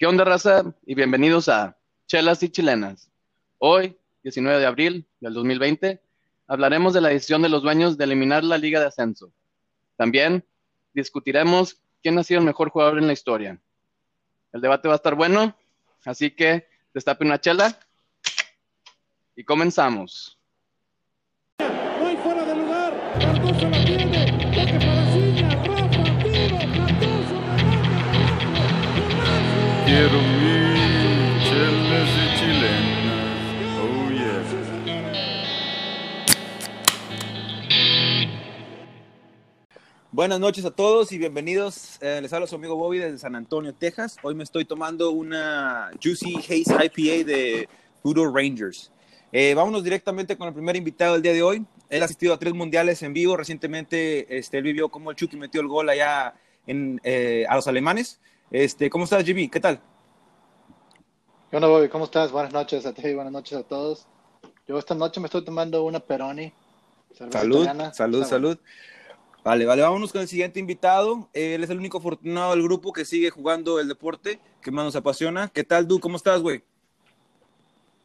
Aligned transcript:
¿Qué 0.00 0.06
onda, 0.06 0.24
raza? 0.24 0.64
Y 0.86 0.94
bienvenidos 0.94 1.50
a 1.50 1.76
Chelas 2.06 2.42
y 2.42 2.48
Chilenas. 2.48 3.10
Hoy, 3.58 3.98
19 4.22 4.58
de 4.58 4.64
abril 4.64 5.06
del 5.20 5.34
2020, 5.34 6.00
hablaremos 6.46 6.94
de 6.94 7.02
la 7.02 7.10
decisión 7.10 7.42
de 7.42 7.50
los 7.50 7.62
dueños 7.62 7.98
de 7.98 8.04
eliminar 8.04 8.42
la 8.42 8.56
Liga 8.56 8.80
de 8.80 8.86
Ascenso. 8.86 9.30
También 9.96 10.42
discutiremos 10.94 11.82
quién 12.02 12.18
ha 12.18 12.24
sido 12.24 12.40
el 12.40 12.46
mejor 12.46 12.70
jugador 12.70 12.96
en 12.96 13.08
la 13.08 13.12
historia. 13.12 13.60
El 14.54 14.62
debate 14.62 14.88
va 14.88 14.94
a 14.94 14.96
estar 14.96 15.14
bueno, 15.16 15.54
así 16.06 16.30
que 16.30 16.66
destape 16.94 17.26
una 17.26 17.38
chela 17.38 17.78
y 19.36 19.44
comenzamos. 19.44 20.39
Quiero. 29.90 30.20
Oh. 30.20 30.30
Buenas 40.12 40.38
noches 40.38 40.64
a 40.64 40.70
todos 40.70 41.10
y 41.10 41.18
bienvenidos. 41.18 41.98
Eh, 42.00 42.20
les 42.22 42.32
habla 42.32 42.46
su 42.46 42.54
amigo 42.54 42.76
Bobby 42.76 42.98
desde 42.98 43.18
San 43.18 43.34
Antonio, 43.34 43.74
Texas. 43.74 44.16
Hoy 44.22 44.36
me 44.36 44.44
estoy 44.44 44.64
tomando 44.64 45.10
una 45.10 45.90
Juicy 46.00 46.36
Haze 46.36 46.72
IPA 46.84 47.26
de 47.26 47.68
Puro 48.00 48.32
Rangers. 48.32 48.92
Eh, 49.32 49.54
vámonos 49.54 49.82
directamente 49.82 50.36
con 50.36 50.46
el 50.46 50.54
primer 50.54 50.76
invitado 50.76 51.14
del 51.14 51.22
día 51.22 51.32
de 51.32 51.42
hoy. 51.42 51.66
Él 51.88 52.02
ha 52.02 52.04
asistido 52.04 52.32
a 52.32 52.38
tres 52.38 52.54
mundiales 52.54 53.02
en 53.02 53.12
vivo. 53.12 53.36
Recientemente 53.36 54.38
este, 54.38 54.58
él 54.58 54.62
vivió 54.62 54.88
como 54.88 55.10
el 55.10 55.16
Chucky 55.16 55.36
metió 55.36 55.60
el 55.60 55.66
gol 55.66 55.88
allá 55.88 56.34
eh, 56.68 57.44
a 57.48 57.56
los 57.56 57.66
alemanes. 57.66 58.20
Este, 58.50 58.90
¿Cómo 58.90 59.04
estás, 59.04 59.24
Jimmy? 59.24 59.48
¿Qué 59.48 59.60
tal? 59.60 59.80
¿Qué 61.50 61.56
onda, 61.56 61.68
Bobby? 61.68 61.88
¿Cómo 61.88 62.04
estás? 62.04 62.32
Buenas 62.32 62.52
noches 62.52 62.84
a 62.84 62.92
ti 62.92 63.06
y 63.06 63.14
buenas 63.14 63.32
noches 63.32 63.56
a 63.56 63.62
todos. 63.62 64.08
Yo 64.66 64.76
esta 64.76 64.94
noche 64.94 65.20
me 65.20 65.26
estoy 65.26 65.44
tomando 65.44 65.84
una 65.84 66.00
Peroni. 66.00 66.52
Salud, 67.12 67.62
italiana. 67.62 67.92
salud, 67.92 68.24
salud. 68.24 68.58
Vale, 69.44 69.66
vale, 69.66 69.82
vámonos 69.82 70.10
con 70.10 70.20
el 70.20 70.26
siguiente 70.26 70.58
invitado. 70.58 71.28
Él 71.32 71.62
es 71.62 71.70
el 71.70 71.78
único 71.78 71.98
afortunado 71.98 72.50
del 72.50 72.64
grupo 72.64 72.92
que 72.92 73.04
sigue 73.04 73.30
jugando 73.30 73.78
el 73.78 73.86
deporte 73.86 74.40
que 74.60 74.72
más 74.72 74.84
nos 74.84 74.96
apasiona. 74.96 75.48
¿Qué 75.48 75.62
tal, 75.62 75.86
Du? 75.86 76.00
¿Cómo 76.00 76.16
estás, 76.16 76.42
güey? 76.42 76.64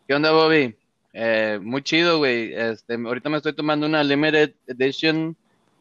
¿Qué 0.08 0.14
onda, 0.14 0.32
Bobby? 0.32 0.76
Eh, 1.14 1.60
muy 1.60 1.82
chido, 1.82 2.20
güey. 2.20 2.54
Este, 2.54 2.94
ahorita 2.94 3.30
me 3.30 3.38
estoy 3.38 3.54
tomando 3.54 3.88
una 3.88 4.04
Limited 4.04 4.54
Edition 4.68 5.36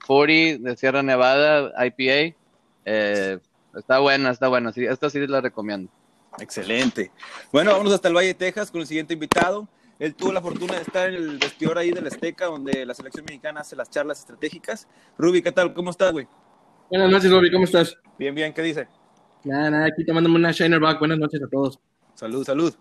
40 0.06 0.70
de 0.70 0.76
Sierra 0.78 1.02
Nevada 1.02 1.70
IPA. 1.86 2.34
Eh, 2.86 3.38
está 3.76 3.98
buena, 3.98 4.30
está 4.30 4.48
buena. 4.48 4.72
Sí, 4.72 4.84
esta 4.84 5.10
sí 5.10 5.26
la 5.26 5.40
recomiendo. 5.40 5.90
Excelente. 6.38 7.12
Bueno, 7.52 7.72
vámonos 7.72 7.92
hasta 7.92 8.08
el 8.08 8.14
Valle 8.14 8.28
de 8.28 8.34
Texas 8.34 8.70
con 8.70 8.80
el 8.80 8.86
siguiente 8.86 9.14
invitado. 9.14 9.68
Él 9.98 10.14
tuvo 10.14 10.32
la 10.32 10.40
fortuna 10.40 10.74
de 10.74 10.82
estar 10.82 11.08
en 11.08 11.14
el 11.14 11.38
vestidor 11.38 11.78
ahí 11.78 11.92
del 11.92 12.06
Azteca, 12.06 12.46
donde 12.46 12.84
la 12.84 12.94
selección 12.94 13.24
mexicana 13.24 13.60
hace 13.60 13.76
las 13.76 13.90
charlas 13.90 14.18
estratégicas. 14.18 14.88
Ruby, 15.16 15.42
¿qué 15.42 15.52
tal? 15.52 15.72
¿Cómo 15.72 15.90
estás, 15.90 16.12
güey? 16.12 16.26
Buenas 16.90 17.10
noches, 17.10 17.32
Bobby, 17.32 17.50
¿cómo 17.50 17.64
estás? 17.64 17.96
Bien, 18.18 18.34
bien, 18.34 18.52
¿qué 18.52 18.62
dice? 18.62 18.88
Nada, 19.44 19.70
nada, 19.70 19.86
aquí 19.86 20.04
tomándome 20.04 20.36
una 20.36 20.50
Shinerback. 20.50 20.98
Buenas 20.98 21.18
noches 21.18 21.40
a 21.42 21.48
todos. 21.48 21.78
Salud, 22.14 22.44
salud. 22.44 22.74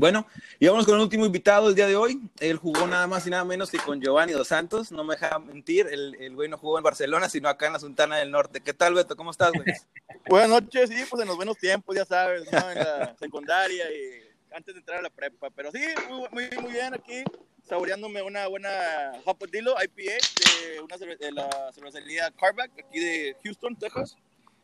Bueno, 0.00 0.26
y 0.58 0.64
vámonos 0.64 0.86
con 0.86 0.94
el 0.94 1.02
último 1.02 1.26
invitado 1.26 1.66
del 1.66 1.74
día 1.74 1.86
de 1.86 1.94
hoy. 1.94 2.22
Él 2.38 2.56
jugó 2.56 2.86
nada 2.86 3.06
más 3.06 3.26
y 3.26 3.30
nada 3.30 3.44
menos 3.44 3.70
que 3.70 3.76
con 3.76 4.00
Giovanni 4.00 4.32
Dos 4.32 4.48
Santos. 4.48 4.90
No 4.90 5.04
me 5.04 5.14
deja 5.14 5.38
mentir, 5.38 5.86
el, 5.88 6.16
el 6.18 6.34
güey 6.34 6.48
no 6.48 6.56
jugó 6.56 6.78
en 6.78 6.84
Barcelona, 6.84 7.28
sino 7.28 7.50
acá 7.50 7.66
en 7.66 7.74
la 7.74 7.80
Sultana 7.80 8.16
del 8.16 8.30
Norte. 8.30 8.62
¿Qué 8.62 8.72
tal, 8.72 8.94
Beto? 8.94 9.14
¿Cómo 9.14 9.30
estás, 9.30 9.52
güey? 9.52 9.66
Buenas 10.26 10.48
noches, 10.48 10.88
sí, 10.88 11.04
pues 11.10 11.20
en 11.20 11.28
los 11.28 11.36
buenos 11.36 11.58
tiempos, 11.58 11.94
ya 11.94 12.06
sabes. 12.06 12.50
En 12.50 12.78
la 12.78 13.14
secundaria 13.20 13.84
y 13.92 14.54
antes 14.54 14.74
de 14.74 14.78
entrar 14.78 15.00
a 15.00 15.02
la 15.02 15.10
prepa. 15.10 15.50
Pero 15.50 15.70
sí, 15.70 15.80
muy, 16.08 16.28
muy, 16.30 16.58
muy 16.62 16.72
bien 16.72 16.94
aquí, 16.94 17.22
saboreándome 17.68 18.22
una 18.22 18.46
buena 18.46 18.70
Hopadillo 19.26 19.74
IPA 19.82 20.12
de, 20.14 20.80
una, 20.80 20.96
de 20.96 21.32
la 21.32 21.72
cervecería 21.74 22.30
Carback, 22.40 22.70
aquí 22.78 23.00
de 23.00 23.36
Houston, 23.44 23.76
Texas. 23.76 24.16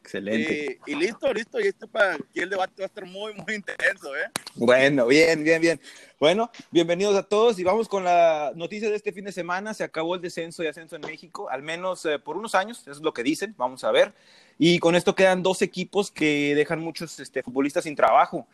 Excelente. 0.07 0.79
Y, 0.87 0.93
y 0.93 0.95
listo, 0.95 1.33
listo. 1.33 1.59
Y 1.59 1.67
este 1.67 1.89
para 1.89 2.15
aquí 2.15 2.39
el 2.39 2.49
debate 2.49 2.75
va 2.79 2.85
a 2.85 2.87
estar 2.87 3.05
muy, 3.05 3.35
muy 3.35 3.55
intenso, 3.57 4.15
¿eh? 4.15 4.31
Bueno, 4.55 5.05
bien, 5.09 5.43
bien, 5.43 5.61
bien. 5.61 5.81
Bueno, 6.21 6.49
bienvenidos 6.71 7.17
a 7.17 7.25
todos 7.25 7.59
y 7.59 7.65
vamos 7.65 7.89
con 7.89 8.05
la 8.05 8.53
noticia 8.55 8.89
de 8.89 8.95
este 8.95 9.13
fin 9.13 9.25
de 9.25 9.33
semana. 9.33 9.75
Se 9.75 9.83
acabó 9.83 10.15
el 10.15 10.21
descenso 10.21 10.63
y 10.63 10.69
ascenso 10.69 10.95
en 10.95 11.03
México, 11.03 11.51
al 11.51 11.63
menos 11.63 12.05
eh, 12.07 12.21
por 12.21 12.37
unos 12.37 12.55
años, 12.55 12.83
eso 12.83 12.93
es 12.93 13.01
lo 13.01 13.13
que 13.13 13.25
dicen, 13.25 13.53
vamos 13.59 13.83
a 13.83 13.91
ver. 13.91 14.15
Y 14.59 14.79
con 14.79 14.95
esto 14.95 15.17
quedan 15.17 15.43
dos 15.43 15.61
equipos 15.61 16.13
que 16.13 16.55
dejan 16.55 16.79
muchos 16.79 17.19
este, 17.19 17.43
futbolistas 17.43 17.83
sin 17.83 17.97
trabajo. 17.97 18.47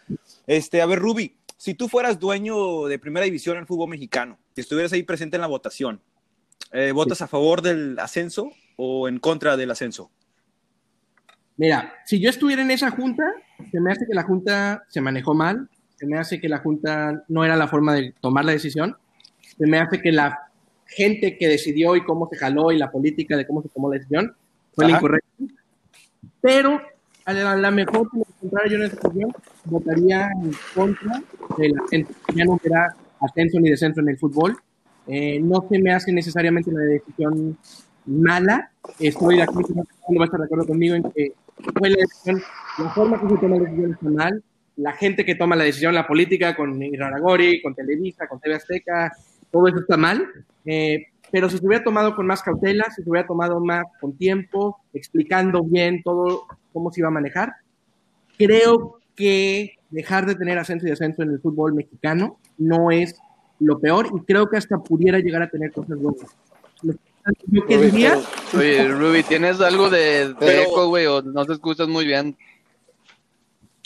Este, 0.47 0.81
a 0.81 0.87
ver, 0.87 1.01
Ruby, 1.01 1.37
si 1.59 1.75
tú 1.75 1.87
fueras 1.87 2.19
dueño 2.19 2.87
de 2.87 2.99
primera 2.99 3.25
división 3.25 3.57
en 3.57 3.61
el 3.61 3.67
fútbol 3.67 3.91
mexicano, 3.91 4.39
y 4.57 4.63
estuvieras 4.63 4.95
ahí 4.95 5.03
presente 5.03 5.37
en 5.37 5.43
la 5.43 5.49
votación, 5.49 6.01
eh, 6.73 6.93
¿votas 6.93 7.21
a 7.21 7.29
favor 7.29 7.61
del 7.61 7.99
ascenso 7.99 8.51
o 8.77 9.07
en 9.07 9.19
contra 9.19 9.59
del 9.59 9.71
ascenso? 9.71 10.11
Mira, 11.57 11.93
si 12.07 12.21
yo 12.21 12.31
estuviera 12.31 12.63
en 12.63 12.71
esa 12.71 12.91
junta, 12.91 13.25
se 13.71 13.81
me 13.81 13.93
hace 13.93 14.07
que 14.07 14.15
la 14.15 14.23
junta 14.23 14.85
se 14.89 15.01
manejó 15.01 15.35
mal, 15.35 15.69
se 15.97 16.07
me 16.07 16.19
hace 16.19 16.41
que 16.41 16.49
la 16.49 16.59
junta 16.59 17.23
no 17.29 17.45
era 17.45 17.57
la 17.57 17.69
forma 17.69 17.95
de 17.95 18.15
tomar 18.21 18.45
la 18.45 18.53
decisión, 18.53 18.97
se 19.41 19.67
me 19.67 19.79
hace 19.79 20.01
que 20.01 20.13
la 20.13 20.51
gente 20.87 21.37
que 21.39 21.49
decidió 21.49 21.97
y 21.97 22.05
cómo 22.05 22.29
se 22.31 22.37
jaló 22.37 22.73
y 22.73 22.79
la 22.79 22.91
política 22.91 23.37
de 23.37 23.47
cómo 23.47 23.63
se 23.63 23.69
tomó 23.69 23.89
la 23.91 23.99
decisión 23.99 24.35
fue 24.75 24.87
la 24.87 24.97
incorrecta. 24.97 25.29
Pero 26.41 26.81
a 27.25 27.33
la, 27.33 27.53
a 27.53 27.57
la 27.57 27.71
mejor 27.71 28.11
que 28.11 28.19
me 28.19 28.25
encontrara 28.29 28.69
yo 28.69 28.77
en 28.77 28.83
esa 28.83 28.97
posición, 28.97 29.33
votaría 29.65 30.31
en 30.43 30.53
contra 30.75 31.23
del 31.57 31.79
ascenso. 31.79 32.13
Ya 32.35 32.45
no 32.45 32.53
hubiera 32.55 32.95
ascenso 33.21 33.61
ni 33.61 33.71
descenso 33.71 34.01
en 34.01 34.09
el 34.09 34.19
fútbol. 34.19 34.57
Eh, 35.07 35.41
no 35.41 35.65
se 35.69 35.79
me 35.79 35.93
hace 35.93 36.13
necesariamente 36.13 36.71
la 36.73 36.81
decisión 36.81 37.57
mala. 38.07 38.71
Estoy 38.99 39.37
de 39.37 39.43
acuerdo, 39.43 39.75
no 39.75 40.19
va 40.19 40.23
a 40.23 40.25
estar 40.25 40.41
de 40.41 40.47
acuerdo 40.47 40.67
conmigo 40.67 40.95
en 40.95 41.05
que 41.13 41.33
fue 41.57 41.91
la 41.91 41.97
la 42.79 42.91
forma 42.91 43.21
que 43.21 43.29
se 43.29 43.37
toma 43.37 43.57
la 43.57 43.65
decisión 43.65 43.93
está 43.93 44.09
mal. 44.09 44.43
La 44.77 44.93
gente 44.93 45.25
que 45.25 45.35
toma 45.35 45.57
la 45.57 45.65
decisión, 45.65 45.95
la 45.95 46.07
política, 46.07 46.57
con 46.57 46.83
Iraragori, 46.83 47.61
con 47.61 47.75
Televisa, 47.75 48.27
con 48.27 48.41
TV 48.41 48.55
Azteca, 48.55 49.13
todo 49.51 49.69
eso 49.69 49.81
está 49.81 49.97
mal. 49.97 50.27
Eh, 50.65 51.07
pero 51.31 51.49
si 51.49 51.59
se 51.59 51.67
hubiera 51.67 51.85
tomado 51.85 52.15
con 52.15 52.27
más 52.27 52.43
cautela, 52.43 52.85
si 52.95 53.03
se 53.03 53.11
hubiera 53.11 53.27
tomado 53.27 53.61
más 53.61 53.85
con 54.01 54.17
tiempo, 54.17 54.79
explicando 54.95 55.63
bien 55.63 56.03
todo 56.03 56.47
cómo 56.73 56.91
se 56.91 57.01
iba 57.01 57.09
a 57.09 57.13
manejar, 57.13 57.55
creo 58.39 58.99
que 59.15 59.75
dejar 59.91 60.27
de 60.27 60.35
tener 60.35 60.59
ascenso 60.59 60.87
y 60.87 60.91
descenso 60.91 61.23
en 61.23 61.31
el 61.31 61.41
fútbol 61.41 61.75
mexicano 61.75 62.39
no 62.57 62.91
es 62.91 63.15
lo 63.61 63.79
peor 63.79 64.09
y 64.15 64.21
creo 64.25 64.49
que 64.49 64.57
hasta 64.57 64.79
pudiera 64.79 65.19
llegar 65.19 65.43
a 65.43 65.51
tener 65.51 65.71
cosas 65.73 65.99
buenas. 65.99 66.35
Lo 67.51 67.67
que 67.67 67.77
Ruby, 67.77 67.87
diría, 67.91 68.21
pero- 68.51 68.61
Oye, 68.63 68.89
Ruby, 68.89 69.23
¿tienes 69.23 69.61
algo 69.61 69.89
de, 69.91 70.29
de 70.29 70.35
Pero- 70.35 70.63
eco, 70.63 70.89
güey? 70.89 71.07
O 71.07 71.23
no 71.23 71.45
te 71.47 71.53
escuchas 71.55 71.89
muy 71.89 72.05
bien. 72.07 72.37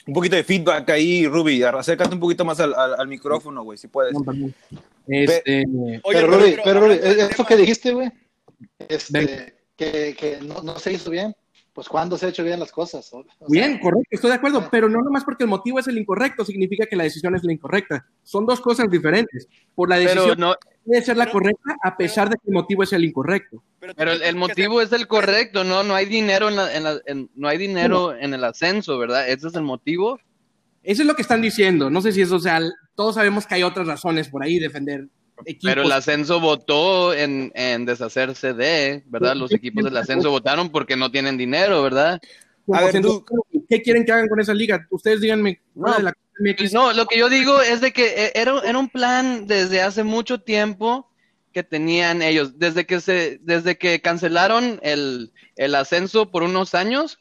Un 0.07 0.15
poquito 0.15 0.37
de 0.37 0.45
feedback 0.45 0.89
ahí, 0.91 1.27
Ruby. 1.27 1.63
Acércate 1.65 2.15
un 2.15 2.21
poquito 2.21 2.45
más 2.45 2.61
al, 2.61 2.73
al- 2.75 2.95
al 2.99 3.09
micrófono, 3.09 3.63
güey, 3.65 3.77
si 3.77 3.89
puedes. 3.89 4.15
Este, 5.09 5.65
Oye, 5.69 6.01
pero, 6.03 6.27
Ruby, 6.29 6.57
pero 6.65 6.81
Ruby, 6.81 6.99
tema- 6.99 7.45
que 7.49 7.57
dijiste, 7.57 7.93
güey, 7.93 8.11
este, 8.89 9.55
que, 9.77 10.15
que 10.19 10.39
no, 10.43 10.63
no 10.63 10.79
se 10.79 10.93
hizo 10.93 11.11
bien, 11.11 11.35
pues 11.77 11.89
¿cuándo 11.91 12.17
se 12.17 12.25
ha 12.27 12.29
hecho 12.31 12.43
bien 12.43 12.59
las 12.59 12.73
cosas? 12.73 13.13
O- 13.13 13.19
o 13.19 13.23
sea, 13.23 13.47
bien, 13.49 13.79
correcto, 13.79 14.09
estoy 14.11 14.31
de 14.31 14.37
acuerdo, 14.37 14.67
pero 14.71 14.89
no 14.89 15.01
nomás 15.03 15.23
porque 15.25 15.45
el 15.45 15.51
motivo 15.51 15.79
es 15.79 15.87
el 15.87 15.99
incorrecto, 15.99 16.43
significa 16.45 16.87
que 16.87 16.97
la 16.97 17.05
decisión 17.05 17.37
es 17.37 17.45
la 17.45 17.53
incorrecta. 17.53 18.07
Son 18.25 18.47
dos 18.47 18.61
cosas 18.63 18.91
diferentes. 18.91 19.47
Por 19.75 19.89
la 19.91 19.99
decisión 19.99 20.39
no, 20.41 20.55
puede 20.85 21.03
ser 21.03 21.17
la 21.19 21.25
pero- 21.27 21.35
correcta 21.35 21.77
a 21.85 21.97
pesar 21.97 22.31
de 22.31 22.37
que 22.37 22.49
el 22.49 22.55
motivo 22.55 22.83
es 22.83 22.93
el 22.95 23.05
incorrecto. 23.05 23.63
Pero, 23.95 24.13
el, 24.13 24.37
motivo 24.37 24.81
es 24.81 24.91
el 24.93 25.07
correcto, 25.07 25.63
¿no? 25.65 25.83
No 25.85 25.95
hay 25.95 26.07
dinero 26.07 26.49
en, 26.49 26.57
la- 26.57 26.75
en 26.75 26.83
la- 26.85 27.01
en- 27.07 27.31
no 27.37 27.47
hay 27.47 27.59
dinero 27.59 28.17
en 28.17 28.33
el 28.35 28.43
ascenso, 28.43 28.99
¿verdad? 28.99 29.29
Ese 29.29 29.47
es 29.49 29.55
el 29.55 29.63
motivo. 29.63 30.19
Eso 30.83 31.03
es 31.03 31.07
lo 31.07 31.15
que 31.15 31.23
están 31.23 31.43
diciendo. 31.43 31.91
No 31.91 32.01
sé 32.01 32.11
si 32.13 32.23
eso, 32.23 32.37
o 32.37 32.41
sea, 32.41 32.59
todos 32.95 33.17
sabemos 33.17 33.47
que 33.47 33.55
hay 33.57 33.63
otras 33.65 33.87
razones 33.87 34.29
por 34.29 34.43
ahí, 34.43 34.59
defender 34.59 35.09
equipos. 35.45 35.71
Pero 35.71 35.83
el 35.83 35.93
ascenso 35.93 36.41
votó 36.41 37.13
en, 37.13 37.53
en 37.55 37.85
deshacerse 37.85 38.55
de, 38.55 39.03
¿verdad? 39.07 39.37
Los 39.37 39.53
equipos 39.53 39.85
del 39.85 39.97
ascenso 39.97 40.31
votaron 40.31 40.71
porque 40.71 40.97
no 40.97 41.11
tienen 41.11 41.37
dinero, 41.37 41.83
¿verdad? 41.83 42.21
A 42.73 42.85
ver, 42.85 42.95
100%. 42.95 43.25
¿Qué 43.69 43.83
quieren 43.83 44.05
que 44.05 44.13
hagan 44.13 44.29
con 44.29 44.41
esa 44.41 44.55
liga? 44.55 44.87
Ustedes 44.91 45.21
díganme. 45.21 45.61
No, 45.75 45.99
la 45.99 46.15
Pues 46.57 46.73
no, 46.73 46.93
lo 46.93 47.07
que 47.07 47.19
yo 47.19 47.29
digo 47.29 47.61
es 47.61 47.81
de 47.81 47.93
que 47.93 48.07
eh, 48.27 48.33
era, 48.35 48.61
era 48.65 48.79
un 48.79 48.89
plan 48.89 49.47
desde 49.47 49.83
hace 49.83 50.05
mucho 50.05 50.41
tiempo 50.41 51.11
que 51.53 51.63
tenían 51.63 52.23
ellos. 52.23 52.59
Desde 52.59 52.87
que 52.87 53.01
se, 53.01 53.39
desde 53.43 53.79
que 53.79 54.01
cancelaron 54.01 54.79
el, 54.83 55.33
el 55.57 55.75
ascenso 55.75 56.31
por 56.31 56.43
unos 56.43 56.75
años, 56.75 57.19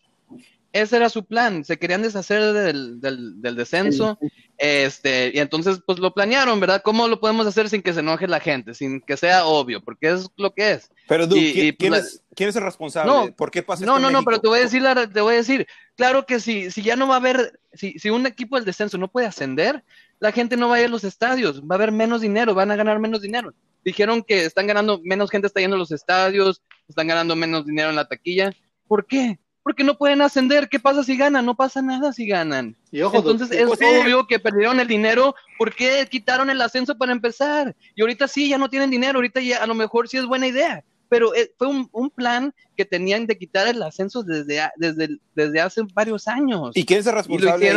ese 0.81 0.98
era 0.98 1.10
su 1.10 1.24
plan, 1.25 1.63
se 1.63 1.77
querían 1.80 2.01
deshacer 2.01 2.51
del, 2.51 3.00
del, 3.00 3.42
del 3.42 3.56
descenso, 3.56 4.19
este, 4.57 5.31
y 5.33 5.39
entonces 5.39 5.80
pues 5.86 6.00
lo 6.00 6.13
planearon, 6.13 6.60
¿verdad? 6.60 6.81
¿Cómo 6.83 7.07
lo 7.07 7.19
podemos 7.22 7.48
hacer 7.48 7.69
sin 7.69 7.81
que 7.81 7.94
se 7.94 8.01
enoje 8.01 8.27
la 8.27 8.42
gente, 8.42 8.74
sin 8.74 9.00
que 9.00 9.16
sea 9.16 9.45
obvio? 9.45 9.81
Porque 9.81 10.10
es 10.10 10.27
lo 10.36 10.54
que 10.54 10.72
es. 10.74 10.92
Pero, 11.07 11.27
Duke, 11.27 11.39
Y- 11.42 11.54
¿quién, 11.54 11.66
y, 11.68 11.72
pues, 11.72 11.80
quién 11.80 11.94
es, 11.94 12.24
quién 12.36 12.50
es 12.50 12.56
el 12.57 12.63
responsable? 12.63 13.10
No, 13.12 13.33
¿Por 13.36 13.51
qué 13.51 13.63
pasa 13.63 13.86
No, 13.86 13.95
esto 13.95 14.07
en 14.07 14.13
no, 14.13 14.19
no, 14.19 14.25
pero 14.25 14.42
te 14.42 14.48
voy 14.50 14.60
a 14.60 14.63
decir, 14.63 14.81
la- 14.81 15.10
te 15.10 15.22
voy 15.22 15.36
a 15.36 15.38
decir, 15.38 15.66
claro 15.95 16.25
que 16.25 16.42
si, 16.42 16.69
si 16.72 16.81
ya 16.81 16.98
no 16.98 17.07
va 17.07 17.16
a 17.16 17.18
haber, 17.19 17.60
si, 17.74 17.98
si 17.98 18.10
un 18.10 18.25
equipo 18.25 18.57
del 18.57 18.66
descenso 18.66 18.98
no 18.98 19.07
puede 19.10 19.28
ascender, 19.28 19.81
la 20.19 20.33
gente 20.33 20.57
no 20.57 20.68
va 20.68 20.75
a 20.75 20.80
ir 20.81 20.88
a 20.88 20.89
los 20.89 21.06
estadios, 21.06 21.62
va 21.62 21.75
a 21.75 21.78
haber 21.78 21.92
menos 21.94 22.19
dinero, 22.19 22.54
van 22.54 22.71
a 22.71 22.75
ganar 22.75 23.00
menos 23.00 23.21
dinero. 23.21 23.54
Dijeron 23.86 24.24
que 24.24 24.44
están 24.44 24.68
ganando, 24.68 25.00
menos 25.04 25.30
gente 25.31 25.48
está 25.48 25.62
yendo 25.62 25.78
a 25.78 25.80
los 25.80 25.92
estadios, 25.92 26.62
están 26.89 27.07
ganando 27.07 27.33
menos 27.36 27.66
dinero 27.66 27.89
en 27.92 27.95
la 27.95 28.07
taquilla. 28.07 28.51
¿Por 28.88 29.06
qué? 29.06 29.39
Porque 29.66 29.84
no 29.84 29.98
pueden 29.98 30.22
ascender. 30.22 30.70
¿Qué 30.70 30.80
pasa 30.80 31.04
si 31.04 31.18
ganan? 31.18 31.44
No 31.44 31.56
pasa 31.56 31.82
nada 31.82 32.14
si 32.14 32.28
ganan. 32.28 32.76
Y 32.92 33.02
ojo, 33.02 33.18
Entonces 33.18 33.50
es 33.50 33.66
pues 33.66 33.80
sí. 33.80 33.86
obvio 33.86 34.28
que 34.28 34.40
perdieron 34.40 34.80
el 34.80 34.88
dinero. 34.88 35.34
¿Por 35.58 35.74
qué 35.74 36.08
quitaron 36.08 36.52
el 36.52 36.62
ascenso 36.62 36.96
para 36.96 37.12
empezar? 37.12 37.76
Y 37.96 38.02
ahorita 38.02 38.28
sí, 38.28 38.48
ya 38.48 38.60
no 38.60 38.70
tienen 38.70 38.92
dinero. 38.92 39.18
Ahorita 39.18 39.42
ya 39.42 39.64
a 39.64 39.66
lo 39.66 39.74
mejor 39.74 40.08
sí 40.08 40.18
es 40.18 40.28
buena 40.28 40.46
idea. 40.46 40.84
Pero 41.10 41.34
eh, 41.34 41.52
fue 41.58 41.66
un, 41.66 41.90
un 41.94 42.12
plan 42.12 42.54
que 42.78 42.86
tenían 42.86 43.26
de 43.26 43.40
quitar 43.40 43.68
el 43.68 43.82
ascenso 43.82 44.22
desde, 44.22 44.70
desde, 44.76 45.18
desde 45.34 45.60
hace 45.60 45.82
varios 45.96 46.28
años. 46.28 46.70
¿Y 46.76 46.86
quién 46.86 47.00
es 47.00 47.08
el 47.08 47.14
responsable? 47.16 47.72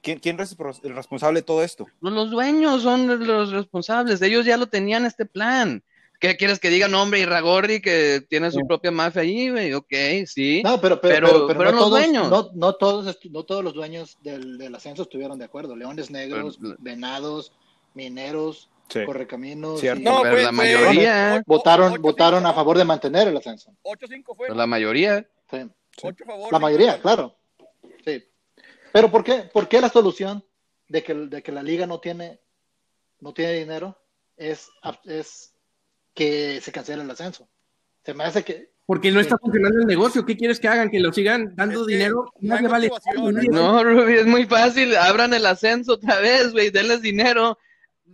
¿Quién, 0.00 0.20
quién 0.20 0.40
es 0.40 0.56
el 0.82 0.94
responsable 0.94 1.40
de 1.40 1.44
todo 1.44 1.62
esto? 1.62 1.86
Los 2.00 2.30
dueños 2.30 2.82
son 2.84 3.26
los 3.26 3.52
responsables. 3.52 4.22
Ellos 4.22 4.46
ya 4.46 4.56
lo 4.56 4.66
tenían 4.66 5.04
este 5.04 5.26
plan. 5.26 5.82
¿Qué 6.18 6.36
quieres 6.36 6.58
que 6.58 6.68
diga 6.70 6.88
nombre 6.88 7.20
Irragorri 7.20 7.80
que 7.80 8.24
tiene 8.28 8.50
su 8.50 8.58
Sí. 8.58 8.64
propia 8.66 8.90
mafia 8.90 9.22
ahí, 9.22 9.50
güey? 9.50 9.72
Ok, 9.74 9.92
sí. 10.26 10.62
No, 10.64 10.80
pero, 10.80 11.00
pero, 11.00 11.14
Pero- 11.14 11.28
pero, 11.28 11.46
pero 11.46 11.58
pero 11.58 11.70
no, 11.70 11.76
los 11.76 11.78
todos, 11.88 11.90
dueños. 12.00 12.28
no, 12.28 12.50
no 12.54 12.72
todos, 12.74 13.18
no 13.30 13.44
los 13.62 13.74
dueños 13.74 14.18
del, 14.22 14.58
del 14.58 14.74
ascenso 14.74 15.02
estuvieron 15.02 15.38
de 15.38 15.44
acuerdo. 15.44 15.76
Leones 15.76 16.10
Negros, 16.10 16.58
Pero- 16.60 16.76
Venados, 16.80 17.52
Mineros, 17.94 18.68
Sí. 18.88 19.04
Correcaminos. 19.04 19.80
Cierto. 19.80 20.00
y- 20.00 20.04
No, 20.04 20.22
pero 20.22 20.36
la 20.38 20.50
mayoría, 20.52 21.42
votaron, 21.46 21.92
ocho- 21.92 22.00
votaron 22.02 22.40
cinco, 22.40 22.48
a 22.50 22.54
favor 22.54 22.78
de 22.78 22.84
mantener 22.84 23.28
el 23.28 23.36
ascenso. 23.36 23.70
8-5 23.82 24.34
fue. 24.34 24.46
pero 24.46 24.56
la 24.58 24.66
mayoría. 24.66 25.28
Sí. 25.50 25.58
Ocho 26.02 26.24
a 26.24 26.26
favor, 26.26 26.52
La 26.52 26.58
mayoría, 26.58 26.98
claro. 27.00 27.36
Sí. 28.04 28.24
Pero 28.92 29.10
¿por 29.10 29.22
qué, 29.24 29.42
por 29.52 29.68
qué 29.68 29.80
la 29.82 29.90
solución 29.90 30.42
de 30.88 31.02
que, 31.02 31.12
de 31.14 31.42
que 31.42 31.52
la 31.52 31.62
liga 31.62 31.86
no 31.86 32.00
tiene, 32.00 32.40
no 33.20 33.34
tiene 33.34 33.52
dinero 33.52 33.94
es, 34.38 34.70
es 35.04 35.52
que 36.18 36.60
se 36.60 36.72
cancele 36.72 37.02
el 37.04 37.10
ascenso? 37.10 37.48
Se 38.04 38.12
me 38.14 38.24
hace 38.24 38.42
que 38.42 38.70
Porque 38.86 39.12
no 39.12 39.20
está 39.20 39.36
funcionando 39.38 39.80
el 39.80 39.86
negocio. 39.86 40.24
¿Qué 40.26 40.36
quieres 40.36 40.58
que 40.58 40.66
hagan? 40.68 40.90
¿Que 40.90 40.98
lo 40.98 41.12
sigan 41.12 41.54
dando 41.54 41.82
Es 41.82 41.86
que 41.86 41.92
dinero? 41.94 42.32
no 42.40 42.54
Nadie 42.54 42.68
vale. 42.68 42.90
No, 43.50 43.84
Ruby, 43.84 44.14
es 44.14 44.26
muy 44.26 44.46
fácil. 44.46 44.96
Abran 44.96 45.32
el 45.34 45.46
ascenso 45.46 45.92
otra 45.94 46.18
vez, 46.20 46.52
güey. 46.52 46.70
Denles 46.70 47.02
dinero. 47.02 47.58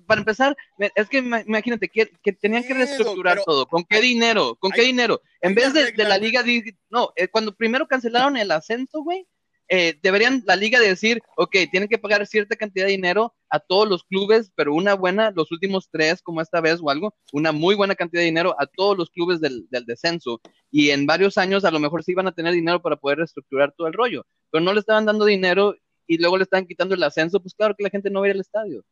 Para 0.07 0.21
empezar, 0.21 0.57
es 0.97 1.09
que 1.09 1.23
ima- 1.23 1.45
imagínate 1.47 1.89
que, 1.89 2.11
que 2.23 2.33
tenían 2.33 2.65
que 2.65 2.75
reestructurar 2.75 3.35
pero- 3.37 3.45
todo. 3.45 3.67
¿Con 3.67 3.85
qué 3.85 4.01
dinero? 4.01 4.57
¿Con 4.57 4.73
qué 4.73 4.83
dinero? 4.83 5.23
En 5.41 5.55
vez 5.55 5.73
de, 5.73 5.93
de 5.93 6.05
la 6.05 6.19
liga, 6.19 6.43
di- 6.43 6.77
no, 6.91 7.13
eh, 7.17 7.29
cuando 7.29 7.55
primero 7.55 7.87
cancelaron 7.87 8.37
el 8.37 8.51
ascenso, 8.51 9.03
güey, 9.03 9.27
eh, 9.69 9.99
deberían 10.03 10.43
la 10.47 10.57
liga 10.57 10.79
decir, 10.79 11.23
ok, 11.37 11.57
tienen 11.71 11.89
que 11.89 11.99
pagar 11.99 12.27
cierta 12.27 12.55
cantidad 12.55 12.87
de 12.87 12.93
dinero 12.93 13.35
a 13.49 13.59
todos 13.59 13.89
los 13.89 14.05
clubes, 14.05 14.53
pero 14.55 14.75
una 14.75 14.95
buena, 14.95 15.31
los 15.31 15.51
últimos 15.53 15.89
tres, 15.91 16.21
como 16.23 16.41
esta 16.41 16.61
vez 16.61 16.81
o 16.83 16.91
algo, 16.91 17.15
una 17.33 17.53
muy 17.53 17.75
buena 17.75 17.95
cantidad 17.95 18.21
de 18.21 18.27
dinero 18.27 18.55
a 18.59 18.67
todos 18.67 18.97
los 18.99 19.11
clubes 19.11 19.41
del, 19.41 19.67
descenso. 19.87 20.41
Y 20.71 20.91
en 20.91 21.07
varios 21.07 21.39
años 21.39 21.65
a 21.65 21.71
lo 21.71 21.81
mejor 21.81 22.03
sí 22.05 22.13
iban 22.13 22.27
a 22.27 22.33
tener 22.33 22.53
dinero 22.53 22.83
para 22.83 22.97
poder 22.97 23.19
reestructurar 23.19 23.73
todo 23.73 23.87
el 23.87 23.95
rollo, 23.95 24.27
pero 24.51 24.63
no 24.63 24.73
le 24.73 24.81
estaban 24.81 25.07
dando 25.07 25.25
dinero 25.25 25.75
y 26.07 26.19
luego 26.19 26.37
le 26.37 26.45
estaban 26.45 26.67
quitando 26.67 26.95
el 26.95 27.03
ascenso, 27.03 27.41
pues 27.41 27.55
claro 27.55 27.75
que 27.77 27.85
la 27.85 27.91
gente 27.91 28.11
no 28.11 28.21
va 28.21 28.27
a 28.27 28.29
ir 28.29 28.35
al 28.35 28.41
estadio. 28.41 28.85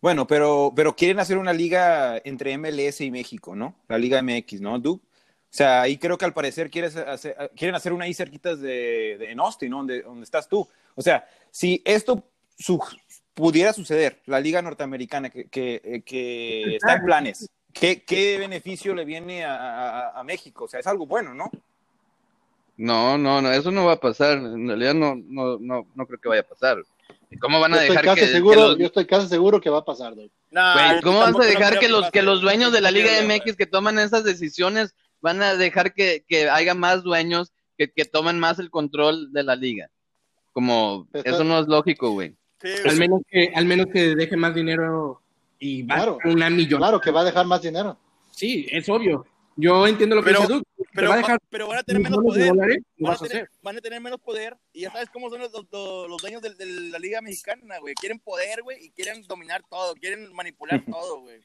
Bueno, 0.00 0.26
pero, 0.26 0.72
pero 0.74 0.96
quieren 0.96 1.20
hacer 1.20 1.36
una 1.36 1.52
liga 1.52 2.20
entre 2.24 2.56
MLS 2.56 3.02
y 3.02 3.10
México, 3.10 3.54
¿no? 3.54 3.76
La 3.86 3.98
Liga 3.98 4.22
MX, 4.22 4.62
¿no, 4.62 4.78
Duke? 4.78 5.06
O 5.52 5.52
sea, 5.52 5.82
ahí 5.82 5.98
creo 5.98 6.16
que 6.16 6.24
al 6.24 6.32
parecer 6.32 6.70
quieres 6.70 6.94
hacer, 6.96 7.50
quieren 7.56 7.74
hacer 7.74 7.92
una 7.92 8.04
ahí 8.04 8.14
cerquitas 8.14 8.60
de, 8.60 9.16
de 9.18 9.32
en 9.32 9.40
Austin, 9.40 9.70
¿no? 9.70 9.78
Donde, 9.78 10.02
donde 10.02 10.22
estás 10.24 10.48
tú. 10.48 10.68
O 10.94 11.02
sea, 11.02 11.26
si 11.50 11.82
esto 11.84 12.22
su- 12.56 12.80
pudiera 13.34 13.72
suceder, 13.72 14.20
la 14.26 14.38
Liga 14.38 14.62
Norteamericana 14.62 15.28
que, 15.30 15.46
que, 15.48 15.80
eh, 15.84 16.02
que 16.02 16.76
está 16.76 16.94
en 16.94 17.04
planes, 17.04 17.48
¿qué, 17.72 18.02
qué 18.04 18.38
beneficio 18.38 18.94
le 18.94 19.04
viene 19.04 19.44
a, 19.44 19.56
a- 19.56 20.20
a 20.20 20.22
México? 20.24 20.64
O 20.66 20.68
sea, 20.68 20.78
es 20.78 20.86
algo 20.86 21.04
bueno, 21.06 21.34
¿no? 21.34 21.50
No, 22.76 23.18
no, 23.18 23.42
no, 23.42 23.52
eso 23.52 23.70
no 23.70 23.84
va 23.86 23.92
a 23.94 24.00
pasar. 24.00 24.38
En 24.38 24.66
realidad 24.68 24.94
no, 24.94 25.14
no, 25.16 25.58
no, 25.58 25.86
no 25.94 26.06
creo 26.06 26.18
que 26.20 26.28
vaya 26.28 26.40
a 26.42 26.48
pasar. 26.48 26.78
¿Cómo 27.40 27.60
van 27.60 27.72
yo 27.72 27.78
a 27.78 27.80
estoy, 27.82 27.96
dejar 27.96 28.04
casi 28.04 28.20
que, 28.20 28.26
que 28.26 28.32
seguro, 28.32 28.68
los- 28.68 28.78
yo 28.78 28.86
estoy 28.86 29.06
casi 29.06 29.28
seguro 29.28 29.60
que 29.60 29.68
va 29.70 29.78
a 29.78 29.84
pasar. 29.84 30.14
Güey, 30.14 30.30
yo 30.50 31.00
¿cómo 31.02 31.18
vas 31.20 31.28
a 31.28 31.32
no 31.32 31.38
dejar 31.38 31.78
que 31.78 31.88
los, 31.88 32.10
que 32.10 32.22
los 32.22 32.40
dueños 32.40 32.72
de 32.72 32.80
la 32.80 32.90
Liga 32.90 33.10
MX 33.22 33.56
que 33.56 33.66
toman 33.66 33.98
esas 33.98 34.24
decisiones 34.24 34.94
van 35.20 35.42
a 35.42 35.54
dejar 35.56 35.92
que, 35.94 36.24
que 36.28 36.48
haya 36.50 36.74
más 36.74 37.02
dueños 37.02 37.52
que, 37.76 37.90
que 37.90 38.04
tomen 38.04 38.38
más 38.38 38.58
el 38.58 38.70
control 38.70 39.32
de 39.32 39.42
la 39.42 39.56
liga? 39.56 39.90
Como, 40.52 41.08
eso 41.12 41.44
no 41.44 41.58
es 41.60 41.66
lógico, 41.68 42.10
güey. 42.10 42.34
Sí, 42.60 42.68
Al 42.88 42.96
menos 42.96 43.22
que, 43.28 43.52
al 43.54 43.64
menos 43.64 43.86
que 43.92 44.14
deje 44.16 44.36
más 44.36 44.54
dinero 44.54 45.22
y 45.58 45.82
va 45.82 45.94
Claro. 45.96 46.18
a 46.24 46.28
una 46.28 46.50
millón. 46.50 46.78
Claro 46.80 47.00
que 47.00 47.10
va 47.10 47.20
a 47.22 47.24
dejar 47.24 47.46
más 47.46 47.62
dinero. 47.62 47.98
Sí, 48.32 48.66
es 48.70 48.88
obvio. 48.88 49.26
Yo 49.56 49.86
entiendo 49.86 50.16
lo 50.16 50.22
que 50.22 50.30
Pero- 50.30 50.40
dice 50.40 50.52
Duke. 50.54 50.64
Te 50.76 50.84
pero, 50.96 51.08
va 51.10 51.14
a 51.14 51.18
dejar 51.18 51.38
pero 51.50 51.68
van 51.68 51.78
a 51.78 51.82
tener 51.84 52.02
menos 52.02 52.18
poder. 52.20 52.48
dólares, 52.48 52.78
Van 52.98 53.14
a, 53.14 53.16
tener, 53.18 53.48
van 53.62 53.76
a 53.76 53.80
tener 53.80 54.00
menos 54.00 54.18
poder 54.20 54.56
y 54.72 54.80
ya 54.80 54.90
sabes 54.90 55.08
cómo 55.12 55.30
son 55.30 55.38
los, 55.40 55.52
los- 55.52 56.08
los 56.08 56.20
dueños 56.20 56.42
de, 56.42 56.54
de 56.54 56.66
la 56.66 56.98
liga 56.98 57.20
mexicana, 57.20 57.78
güey. 57.78 57.94
Quieren 57.94 58.18
poder, 58.18 58.62
güey, 58.62 58.86
y 58.86 58.90
quieren 58.90 59.22
dominar 59.28 59.62
todo, 59.70 59.94
quieren 59.94 60.32
manipular 60.34 60.82
todo, 60.90 61.20
güey. 61.20 61.40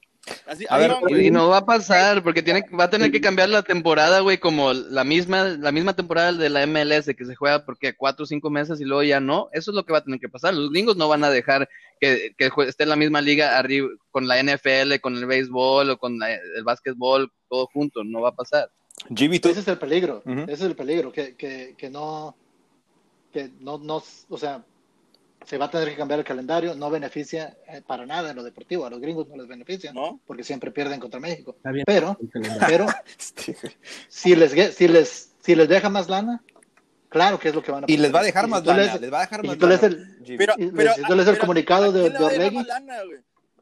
Así, 0.48 0.66
A 0.70 0.78
ver. 0.78 0.92
Y 1.10 1.30
no 1.30 1.50
va 1.50 1.58
a 1.58 1.66
pasar, 1.66 2.24
porque 2.24 2.42
tiene, 2.42 2.66
va 2.78 2.86
a 2.86 2.90
tener 2.90 3.12
que 3.12 3.22
cambiar 3.22 3.50
la 3.50 3.62
temporada, 3.62 4.22
güey, 4.22 4.40
como 4.40 4.74
la 4.74 5.04
misma, 5.04 5.44
la 5.44 5.72
misma 5.72 5.96
temporada 5.96 6.34
de 6.34 6.50
la 6.50 6.66
MLS, 6.66 7.14
que 7.16 7.26
se 7.26 7.36
juega 7.36 7.64
porque 7.66 7.96
cuatro 7.96 8.24
o 8.24 8.28
cinco 8.28 8.50
meses 8.50 8.82
y 8.82 8.86
luego 8.86 9.04
ya 9.04 9.20
no. 9.20 9.50
Eso 9.52 9.72
es 9.72 9.76
lo 9.76 9.86
que 9.86 9.94
va 9.94 10.00
a 10.00 10.04
tener 10.04 10.20
que 10.20 10.30
pasar. 10.30 10.54
Los 10.56 10.72
gringos 10.72 10.98
no 10.98 11.08
van 11.08 11.24
a 11.24 11.30
dejar 11.30 11.70
que, 12.00 12.34
que 12.38 12.50
esté 12.68 12.84
en 12.84 12.90
la 12.90 12.96
misma 12.96 13.22
liga 13.22 13.58
arriba 13.58 13.88
con 14.12 14.28
la 14.28 14.40
NFL, 14.42 15.00
con 15.02 15.16
el 15.16 15.26
béisbol 15.28 15.90
o 15.92 15.98
con 15.98 16.18
la- 16.18 16.34
el 16.34 16.64
básquetbol, 16.64 17.32
todo 17.50 17.68
junto. 17.68 18.04
No 18.04 18.22
va 18.22 18.30
a 18.30 18.36
pasar. 18.36 18.72
Jimmy, 19.16 19.40
tú, 19.40 19.50
Ese 19.50 19.60
es 19.60 19.68
el 19.68 19.78
peligro. 19.78 20.24
Ese 20.26 20.54
es 20.54 20.62
el 20.62 20.76
peligro. 20.76 21.12
Que, 21.12 21.36
que, 21.36 21.76
que 21.78 21.90
no, 21.92 22.36
que 23.32 23.52
no, 23.60 23.78
no, 23.78 24.02
o 24.30 24.38
sea, 24.38 24.64
se 25.46 25.58
va 25.58 25.66
a 25.66 25.70
tener 25.72 25.90
que 25.90 25.96
cambiar 25.96 26.20
el 26.20 26.26
calendario. 26.26 26.76
No 26.76 26.90
beneficia 26.90 27.56
eh, 27.68 27.82
para 27.86 28.06
nada 28.06 28.30
en 28.32 28.36
lo 28.36 28.44
deportivo. 28.44 28.86
A 28.86 28.90
los 28.90 29.00
gringos 29.00 29.28
no 29.28 29.36
les 29.38 29.48
beneficia. 29.48 29.94
¿No? 29.94 30.20
Porque 30.26 30.44
siempre 30.44 30.72
pierden 30.72 31.00
contra 31.00 31.20
México. 31.20 31.54
Está 31.58 31.72
bien. 31.72 31.84
Pero, 31.86 32.18
pero 32.68 32.88
si 34.10 34.36
les, 34.36 34.76
si 34.76 34.88
les, 34.88 35.32
si 35.42 35.56
les 35.56 35.68
deja 35.70 35.90
más 35.90 36.10
lana, 36.10 36.42
claro 37.10 37.40
que 37.40 37.50
es 37.50 37.56
lo 37.56 37.62
que 37.64 37.72
van 37.72 37.84
a 37.84 37.88
y 37.88 37.98
les 37.98 38.14
va 38.14 38.20
a 38.20 38.24
dejar 38.24 38.48
más 38.48 38.66
lana, 38.66 38.96
les 38.98 39.12
va 39.14 39.20
a 39.20 39.22
dejar 39.22 39.44
más 39.44 39.58
lana. 39.58 39.80
Pero, 40.38 40.54
el 40.58 40.72
pero, 40.74 41.40
comunicado 41.40 41.86
¿a 41.86 41.92
de- 41.92 42.10
de 42.10 42.18
a 42.18 42.22
Orlegui? 42.22 42.66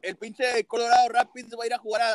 El 0.02 0.16
pinche 0.16 0.64
Colorado 0.66 1.08
Rapids 1.08 1.54
va 1.58 1.64
a 1.64 1.66
ir 1.66 1.74
a 1.74 1.78
jugar 1.78 2.02
a, 2.02 2.12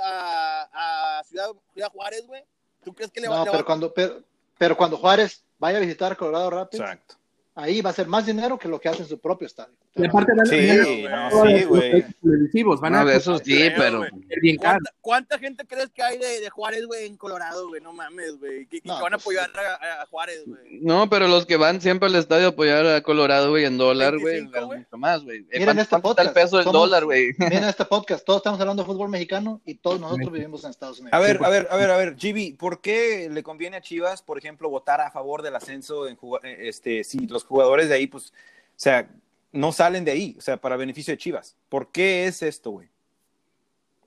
a, 0.71 1.19
a 1.19 1.23
Ciudad, 1.23 1.49
Ciudad 1.73 1.89
Juárez, 1.91 2.27
güey. 2.27 2.43
¿Tú 2.83 2.93
crees 2.93 3.11
que 3.11 3.19
le 3.19 3.27
va, 3.27 3.37
No, 3.37 3.43
le 3.45 3.49
va- 3.49 3.51
pero 3.53 3.65
cuando, 3.65 3.91
pero, 3.93 4.21
pero 4.57 4.77
cuando 4.77 4.97
Juárez 4.97 5.43
vaya 5.57 5.77
a 5.79 5.81
visitar 5.81 6.15
Colorado 6.15 6.51
Rapids, 6.51 6.81
Exacto. 6.81 7.15
Ahí 7.59 7.81
va 7.81 7.89
a 7.89 7.93
ser 7.93 8.07
más 8.07 8.25
dinero 8.25 8.57
que 8.57 8.67
lo 8.67 8.79
que 8.79 8.89
hace 8.89 9.03
en 9.03 9.09
su 9.09 9.19
propio 9.19 9.47
estadio. 9.47 9.75
Y 9.95 10.05
aparte 10.05 10.31
van 10.31 10.41
a 10.41 10.45
Sí, 10.45 10.51
tener 10.51 10.77
no, 11.09 11.29
sí, 11.45 11.51
los 11.59 11.65
güey. 11.67 12.05
televisivos. 12.21 12.79
Van 12.79 12.95
a 12.95 13.03
No, 13.03 13.09
eso 13.09 13.37
sí, 13.39 13.55
creo, 13.55 13.73
pero 13.75 14.01
bien 14.41 14.57
caro. 14.57 14.77
¿Cuánta, 14.79 14.91
cuánta 15.01 15.39
gente 15.39 15.65
crees 15.65 15.89
que 15.89 16.03
hay 16.03 16.17
de, 16.19 16.39
de 16.41 16.49
Juárez, 16.51 16.85
güey, 16.85 17.07
en 17.07 17.17
Colorado, 17.17 17.67
güey? 17.67 17.81
No 17.81 17.91
mames, 17.91 18.37
güey. 18.39 18.67
Que, 18.67 18.81
que 18.81 18.87
No, 18.87 19.01
van 19.01 19.15
a 19.15 19.17
pues, 19.17 19.37
apoyar 19.39 19.49
a, 19.81 20.03
a 20.03 20.05
Juárez, 20.05 20.43
güey. 20.45 20.79
no, 20.81 21.09
pero 21.09 21.27
los 21.27 21.45
que 21.47 21.57
van 21.57 21.81
siempre 21.81 22.07
al 22.07 22.15
estadio 22.15 22.45
a 22.45 22.49
apoyar 22.49 22.85
a 22.85 23.01
Colorado, 23.01 23.49
güey, 23.49 23.65
en 23.65 23.77
dólar, 23.79 24.13
güey, 24.19 24.35
25, 24.35 24.51
ganan 24.53 24.67
güey. 24.67 24.79
mucho 24.79 24.97
más, 24.97 25.23
güey. 25.23 25.41
Miren 25.51 25.65
¿Cuánto, 25.65 25.81
este 25.81 25.95
el 25.95 26.01
podcast, 26.03 26.33
peso 26.33 26.57
del 26.57 26.65
somos- 26.65 26.81
dólar, 26.81 27.05
güey? 27.05 27.31
Miren 27.39 27.63
este 27.63 27.85
podcast, 27.85 28.23
todos 28.25 28.37
estamos 28.39 28.61
hablando 28.61 28.83
de 28.83 28.87
fútbol 28.87 29.09
mexicano 29.09 29.59
y 29.65 29.73
todos 29.75 29.99
nosotros 29.99 30.31
vivimos 30.31 30.63
en 30.63 30.69
Estados 30.69 30.99
Unidos. 30.99 31.13
A 31.13 31.19
ver, 31.19 31.39
a 31.43 31.49
ver, 31.49 31.67
a 31.71 31.75
ver, 31.75 31.89
a 31.91 31.97
ver, 31.97 32.15
Gibi, 32.15 32.53
¿por 32.53 32.79
qué 32.79 33.27
le 33.31 33.41
conviene 33.43 33.77
a 33.77 33.81
Chivas, 33.81 34.21
por 34.21 34.37
ejemplo, 34.37 34.69
votar 34.69 35.01
a 35.01 35.09
favor 35.11 35.41
del 35.41 35.55
ascenso 35.55 36.07
en 36.07 36.17
eh, 36.43 36.57
este, 36.69 37.03
si 37.03 37.25
los 37.27 37.43
jugadores 37.43 37.89
de 37.89 37.95
ahí, 37.95 38.05
pues, 38.07 38.27
o 38.27 38.81
sea, 38.81 39.09
no 39.51 39.71
salen 39.71 40.05
de 40.05 40.11
ahí, 40.11 40.35
o 40.37 40.41
sea, 40.41 40.57
para 40.57 40.77
beneficio 40.77 41.13
de 41.13 41.17
Chivas? 41.17 41.55
¿Por 41.69 41.91
qué 41.91 42.25
es 42.27 42.41
esto, 42.41 42.71
güey? 42.71 42.89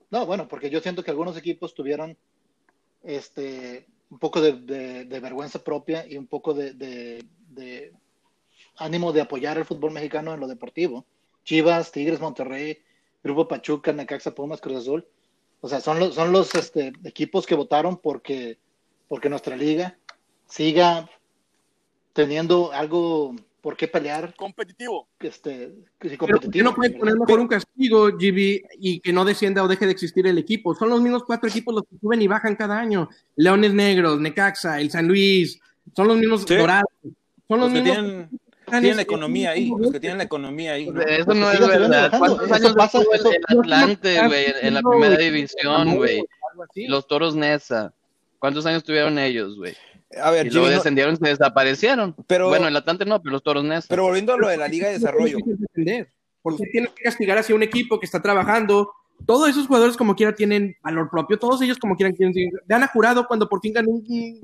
No, 0.09 0.25
bueno, 0.25 0.47
porque 0.47 0.69
yo 0.69 0.79
siento 0.79 1.03
que 1.03 1.11
algunos 1.11 1.35
equipos 1.37 1.73
tuvieron 1.73 2.15
este 3.03 3.87
un 4.09 4.19
poco 4.19 4.41
de, 4.41 5.05
de- 5.05 5.19
vergüenza 5.19 5.63
propia 5.63 6.05
y 6.07 6.17
un 6.17 6.27
poco 6.27 6.53
de, 6.53 6.73
de- 6.73 7.25
de 7.49 7.91
ánimo 8.77 9.11
de 9.11 9.21
apoyar 9.21 9.57
el 9.57 9.65
fútbol 9.65 9.91
mexicano 9.91 10.33
en 10.33 10.39
lo 10.39 10.47
deportivo. 10.47 11.05
Chivas, 11.43 11.91
Tigres, 11.91 12.19
Monterrey, 12.19 12.77
Grupo 13.23 13.47
Pachuca, 13.47 13.91
Necaxa, 13.91 14.35
Pumas, 14.35 14.61
Cruz 14.61 14.77
Azul. 14.77 15.07
O 15.61 15.67
sea, 15.67 15.81
son 15.81 15.99
los, 15.99 16.13
son 16.13 16.31
los 16.31 16.53
este, 16.55 16.93
equipos 17.03 17.45
que 17.47 17.55
votaron 17.55 17.97
porque, 17.97 18.59
porque 19.07 19.29
nuestra 19.29 19.55
liga 19.55 19.97
siga 20.47 21.09
teniendo 22.13 22.71
algo 22.71 23.35
por 23.63 23.77
qué 23.77 23.87
pelear, 23.87 24.35
Competitivo. 24.35 25.07
este, 25.21 25.71
que 25.97 26.09
sí, 26.09 26.17
Pero 26.17 26.17
¿por 26.17 26.27
qué 26.27 26.31
competitivo. 26.33 26.63
no 26.69 26.75
pueden 26.75 26.99
poner 26.99 27.15
mejor 27.17 27.39
un 27.39 27.47
castigo, 27.47 28.07
GB, 28.09 28.61
y 28.77 28.99
que 28.99 29.13
no 29.13 29.23
descienda 29.23 29.63
o 29.63 29.69
deje 29.69 29.85
de 29.85 29.93
existir 29.93 30.27
el 30.27 30.37
equipo? 30.37 30.75
Son 30.75 30.89
los 30.89 30.99
mismos 31.01 31.23
cuatro 31.23 31.47
equipos 31.49 31.73
los 31.73 31.83
que 31.83 31.97
suben 32.01 32.21
y 32.21 32.27
bajan 32.27 32.57
cada 32.57 32.77
año. 32.77 33.07
Leones 33.37 33.73
Negros, 33.73 34.19
Necaxa, 34.19 34.81
el 34.81 34.91
San 34.91 35.07
Luis, 35.07 35.61
son 35.95 36.09
los 36.09 36.17
mismos 36.17 36.43
Sí. 36.45 36.55
dorados. 36.55 36.83
Son 37.47 37.59
los, 37.59 37.59
Los 37.59 37.67
que 37.69 37.79
mismos 37.79 37.95
tienen, 37.95 38.21
están 38.21 38.81
tienen 38.81 38.89
en- 38.91 38.95
la 38.97 39.01
economía 39.03 39.49
ahí, 39.51 39.71
los 39.79 39.91
que 39.93 39.99
tienen 40.01 40.17
la 40.17 40.23
economía 40.25 40.73
ahí. 40.73 40.89
¿no? 40.89 41.01
Eso 41.01 41.33
no 41.33 41.49
es 41.49 41.59
verdad. 41.65 42.11
¿Cuántos 42.19 42.51
años 42.51 42.73
pasa, 42.75 42.99
eso- 43.13 43.31
el 43.31 43.59
Atlante, 43.59 44.27
güey, 44.27 44.45
en, 44.45 44.67
en 44.67 44.73
la 44.73 44.81
primera 44.81 45.15
división, 45.17 45.95
güey? 45.95 46.21
Los 46.89 47.07
Toros 47.07 47.33
Nesa. 47.33 47.93
¿Cuántos 48.39 48.65
años 48.65 48.83
tuvieron 48.83 49.17
ellos, 49.19 49.55
güey? 49.55 49.73
A 50.21 50.31
ver, 50.31 50.47
Y 50.47 50.49
luego 50.49 50.65
Jimmy, 50.65 50.75
no- 50.75 50.77
descendieron 50.79 51.13
y 51.13 51.17
se 51.17 51.27
desaparecieron. 51.29 52.15
Pero- 52.27 52.47
bueno, 52.49 52.67
el 52.67 52.75
Atlante 52.75 53.05
no, 53.05 53.21
pero 53.21 53.33
los 53.33 53.43
Toros 53.43 53.63
Nesa. 53.63 53.87
pero 53.89 54.03
volviendo 54.03 54.33
a 54.33 54.37
lo 54.37 54.47
de 54.47 54.57
la 54.57 54.67
Liga 54.67 54.87
de 54.87 54.93
Desarrollo. 54.93 55.37
¿Por 56.41 56.57
qué 56.57 56.65
tienes 56.71 56.91
que 56.91 57.03
castigar 57.03 57.37
hacia 57.37 57.55
un 57.55 57.63
equipo 57.63 57.99
que 57.99 58.05
está 58.05 58.21
trabajando? 58.21 58.91
Todos 59.25 59.49
esos 59.49 59.67
jugadores 59.67 59.95
como 59.95 60.15
quiera 60.15 60.35
tienen 60.35 60.75
valor 60.83 61.09
propio, 61.09 61.39
todos 61.39 61.61
ellos 61.61 61.77
como 61.77 61.95
quieran 61.95 62.13
quieren 62.15 62.33
seguir. 62.33 62.51
Vean 62.65 62.83
a 62.83 62.87
Jurado 62.87 63.25
cuando 63.27 63.47
por 63.47 63.61
fin 63.61 63.71
ganó 63.73 63.89
un, 63.91 64.41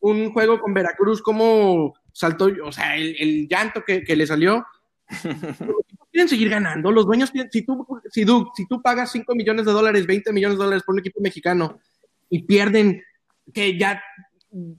un 0.00 0.32
juego 0.32 0.58
con 0.60 0.72
Veracruz, 0.72 1.20
como 1.20 1.92
saltó, 2.12 2.48
o 2.64 2.72
sea, 2.72 2.96
el, 2.96 3.14
el 3.18 3.48
llanto 3.48 3.82
que, 3.84 4.02
que 4.02 4.16
le 4.16 4.26
salió. 4.26 4.64
Quieren 6.10 6.28
seguir 6.28 6.50
ganando, 6.50 6.90
los 6.92 7.06
dueños 7.06 7.30
quieren, 7.30 7.50
si 7.50 7.62
tú, 7.62 7.86
si, 8.10 8.26
tú, 8.26 8.46
si 8.54 8.66
tú 8.66 8.82
pagas 8.82 9.10
5 9.12 9.34
millones 9.34 9.64
de 9.64 9.72
dólares, 9.72 10.06
20 10.06 10.30
millones 10.34 10.58
de 10.58 10.64
dólares 10.64 10.82
por 10.84 10.92
un 10.94 10.98
equipo 10.98 11.20
mexicano 11.22 11.78
y 12.28 12.42
pierden, 12.42 13.02
que 13.54 13.78
ya 13.78 14.02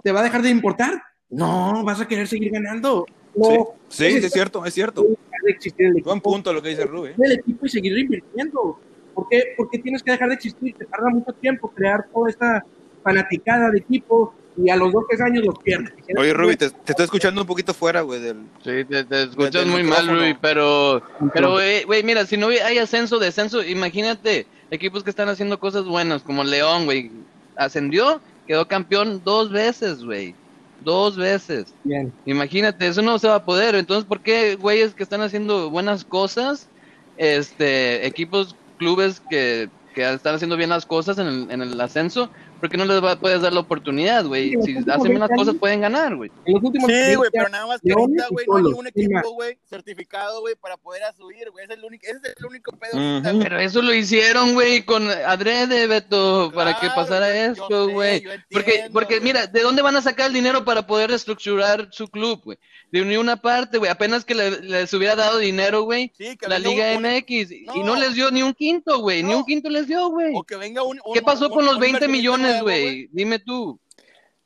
te 0.04 0.12
va 0.12 0.22
a 0.22 0.24
dejar 0.24 0.42
de 0.42 0.50
importar, 0.50 1.02
no, 1.30 1.84
vas 1.84 2.00
a 2.00 2.08
querer 2.08 2.28
seguir 2.28 2.52
ganando. 2.52 3.06
No, 3.36 3.74
sí, 3.90 4.12
sí, 4.12 4.18
es 4.26 4.32
cierto, 4.32 4.66
es 4.66 4.74
cierto. 4.74 5.02
dejar 5.02 5.42
de 5.44 5.52
existir 5.52 5.88
el 5.88 5.94
Buen 5.94 6.18
equipo 6.18 6.32
punto 6.32 6.54
lo 6.54 6.62
que 6.62 6.70
dice 6.70 6.86
Rubén. 6.86 7.14
del 7.18 7.32
equipo 7.34 7.66
y 7.66 7.70
seguir 7.70 7.98
invirtiendo. 7.98 8.80
¿Por 9.14 9.28
qué? 9.30 9.54
Porque 9.58 9.80
tienes 9.80 10.04
que 10.04 10.12
dejar 10.12 10.30
de 10.30 10.36
existir. 10.36 10.76
Te 10.76 10.86
tarda 10.86 11.10
mucho 11.10 11.34
tiempo 11.34 11.70
crear 11.70 12.08
toda 12.14 12.30
esta 12.30 12.64
fanaticada 13.04 13.70
de 13.72 13.80
equipo 13.80 14.34
y 14.56 14.70
a 14.70 14.76
los 14.76 14.92
dos, 14.94 15.06
tres 15.10 15.22
años 15.22 15.44
los 15.46 15.58
pierdes. 15.60 15.94
Oye, 16.16 16.34
Rubí, 16.34 16.56
te, 16.56 16.70
te 16.70 16.92
estoy 16.92 17.06
escuchando 17.06 17.42
un 17.42 17.48
poquito 17.48 17.74
fuera, 17.74 18.02
güey, 18.02 18.22
del... 18.22 18.38
Sí, 18.64 18.86
te, 18.86 19.04
te 19.04 19.24
escuchas 19.24 19.64
Del 19.64 19.68
muy 19.68 19.84
mal. 19.84 20.06
Luis, 20.08 20.36
pero, 20.40 21.02
pero, 21.34 21.54
güey, 21.54 21.84
güey, 21.86 22.04
mira, 22.04 22.26
si 22.26 22.38
no 22.38 22.48
hay 22.50 22.78
ascenso, 22.78 23.18
descenso, 23.18 23.64
imagínate, 23.64 24.46
equipos 24.70 25.04
que 25.04 25.10
están 25.10 25.30
haciendo 25.30 25.60
cosas 25.60 25.86
buenas, 25.86 26.22
como 26.22 26.44
León, 26.44 26.86
güey, 26.86 27.12
ascendió, 27.56 28.22
quedó 28.46 28.68
campeón 28.68 29.22
dos 29.24 29.52
veces, 29.52 30.04
güey, 30.04 30.36
dos 30.80 31.18
veces. 31.18 31.74
Bien. 31.84 32.14
Imagínate, 32.26 32.88
eso 32.88 33.02
no 33.02 33.20
se 33.20 33.28
va 33.28 33.36
a 33.36 33.46
poder. 33.46 33.76
Entonces, 33.76 34.06
¿por 34.06 34.22
qué 34.22 34.56
güeyes 34.56 34.94
que 34.94 35.04
están 35.04 35.22
haciendo 35.22 35.70
buenas 35.70 36.04
cosas, 36.04 36.70
este, 37.16 38.06
equipos, 38.06 38.56
clubes 38.78 39.22
que, 39.30 39.70
que 39.94 40.14
están 40.14 40.36
haciendo 40.36 40.58
bien 40.58 40.70
las 40.70 40.86
cosas 40.86 41.18
en 41.18 41.28
el, 41.28 41.52
en 41.52 41.62
el 41.62 41.80
ascenso, 41.80 42.32
¿por 42.64 42.70
qué 42.70 42.78
no 42.78 42.86
les 42.86 43.04
va- 43.04 43.20
puedes 43.20 43.42
dar 43.42 43.52
la 43.52 43.60
oportunidad, 43.60 44.24
güey? 44.26 44.52
Si 44.64 44.78
hacen 44.78 45.04
bien 45.04 45.20
las 45.20 45.30
cosas, 45.32 45.54
pueden 45.60 45.82
ganar, 45.82 46.16
güey. 46.16 46.32
Sí, 46.46 46.54
30 46.54 47.16
güey, 47.18 47.30
pero 47.34 47.50
nada 47.50 47.68
más 47.68 47.82
que 47.82 47.92
ahorita, 47.92 48.28
güey, 48.32 48.46
no 48.48 48.56
hay 48.56 48.64
un 48.64 48.88
equipo, 48.88 49.32
güey, 49.34 49.58
certificado, 49.70 50.40
güey, 50.40 50.56
para 50.56 50.78
poder 50.78 51.02
subir, 51.18 51.50
güey. 51.52 51.66
Ese 51.66 51.74
es 51.74 51.80
el 51.80 51.86
único, 51.86 52.06
ese 52.08 52.20
es 52.24 52.34
el 52.40 52.46
único 52.46 52.72
pedo. 52.72 52.98
Ahorita, 52.98 53.32
güey. 53.34 53.44
Pero 53.44 53.60
eso 53.60 53.82
lo 53.82 53.94
hicieron, 53.94 54.54
güey, 54.54 54.84
con 54.86 55.10
adrede, 55.10 55.88
Beto, 55.88 56.54
para 56.56 56.76
que 56.76 56.88
Claro, 56.88 56.96
pasara 56.96 57.46
esto, 57.48 57.90
güey. 57.90 58.24
Porque, 58.50 58.86
porque 58.94 59.20
mira, 59.20 59.46
¿de 59.48 59.60
dónde 59.62 59.82
van 59.82 59.98
a 59.98 60.02
sacar 60.02 60.28
el 60.28 60.34
dinero 60.34 60.64
para 60.64 60.88
poder 60.88 61.10
reestructurar 61.10 61.90
su 61.92 62.08
club, 62.08 62.42
güey? 62.46 62.58
De 62.92 63.04
ni 63.04 63.18
una 63.18 63.38
parte, 63.38 63.80
güey. 63.80 63.90
Apenas 63.92 64.24
que 64.24 64.36
le- 64.36 64.62
les 64.62 64.94
hubiera 64.94 65.16
dado 65.16 65.40
dinero, 65.40 65.82
güey, 65.82 66.14
Sí, 66.16 66.38
la 66.48 66.60
Liga 66.60 66.96
un- 66.96 67.04
MX. 67.04 67.52
Y 67.52 67.66
No. 67.66 67.84
no 67.84 67.96
les 67.96 68.14
dio 68.14 68.30
ni 68.32 68.44
un 68.44 68.54
quinto, 68.54 69.00
güey. 69.00 69.24
Ni 69.24 69.32
No. 69.32 69.40
un 69.40 69.46
quinto 69.46 69.68
les 69.70 69.88
dio, 69.88 70.10
güey. 70.10 70.32
O 70.36 70.44
que 70.44 70.56
venga 70.58 70.84
un. 70.84 71.00
un- 71.04 71.14
¿Qué 71.14 71.22
pasó 71.24 71.48
un- 71.48 71.54
con 71.54 71.66
los 71.66 71.74
un 71.76 71.80
20 71.82 72.06
inversionista 72.06 72.38
millones, 72.38 72.53
güey? 72.62 73.10
Dime 73.12 73.40
tú. 73.40 73.80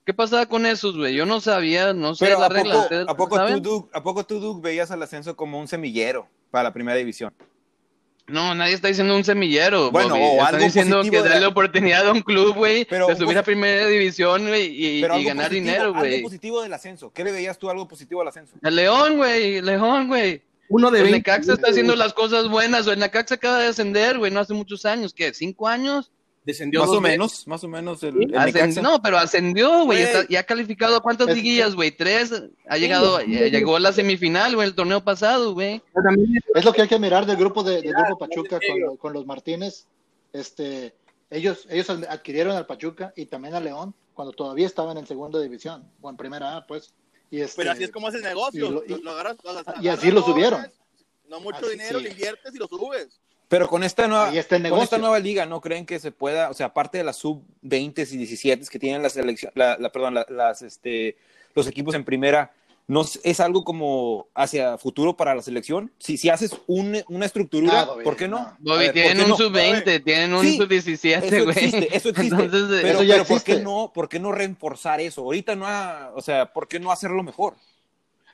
¿Qué 0.05 0.13
pasaba 0.13 0.45
con 0.45 0.65
esos, 0.65 0.95
güey? 0.95 1.13
Yo 1.15 1.25
no 1.25 1.41
sabía, 1.41 1.93
no 1.93 2.15
sé 2.15 2.25
Pero 2.25 2.39
la 2.39 2.45
¿a 2.45 2.49
regla. 2.49 2.73
poco, 2.73 2.83
¿Ustedes 2.83 3.05
¿a 3.09 3.17
poco, 3.17 3.35
saben? 3.35 3.61
tú, 3.61 3.69
Duke, 3.69 3.89
¿a 3.93 4.03
poco 4.03 4.25
tú, 4.25 4.39
Duke, 4.39 4.61
veías 4.65 4.89
al 4.91 5.03
ascenso 5.03 5.35
como 5.35 5.59
un 5.59 5.67
semillero 5.67 6.29
para 6.49 6.63
la 6.65 6.73
primera 6.73 6.97
división? 6.97 7.33
No, 8.27 8.53
nadie 8.55 8.73
está 8.73 8.89
diciendo 8.89 9.15
un 9.15 9.23
semillero. 9.23 9.89
Bueno, 9.91 10.09
Bobby. 10.15 10.21
o 10.23 10.31
Están 10.33 10.47
algo 10.55 10.65
diciendo 10.65 11.01
que 11.03 11.21
darle 11.21 11.45
oportunidad 11.45 12.07
a 12.07 12.11
un 12.11 12.21
club, 12.21 12.55
güey, 12.55 12.85
de 12.85 13.15
subir 13.15 13.37
a 13.37 13.43
primera 13.43 13.87
división, 13.87 14.47
güey, 14.47 14.67
y, 14.67 15.03
algo 15.03 15.17
ganar 15.23 15.47
positivo, 15.47 15.49
dinero, 15.65 15.83
algo 15.85 15.99
güey. 15.99 16.21
positivo 16.21 16.61
del 16.61 16.73
ascenso. 16.73 17.11
¿Qué 17.13 17.23
le 17.23 17.31
veías 17.31 17.57
tú 17.57 17.69
algo 17.69 17.87
positivo 17.87 18.21
al 18.21 18.27
ascenso? 18.29 18.55
El 18.61 18.75
León, 18.75 19.17
güey, 19.17 19.61
León, 19.61 20.07
güey. 20.07 20.41
Uno 20.69 20.91
de 20.91 20.99
El 20.99 21.03
20. 21.05 21.17
Necaxa 21.19 21.53
está 21.53 21.69
haciendo 21.69 21.95
las 21.95 22.13
cosas 22.13 22.49
buenas, 22.49 22.83
güey. 22.83 22.95
El 22.95 22.99
Necaxa 22.99 23.35
acaba 23.35 23.59
de 23.59 23.67
ascender, 23.67 24.17
güey, 24.17 24.29
no 24.31 24.41
hace 24.41 24.53
muchos 24.53 24.85
años, 24.85 25.13
¿qué? 25.13 25.33
¿Cinco 25.33 25.67
años? 25.69 26.11
Descendió 26.47 26.79
Más 26.79 26.87
dos 26.87 26.97
o 26.97 27.01
menos, 27.01 27.45
más 27.47 27.63
o 27.65 27.67
menos 27.67 28.01
el, 28.03 28.23
el 28.23 28.31
Ascend- 28.33 28.45
Necaxa. 28.53 28.81
No, 28.81 29.01
pero 29.01 29.17
ascendió, 29.17 29.83
güey. 29.83 29.85
Güey. 29.85 30.01
está- 30.03 30.25
Y 30.29 30.37
ha 30.37 30.43
calificado 30.45 31.01
cuántas 31.01 31.27
liguillas, 31.35 31.75
güey. 31.75 31.91
Tres. 31.91 32.31
Ha 32.69 32.77
llegado, 32.77 33.19
ya 33.21 33.47
llegó 33.47 33.75
a 33.75 33.79
la 33.81 33.91
semifinal, 33.91 34.55
güey, 34.55 34.69
el 34.69 34.73
torneo 34.73 35.03
pasado, 35.03 35.53
güey. 35.53 35.81
Es 36.55 36.63
lo 36.63 36.71
que 36.71 36.83
hay 36.83 36.87
que 36.87 36.99
mirar 36.99 37.25
del 37.25 37.35
grupo 37.35 37.63
de, 37.63 37.81
del 37.81 37.93
grupo 37.93 38.17
Pachuca 38.17 38.59
con, 38.65 38.79
lo- 38.79 38.95
con 38.95 39.11
los 39.13 39.25
Martínez. 39.25 39.87
Este, 40.31 40.93
ellos, 41.29 41.67
ellos 41.69 41.89
ad- 41.89 42.05
adquirieron 42.09 42.55
al 42.55 42.65
Pachuca 42.65 43.11
y 43.17 43.25
también 43.25 43.53
a 43.53 43.59
León 43.59 43.93
cuando 44.13 44.31
todavía 44.31 44.65
estaban 44.67 44.97
en 44.97 45.05
segunda 45.05 45.41
división 45.41 45.83
o 46.01 46.09
en 46.09 46.15
primera 46.17 46.55
A, 46.57 46.65
pues. 46.65 46.93
Y 47.29 47.41
este, 47.41 47.57
Pero 47.57 47.71
así 47.71 47.83
es 47.83 47.91
como 47.91 48.07
haces 48.07 48.21
negocio. 48.23 48.67
y 48.67 48.69
lo- 48.71 48.83
Lo, 48.87 49.03
lo 49.03 49.11
agarras, 49.11 49.35
lo 49.43 49.49
agarras- 49.51 49.83
y 49.83 49.89
así 49.89 50.11
lo 50.11 50.21
subieron. 50.21 50.65
No 51.29 51.41
mucho 51.41 51.57
Así 51.57 51.71
dinero, 51.71 51.99
sí. 51.99 52.05
le 52.05 52.11
inviertes 52.11 52.55
y 52.55 52.57
lo 52.57 52.67
subes. 52.67 53.19
Pero 53.49 53.67
con 53.69 53.83
esta 53.83 54.07
nueva, 54.07 54.29
el 54.29 54.69
con 54.69 54.81
esta 54.81 54.97
nueva 54.97 55.19
liga, 55.19 55.45
¿no 55.45 55.61
creen 55.61 55.85
que 55.85 55.99
se 55.99 56.11
pueda, 56.11 56.49
o 56.49 56.53
sea, 56.53 56.67
aparte 56.67 56.97
de 56.97 57.05
las 57.05 57.15
sub 57.15 57.43
20 57.61 58.01
y 58.01 58.17
17 58.17 58.65
que 58.69 58.77
tienen 58.79 59.01
la 59.01 59.09
selección, 59.09 59.51
la, 59.55 59.77
la- 59.77 59.89
perdón, 59.91 60.15
la- 60.15 60.25
las, 60.29 60.61
este, 60.61 61.15
los 61.55 61.65
equipos 61.67 61.95
en 61.95 62.03
primera, 62.03 62.51
no 62.87 63.01
es- 63.23 63.39
algo 63.39 63.63
como 63.63 64.27
hacia 64.33 64.77
futuro 64.77 65.15
para 65.15 65.33
la 65.33 65.41
selección? 65.41 65.91
Si, 65.97 66.17
si 66.17 66.29
haces 66.29 66.57
un- 66.67 67.01
una 67.07 67.25
estructura, 67.25 67.81
Ah, 67.81 67.85
Bobby, 67.85 68.03
¿por 68.03 68.17
qué 68.17 68.27
no? 68.27 68.53
Bobby, 68.59 68.79
ver, 68.79 68.87
¿por 68.87 68.93
tienen 68.93 69.23
un 69.23 69.29
no? 69.29 69.37
sub-20, 69.37 70.03
tienen 70.03 70.33
un 70.33 70.41
Sí, 70.43 70.57
sub-17, 70.57 71.23
Eso 71.23 71.43
güey. 71.45 71.49
existe, 71.57 71.95
eso 71.95 72.09
existe. 72.09 72.35
Entonces, 72.43 72.79
pero, 72.81 72.93
Eso 72.99 73.03
ya 73.03 73.13
pero 73.15 73.25
¿por 73.27 73.43
qué 73.43 73.51
existe. 73.53 73.63
no, 73.63 73.91
por 73.93 74.09
qué 74.09 74.19
no 74.19 74.31
reforzar 74.33 74.99
eso? 74.99 75.21
Ahorita 75.21 75.55
no, 75.55 75.65
ha- 75.67 76.11
o 76.15 76.21
sea, 76.21 76.51
¿por 76.51 76.67
qué 76.67 76.79
no 76.81 76.91
hacerlo 76.91 77.23
mejor? 77.23 77.55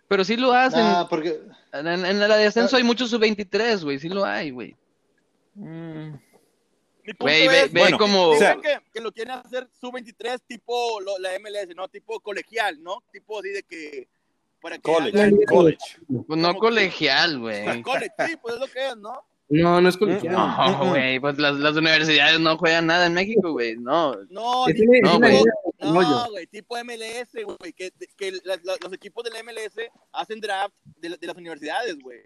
pero 0.08 0.24
sí 0.24 0.38
lo 0.38 0.54
hacen. 0.54 0.82
Nah, 0.82 1.08
porque 1.08 1.40
En, 1.72 1.88
en 1.88 2.20
la 2.20 2.36
de 2.38 2.46
ascenso 2.46 2.76
hay 2.78 2.84
muchos 2.84 3.10
sub-23, 3.10 3.84
güey. 3.84 3.98
Sí 3.98 4.10
lo 4.10 4.24
hay, 4.26 4.52
güey. 4.52 4.76
Mi 5.56 7.14
punto 7.14 7.26
ve, 7.26 7.64
es, 7.64 7.74
ve 7.74 7.80
Bueno, 7.82 7.98
como... 7.98 8.30
o 8.30 8.36
sea- 8.38 8.56
que, 8.62 8.80
que 8.94 9.02
lo 9.02 9.12
quieren 9.12 9.34
hacer 9.34 9.68
sub-23 9.80 10.42
tipo 10.48 11.00
lo- 11.02 11.18
la 11.20 11.32
MLS, 11.40 11.76
¿no? 11.76 11.88
Tipo 11.90 12.20
colegial, 12.22 12.82
¿no? 12.82 13.04
Tipo 13.12 13.40
así 13.40 13.50
de 13.50 13.64
que... 13.64 14.08
Para 14.62 14.78
que 14.78 14.84
College, 14.84 15.18
hagan- 15.22 15.38
college. 15.46 15.98
pues 16.26 16.40
no 16.40 16.54
que- 16.54 16.60
colegial, 16.60 17.40
güey. 17.42 17.82
College, 17.82 18.12
sí, 18.28 18.38
pues 18.42 18.56
es 18.56 18.62
lo 18.62 18.68
que 18.68 18.88
es, 18.88 18.96
¿no? 18.98 19.22
No, 19.50 19.82
no 19.82 19.90
es 19.90 19.98
colegial. 19.98 20.34
No, 20.34 20.90
güey, 20.90 21.20
pues 21.20 21.38
las, 21.38 21.56
las 21.58 21.76
universidades 21.76 22.40
no 22.40 22.58
juegan 22.58 22.88
nada 22.88 23.06
en 23.08 23.14
México, 23.14 23.52
güey. 23.52 23.76
No. 23.76 24.16
No, 24.30 24.66
tipo- 24.68 24.94
no, 25.04 25.20
güey. 25.20 25.44
No, 25.82 26.28
tipo 26.50 26.78
MLS, 26.82 27.34
güey, 27.60 27.74
que, 27.74 27.92
que 28.16 28.32
la- 28.46 28.58
la- 28.64 28.78
los 28.82 28.94
equipos 28.94 29.26
del 29.26 29.34
MLS 29.44 29.76
hacen 30.14 30.40
draft 30.40 30.74
de, 31.02 31.10
de 31.10 31.28
las 31.28 31.36
universidades, 31.36 32.00
güey. 32.00 32.22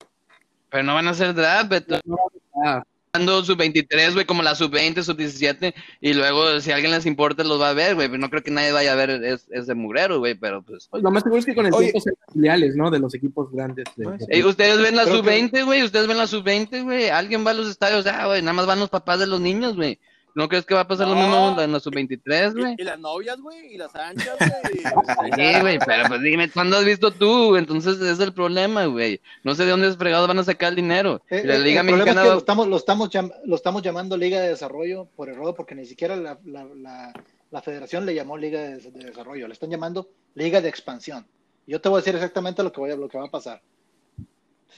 Pero 0.70 0.84
no 0.84 0.94
van 0.94 1.08
a 1.08 1.12
hacer 1.12 1.34
draft, 1.34 1.70
Beto. 1.70 1.96
Ah, 1.96 2.00
Dando 2.06 2.86
sub-23, 3.14 4.14
güey, 4.14 4.26
como 4.26 4.44
la 4.44 4.56
sub-20, 4.56 5.02
sub-17, 5.04 5.74
y 6.02 6.14
luego 6.14 6.60
si 6.62 6.72
a 6.72 6.76
alguien 6.76 6.92
les 6.92 7.06
importa 7.06 7.44
los 7.44 7.60
va 7.60 7.70
a 7.70 7.74
ver, 7.74 7.96
güey. 7.96 8.08
Pero 8.08 8.20
no 8.20 8.30
creo 8.30 8.44
que 8.44 8.52
nadie 8.52 8.72
vaya 8.72 8.94
a 8.94 8.96
ver 8.96 9.10
es- 9.24 9.48
ese 9.52 9.74
mugrero, 9.74 10.20
güey, 10.20 10.36
pero 10.36 10.62
pues... 10.62 10.88
pues 10.90 11.02
lo 11.04 11.12
más 11.12 11.24
seguro 11.24 11.40
es 11.40 11.46
que 11.46 11.56
con 11.56 11.66
el 11.66 11.74
Oye. 11.74 11.92
tiempo 11.92 12.10
filiales, 12.34 12.76
¿no? 12.76 12.92
De 12.92 13.00
los 13.00 13.14
equipos 13.16 13.52
grandes. 13.52 13.86
de- 13.96 14.04
Pues, 14.06 14.46
ustedes 14.46 14.80
ven 14.82 14.96
la 14.96 15.04
Creo 15.06 15.24
que- 15.24 15.30
sub-20, 15.50 15.66
güey, 15.66 15.84
ustedes 15.84 16.08
ven 16.08 16.18
la 16.18 16.28
sub-20, 16.28 16.84
güey. 16.84 17.10
Alguien 17.10 17.46
va 17.46 17.52
a 17.52 17.54
los 17.56 17.68
estadios, 17.70 18.06
ah, 18.08 18.28
güey, 18.28 18.42
nada 18.42 18.54
más 18.54 18.66
van 18.68 18.80
los 18.80 18.90
papás 18.90 19.20
de 19.20 19.28
los 19.28 19.40
niños, 19.40 19.76
güey. 19.76 20.00
¿No 20.38 20.48
crees 20.48 20.68
que 20.68 20.76
va 20.76 20.82
a 20.82 20.88
pasar 20.88 21.08
lo 21.08 21.16
mismo 21.16 21.60
en 21.60 21.72
la 21.72 21.80
sub-23, 21.80 22.54
güey? 22.54 22.76
Y, 22.78 22.82
y 22.84 22.86
las 22.86 23.00
novias, 23.00 23.42
güey, 23.42 23.74
y 23.74 23.78
las 23.78 23.96
anchas, 23.96 24.36
güey. 24.38 24.84
Sí, 25.36 25.60
güey, 25.62 25.80
pero 25.84 26.08
pues 26.08 26.22
dime, 26.22 26.48
¿cuándo 26.52 26.78
has 26.78 26.86
visto 26.86 27.10
tú? 27.10 27.56
Entonces 27.56 27.96
ese 27.98 28.12
es 28.12 28.20
el 28.20 28.34
problema, 28.34 28.86
güey. 28.86 29.20
No 29.44 29.56
sé 29.56 29.66
de 29.66 29.72
dónde 29.72 29.88
es 29.88 29.98
fregados 29.98 30.28
van 30.28 30.38
a 30.38 30.44
sacar 30.44 30.70
el 30.70 30.76
dinero. 30.76 31.24
Eh, 31.32 31.42
la 31.44 31.56
eh, 31.56 31.60
Liga 31.60 31.82
el 31.82 31.88
problema 31.88 32.06
Mexicana 32.06 32.22
es 32.22 32.28
que 32.28 32.34
lo 32.34 32.38
estamos, 32.38 32.68
lo, 32.68 32.78
estamos 32.78 33.10
llam- 33.10 33.34
lo 33.46 33.56
estamos 33.56 33.82
llamando 33.82 34.16
Liga 34.16 34.40
de 34.40 34.50
Desarrollo 34.50 35.08
por 35.16 35.28
error, 35.28 35.56
porque 35.56 35.74
ni 35.74 35.86
siquiera 35.88 36.16
la, 36.16 36.38
la, 36.46 36.66
la- 36.66 37.14
la 37.50 37.62
federación 37.64 38.06
le 38.06 38.14
llamó 38.14 38.38
Liga 38.38 38.60
de, 38.62 38.78
de 38.78 39.06
Desarrollo, 39.06 39.48
le 39.48 39.54
están 39.54 39.72
llamando 39.72 40.08
Liga 40.36 40.62
de 40.62 40.70
Expansión. 40.70 41.26
Yo 41.66 41.82
te 41.82 41.90
voy 41.90 41.98
a 41.98 42.02
decir 42.02 42.14
exactamente 42.14 42.62
lo 42.62 42.72
que, 42.72 42.80
voy 42.80 42.92
a- 42.92 42.96
lo 42.96 43.10
que 43.10 43.18
va 43.18 43.26
a 43.26 43.32
pasar. 43.32 43.62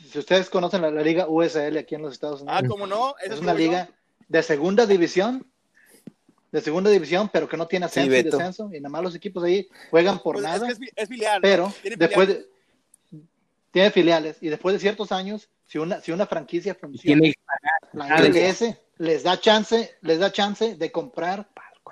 Si 0.09 0.19
ustedes 0.19 0.49
conocen 0.49 0.81
la, 0.83 0.89
la 0.89 1.01
Liga 1.01 1.25
USL 1.27 1.77
aquí 1.77 1.95
en 1.95 2.03
los 2.03 2.13
Estados 2.13 2.41
Unidos, 2.41 2.61
Ah, 2.63 2.67
¿cómo 2.67 2.87
no? 2.87 3.15
Es 3.21 3.39
una 3.41 3.51
yo. 3.51 3.57
liga 3.59 3.89
de 4.29 4.43
segunda 4.43 4.85
división 4.85 5.45
de 6.51 6.62
segunda 6.62 6.89
división, 6.89 7.29
pero 7.32 7.48
que 7.48 7.58
no 7.58 7.68
tiene 7.68 7.86
ascenso 7.86 8.13
y 8.15 8.24
descenso, 8.24 8.70
y 8.74 8.79
nada 8.79 8.89
más 8.89 9.03
los 9.03 9.15
equipos 9.15 9.44
ahí 9.44 9.68
juegan 9.91 10.20
por 10.20 10.36
Pues 10.36 10.46
es 10.46 10.51
nada, 10.51 10.65
que 10.68 10.72
es, 10.74 10.79
fi- 10.79 10.89
es 10.96 11.08
filial. 11.10 11.36
¿no? 11.36 11.41
pero 11.41 11.74
Tiene 11.82 11.98
después 11.98 12.27
filiales. 12.27 12.50
de, 13.12 13.20
tiene 13.72 13.91
filiales, 13.91 14.38
y 14.41 14.50
después 14.50 14.74
de 14.74 14.79
ciertos 14.79 15.12
años, 15.12 15.50
si 15.68 15.77
una, 15.77 16.01
si 16.01 16.12
una 16.12 16.25
franquicia 16.25 16.74
funciona, 16.75 17.22
Tiene 17.22 17.34
que 17.34 17.98
la 17.98 18.08
MLS 18.22 18.75
les 18.98 19.24
da 19.24 19.39
chance, 19.39 19.96
les 20.01 20.20
da 20.20 20.32
chance 20.32 20.75
de 20.75 20.91
comprar 20.91 21.48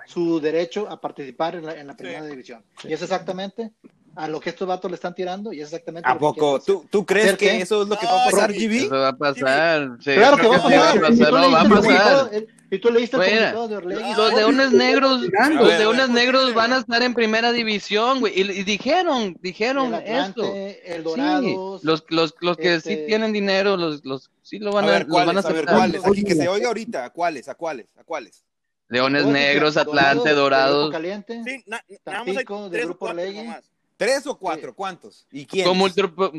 su 0.08 0.40
derecho 0.40 0.90
a 0.90 1.00
participar 1.02 1.56
en 1.56 1.66
la, 1.66 1.74
en 1.80 1.88
la 1.88 1.96
primera 1.96 2.24
Sí. 2.24 2.30
división. 2.32 2.64
Y 2.84 2.94
es 2.94 3.02
exactamente 3.02 3.72
a 4.18 4.28
lo 4.28 4.40
que 4.40 4.50
estos 4.50 4.68
vatos 4.68 4.90
le 4.90 4.96
están 4.96 5.14
tirando 5.14 5.54
y 5.54 5.60
es 5.62 5.66
exactamente 5.68 6.10
¿A 6.10 6.14
lo 6.14 6.20
que 6.20 6.26
poco? 6.26 6.56
hacer. 6.58 6.74
¿Tú, 6.76 6.86
¿Tú 6.90 7.06
crees 7.06 7.26
¿Hacer 7.28 7.38
que 7.38 7.46
qué? 7.50 7.62
eso 7.62 7.84
es 7.84 7.88
lo 7.88 7.98
que 7.98 8.06
va 8.08 8.24
a 8.26 8.30
pasar, 8.32 8.52
sí. 8.52 8.68
GB? 8.68 8.86
Eso 8.86 8.96
va 8.96 9.08
a 9.10 9.18
pasar. 9.18 9.90
Sí, 10.00 10.14
Claro 10.16 10.38
que 10.38 10.48
va 10.48 10.56
a 10.56 10.60
sí 10.60 10.64
pasar. 10.64 11.14
Y 11.14 11.18
tú 11.18 11.24
no, 11.26 11.52
va 11.52 11.62
a 11.62 11.64
leíste 11.64 11.78
el 11.90 11.98
pasar. 11.98 12.30
el- 12.34 12.48
y 12.70 12.80
tú 12.80 12.92
leíste 12.92 13.16
el 13.16 13.24
Fuera. 13.24 13.54
comunicado 13.54 13.68
de 13.70 13.78
Orlegui. 13.78 14.14
Los 14.18 14.34
leones 14.34 14.72
negros, 14.74 15.22
los 15.22 15.30
A 15.40 15.50
leones 15.80 16.02
a 16.02 16.06
ver. 16.08 16.16
negros 16.16 16.54
van 16.54 16.74
a 16.74 16.78
estar 16.80 17.02
en 17.02 17.14
primera 17.14 17.52
división, 17.54 18.20
güey. 18.20 18.34
Y, 18.36 18.42
y 18.42 18.64
dijeron, 18.64 19.38
dijeron 19.42 19.94
el 19.94 20.02
esto. 20.02 20.42
Atlante, 20.44 20.96
el 20.96 21.04
Sí, 21.06 21.56
los, 21.86 22.04
los, 22.10 22.36
los 22.42 22.58
que 22.58 22.82
sí 22.82 22.94
este- 22.94 23.06
tienen 23.06 23.32
dinero, 23.32 23.78
los, 23.78 24.04
los 24.04 24.32
sí 24.42 24.60
lo 24.60 24.74
van 24.74 24.84
A 24.84 24.88
a, 24.88 24.92
ver, 24.92 25.08
los 25.08 25.16
van 25.16 25.22
a 25.22 25.26
¿cuáles? 25.26 25.46
A 25.46 25.48
ver, 25.50 25.58
aceptar. 25.60 25.76
¿cuáles? 25.78 26.06
Aquí 26.06 26.24
que 26.24 26.36
se 26.36 26.48
oiga 26.50 26.68
ahorita. 26.68 27.06
¿A 27.06 27.10
cuáles? 27.12 27.48
¿A 27.48 27.56
cuáles? 27.56 27.96
¿A 27.98 28.04
cuáles? 28.04 28.44
Leones 28.90 29.26
negros, 29.26 29.78
Atlante, 29.78 30.32
Dorados. 30.34 30.92
Caliente, 30.92 31.42
Sí, 31.46 31.64
na- 31.68 31.84
nada 32.06 32.20
más 32.20 32.28
hay 32.28 32.34
Tampico, 32.34 32.70
de 32.70 32.80
Grupo 32.86 33.14
nomás. 33.14 33.70
¿Tres 33.98 34.28
o 34.28 34.38
cuatro? 34.38 34.76
¿Cuántos? 34.76 35.26
¿Y 35.32 35.46
quién? 35.48 35.66
Con, 35.68 35.78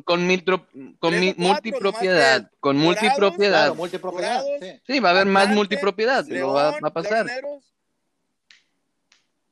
con, 0.05 0.27
miltro- 0.29 0.67
con 1.01 1.19
mi- 1.19 1.35
cuatro, 1.35 1.43
multipropiedad. 1.45 2.51
Con 2.61 2.77
multipropiedad. 2.77 3.59
claro, 3.65 3.75
multipropiedad. 3.75 4.43
Sí. 4.61 4.81
Sí, 4.87 5.01
va 5.01 5.09
a 5.09 5.13
haber 5.13 5.27
más 5.27 5.49
multipropiedad. 5.49 6.25
lo 6.29 6.53
va, 6.53 6.71
León, 6.71 6.81
va 6.85 6.89
a 6.89 6.93
pasar. 6.93 7.27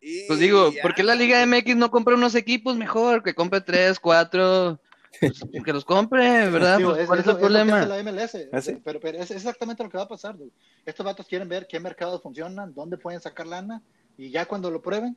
Y 0.01 0.27
Pues 0.29 0.39
digo, 0.39 0.71
ya. 0.73 0.83
¿por 0.83 0.95
qué 0.95 1.03
la 1.03 1.17
Liga 1.17 1.45
MX 1.45 1.75
no 1.77 1.91
compra 1.91 2.15
unos 2.15 2.35
equipos 2.37 2.77
mejor? 2.77 3.25
Que 3.25 3.35
compre 3.35 3.61
tres, 3.61 3.99
cuatro. 3.99 4.79
pues, 5.21 5.33
que 5.65 5.73
los 5.73 5.85
compre, 5.85 6.49
¿verdad? 6.49 6.79
Digo, 6.79 6.91
Pues, 6.91 7.03
es, 7.03 7.07
¿Cuál 7.09 7.19
es 7.19 7.25
es 7.27 7.29
el 7.29 7.31
es 7.31 7.35
lo 7.35 7.41
que 7.41 7.41
problema? 7.47 7.79
hace 7.81 7.89
la 7.89 7.99
MLS, 8.13 8.49
¿Ah, 8.53 8.61
sí? 8.61 8.81
pero, 8.85 9.01
pero 9.01 9.19
es 9.19 9.31
exactamente 9.33 9.83
lo 9.83 9.91
que 9.91 9.97
va 9.99 10.05
a 10.05 10.09
pasar. 10.09 10.37
dude. 10.39 10.53
Estos 10.85 11.05
vatos 11.05 11.27
quieren 11.27 11.49
ver 11.49 11.67
qué 11.67 11.81
mercados 11.81 12.23
funcionan, 12.23 12.73
dónde 12.73 12.99
pueden 12.99 13.21
sacar 13.21 13.49
lana, 13.49 13.83
y 14.17 14.31
ya 14.31 14.47
cuando 14.47 14.71
lo 14.71 14.81
prueben, 14.81 15.17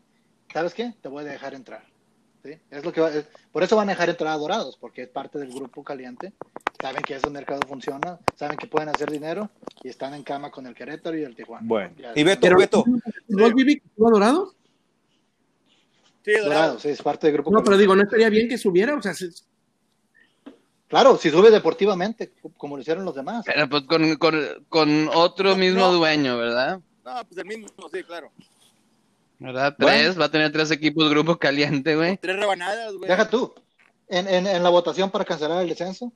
¿sabes 0.52 0.74
qué? 0.74 0.96
Te 1.04 1.08
voy 1.08 1.24
a 1.24 1.28
dejar 1.28 1.54
entrar. 1.54 1.84
¿Sí? 2.44 2.52
Es 2.72 2.84
lo 2.86 2.92
que 2.94 3.02
va- 3.02 3.10
es- 3.12 3.26
por 3.52 3.64
eso 3.64 3.76
van 3.76 3.90
a 3.90 3.94
dejar 3.94 4.10
entrar 4.10 4.34
a 4.34 4.38
Dorados, 4.38 4.78
porque 4.80 5.04
es 5.04 5.10
parte 5.10 5.38
del 5.40 5.52
grupo 5.54 5.84
caliente. 5.84 6.34
Saben 6.82 7.02
que 7.02 7.16
ese 7.16 7.30
mercado 7.30 7.60
funciona, 7.68 8.20
saben 8.36 8.58
que 8.58 8.68
pueden 8.68 8.90
hacer 8.90 9.12
dinero, 9.12 9.50
y 9.84 9.90
están 9.90 10.14
en 10.14 10.24
cama 10.24 10.50
con 10.52 10.66
el 10.68 10.74
Querétaro 10.74 11.18
y 11.18 11.24
el 11.24 11.36
Tijuana. 11.36 11.66
Bueno. 11.68 11.94
Ya- 11.98 12.14
Y 12.16 12.24
Beto, 12.24 12.42
Pero, 12.42 12.58
Beto. 12.58 12.84
¿Vos, 13.28 13.54
Vivi, 13.54 13.80
que 13.80 13.88
estuvo 13.88 14.10
Dorados? 14.12 14.56
Sí, 16.24 16.32
Dorados. 16.32 16.46
Dorados, 16.50 16.82
sí, 16.82 16.90
es 16.90 17.02
parte 17.02 17.28
del 17.28 17.34
grupo 17.34 17.52
No, 17.52 17.64
pero 17.64 17.78
digo, 17.78 17.96
¿no 17.96 18.04
estaría 18.04 18.30
bien 18.30 18.48
que 18.50 18.58
subiera? 18.58 18.96
O 18.96 19.02
sea, 19.02 19.14
se- 19.14 19.30
Claro, 20.88 21.18
si 21.18 21.30
sube 21.30 21.52
deportivamente, 21.52 22.32
como 22.58 22.76
lo 22.76 22.82
hicieron 22.82 23.06
los 23.06 23.14
demás. 23.14 23.44
Pero 23.46 23.70
pues 23.70 23.84
con, 23.84 24.16
con, 24.16 24.36
con 24.70 25.08
otro 25.14 25.52
No, 25.52 25.56
mismo 25.58 25.82
no. 25.82 25.94
dueño, 25.94 26.36
¿verdad? 26.36 26.80
No, 27.06 27.24
pues 27.26 27.38
el 27.38 27.46
mismo, 27.46 27.68
sí, 27.94 28.04
claro. 28.04 28.32
¿Verdad? 29.40 29.76
Bueno. 29.80 29.98
Tres, 29.98 30.20
va 30.20 30.26
a 30.26 30.32
tener 30.32 30.52
tres 30.52 30.70
equipos 30.72 31.10
grupo 31.10 31.38
caliente, 31.38 31.96
güey. 31.96 32.18
Tres 32.18 32.36
rebanadas, 32.38 32.94
güey. 32.94 33.10
Deja 33.10 33.30
tú. 33.30 33.54
En, 34.08 34.28
en, 34.28 34.48
en 34.48 34.64
la 34.64 34.70
votación 34.70 35.10
para 35.12 35.24
cancelar 35.24 35.62
el 35.62 35.70
descenso, 35.70 36.12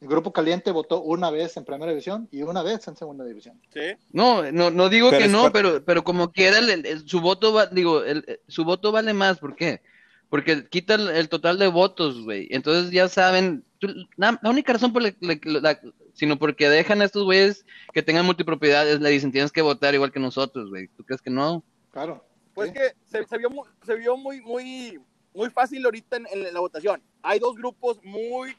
el 0.00 0.08
grupo 0.08 0.32
caliente 0.32 0.70
votó 0.70 1.00
una 1.02 1.30
vez 1.30 1.56
en 1.56 1.64
primera 1.64 1.90
división 1.90 2.28
y 2.30 2.42
una 2.42 2.62
vez 2.62 2.86
en 2.86 2.96
segunda 2.96 3.24
división. 3.24 3.60
Sí. 3.72 3.80
No, 4.12 4.50
no, 4.52 4.70
no 4.70 4.88
digo 4.88 5.10
Pero 5.10 5.22
que 5.22 5.28
no, 5.28 5.50
pero, 5.52 5.84
pero 5.84 6.04
como 6.04 6.30
quiera, 6.30 6.58
el- 6.58 6.84
el- 6.86 7.08
su 7.08 7.20
voto 7.20 7.52
va, 7.52 7.66
digo, 7.66 8.04
el- 8.04 8.24
el- 8.26 8.40
su 8.46 8.64
voto 8.64 8.92
vale 8.92 9.12
más, 9.14 9.38
¿por 9.38 9.56
qué? 9.56 9.80
Porque 10.28 10.68
quita 10.68 10.94
el, 10.96 11.08
el 11.08 11.28
total 11.28 11.58
de 11.58 11.68
votos, 11.68 12.22
güey. 12.22 12.46
Entonces 12.50 12.90
ya 12.92 13.08
saben, 13.08 13.64
tú- 13.78 13.88
la, 14.16 14.38
la 14.42 14.50
única 14.50 14.72
razón 14.74 14.92
por 14.92 15.02
la, 15.02 15.14
la- 15.20 15.38
la- 15.60 15.80
sino 16.12 16.38
porque 16.38 16.68
dejan 16.68 17.00
a 17.00 17.06
estos 17.06 17.24
güeyes 17.24 17.64
que 17.94 18.02
tengan 18.02 18.26
multipropiedades, 18.26 19.00
le 19.00 19.08
dicen 19.10 19.32
tienes 19.32 19.50
que 19.52 19.62
votar 19.62 19.94
igual 19.94 20.12
que 20.12 20.20
nosotros, 20.20 20.68
güey. 20.68 20.88
¿Tú 20.88 21.02
crees 21.04 21.22
que 21.22 21.30
no? 21.30 21.64
Claro. 21.92 22.22
Pues 22.56 22.72
que 22.72 22.94
se, 23.04 23.24
se 23.26 23.38
vio, 23.38 23.50
mu- 23.50 23.64
se 23.84 23.94
vio 23.94 24.16
muy, 24.16 24.40
muy, 24.40 24.98
muy 25.34 25.50
fácil 25.50 25.84
ahorita 25.84 26.16
en, 26.16 26.26
en 26.32 26.52
la 26.54 26.58
votación. 26.60 27.02
Hay 27.22 27.38
dos 27.38 27.54
grupos 27.54 28.00
muy, 28.02 28.56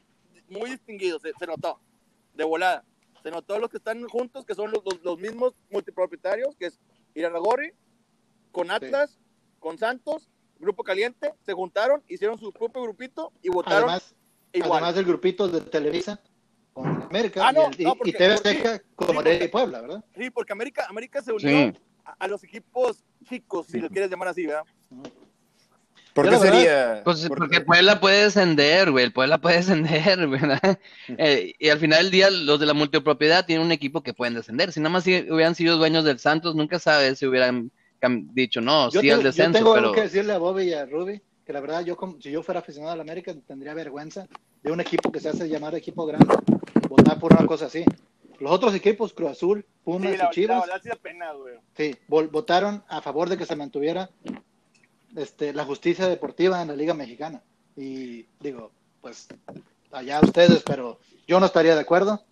muy 0.48 0.70
distinguidos, 0.70 1.24
se, 1.24 1.34
se 1.38 1.48
notó, 1.48 1.80
de 2.36 2.44
volada. 2.44 2.86
Se 3.24 3.32
notó 3.32 3.58
los 3.60 3.70
que 3.72 3.77
están 3.77 4.07
juntos, 4.07 4.46
que 4.46 4.53
son 4.53 4.72
los, 4.72 4.83
los, 4.86 5.03
los 5.03 5.18
mismos 5.20 5.53
multipropietarios, 5.72 6.55
que 6.55 6.68
es 6.68 6.79
Irarragorri, 7.16 7.74
con 8.51 8.70
Atlas, 8.72 9.18
con 9.60 9.77
Santos, 9.79 10.29
Grupo 10.60 10.83
Caliente, 10.83 11.33
se 11.42 11.53
juntaron, 11.53 12.03
hicieron 12.07 12.38
su 12.40 12.51
propio 12.53 12.83
grupito 12.83 13.33
y 13.42 13.50
votaron 13.50 13.90
Además, 13.90 14.16
igual. 14.53 14.72
además 14.74 14.96
del 14.96 15.05
grupito 15.05 15.48
de 15.48 15.62
Televisa 15.62 16.22
con 16.74 16.86
América 17.03 17.48
Ah, 17.48 17.51
no, 17.51 17.70
y, 17.75 17.81
y- 17.81 17.86
no, 17.86 17.94
y 17.94 17.98
porque- 17.98 18.12
TV 18.14 18.36
porque- 18.36 18.50
Azteca 18.50 18.83
con 18.96 19.07
sí, 19.07 19.14
Morelia 19.14 19.36
y 19.36 19.40
porque- 19.48 19.51
Puebla, 19.51 19.81
¿verdad? 19.81 20.05
Sí, 20.16 20.29
porque 20.29 20.53
América, 20.53 20.86
América 20.88 21.22
se 21.24 21.31
unió 21.33 21.50
Sí. 21.50 21.79
A, 22.20 22.27
los 22.27 22.43
equipos 22.43 23.03
chicos, 23.27 23.67
si 23.67 23.79
lo 23.79 23.89
quieres 23.89 24.09
llamar 24.09 24.29
así, 24.29 24.46
¿verdad? 24.46 24.63
¿Por 26.13 26.25
Yo 26.25 26.31
qué 26.31 26.37
sería? 26.48 27.01
Pues 27.03 27.27
por- 27.27 27.37
porque 27.37 27.61
Puebla 27.61 28.00
puede 28.00 28.24
descender, 28.24 28.89
güey. 28.91 29.05
El 29.05 29.13
Puebla 29.13 29.37
puede 29.37 29.57
descender, 29.57 30.27
¿verdad? 30.27 30.79
Eh, 31.09 31.53
y 31.59 31.70
al 31.70 31.77
final 31.79 32.03
del 32.03 32.11
día, 32.11 32.29
los 32.31 32.59
de 32.59 32.65
la 32.65 32.74
multipropiedad 32.74 33.46
tienen 33.46 33.65
un 33.65 33.72
equipo 33.72 34.01
que 34.01 34.13
pueden 34.13 34.33
descender. 34.33 34.72
Si 34.72 34.79
nada 34.79 34.89
más 34.89 35.03
si 35.03 35.31
hubieran 35.31 35.53
sido 35.53 35.77
dueños 35.77 36.03
del 36.05 36.17
Santos, 36.17 36.55
nunca 36.55 36.79
sabes 36.79 37.20
si 37.20 37.27
hubieran 37.27 37.72
dicho 38.33 38.61
no, 38.61 38.89
Yo, 38.89 39.01
sí 39.01 39.07
tengo, 39.07 39.15
al 39.15 39.22
yo 39.22 39.27
descenso, 39.27 39.51
tengo 39.59 39.74
pero 39.74 39.85
algo 39.87 39.96
que 39.96 40.01
decirle 40.01 40.33
a 40.33 40.37
Bobby 40.37 40.63
y 40.65 40.74
a 40.74 40.85
Ruby, 40.85 41.22
que 41.46 41.53
la 41.53 41.59
verdad, 41.61 41.83
yo 41.83 41.96
como- 41.98 42.20
si 42.22 42.31
yo 42.31 42.41
fuera 42.41 42.61
aficionado 42.61 42.93
a 42.93 42.96
la 42.96 43.01
América, 43.03 43.33
tendría 43.46 43.74
vergüenza 43.74 44.27
de 44.63 44.72
un 44.72 44.79
equipo 44.79 45.11
que 45.11 45.20
se 45.20 45.29
hace 45.29 45.48
llamar 45.48 45.75
equipo 45.75 46.05
grande, 46.05 46.33
votar 46.89 47.20
por 47.20 47.33
una 47.33 47.46
cosa 47.46 47.65
así. 47.67 47.83
Los 48.39 48.51
otros 48.51 48.73
equipos, 48.75 49.13
Cruz 49.13 49.31
Azul, 49.31 49.65
Pumas 49.83 50.11
Sí, 50.11 50.17
la, 50.17 50.25
y 50.25 50.29
Chivas, 50.31 50.57
la 50.57 50.65
verdad 50.65 50.81
sí 50.83 50.89
da 50.89 50.95
pena, 50.95 51.31
güey. 51.33 51.55
Sí, 51.75 51.95
vol- 52.07 52.29
votaron 52.29 52.83
a 52.87 53.01
favor 53.01 53.29
de 53.29 53.37
que 53.37 53.45
se 53.45 53.55
mantuviera 53.55 54.09
este, 55.15 55.53
la 55.53 55.65
justicia 55.65 56.07
deportiva 56.07 56.61
en 56.61 56.67
la 56.67 56.75
Liga 56.75 56.93
Mexicana. 56.93 57.41
Y 57.75 58.25
digo, 58.39 58.71
pues 59.01 59.27
allá 59.91 60.19
ustedes, 60.21 60.63
pero 60.63 61.00
yo 61.27 61.39
no 61.39 61.45
estaría 61.45 61.75
de 61.75 61.81
acuerdo. 61.81 62.23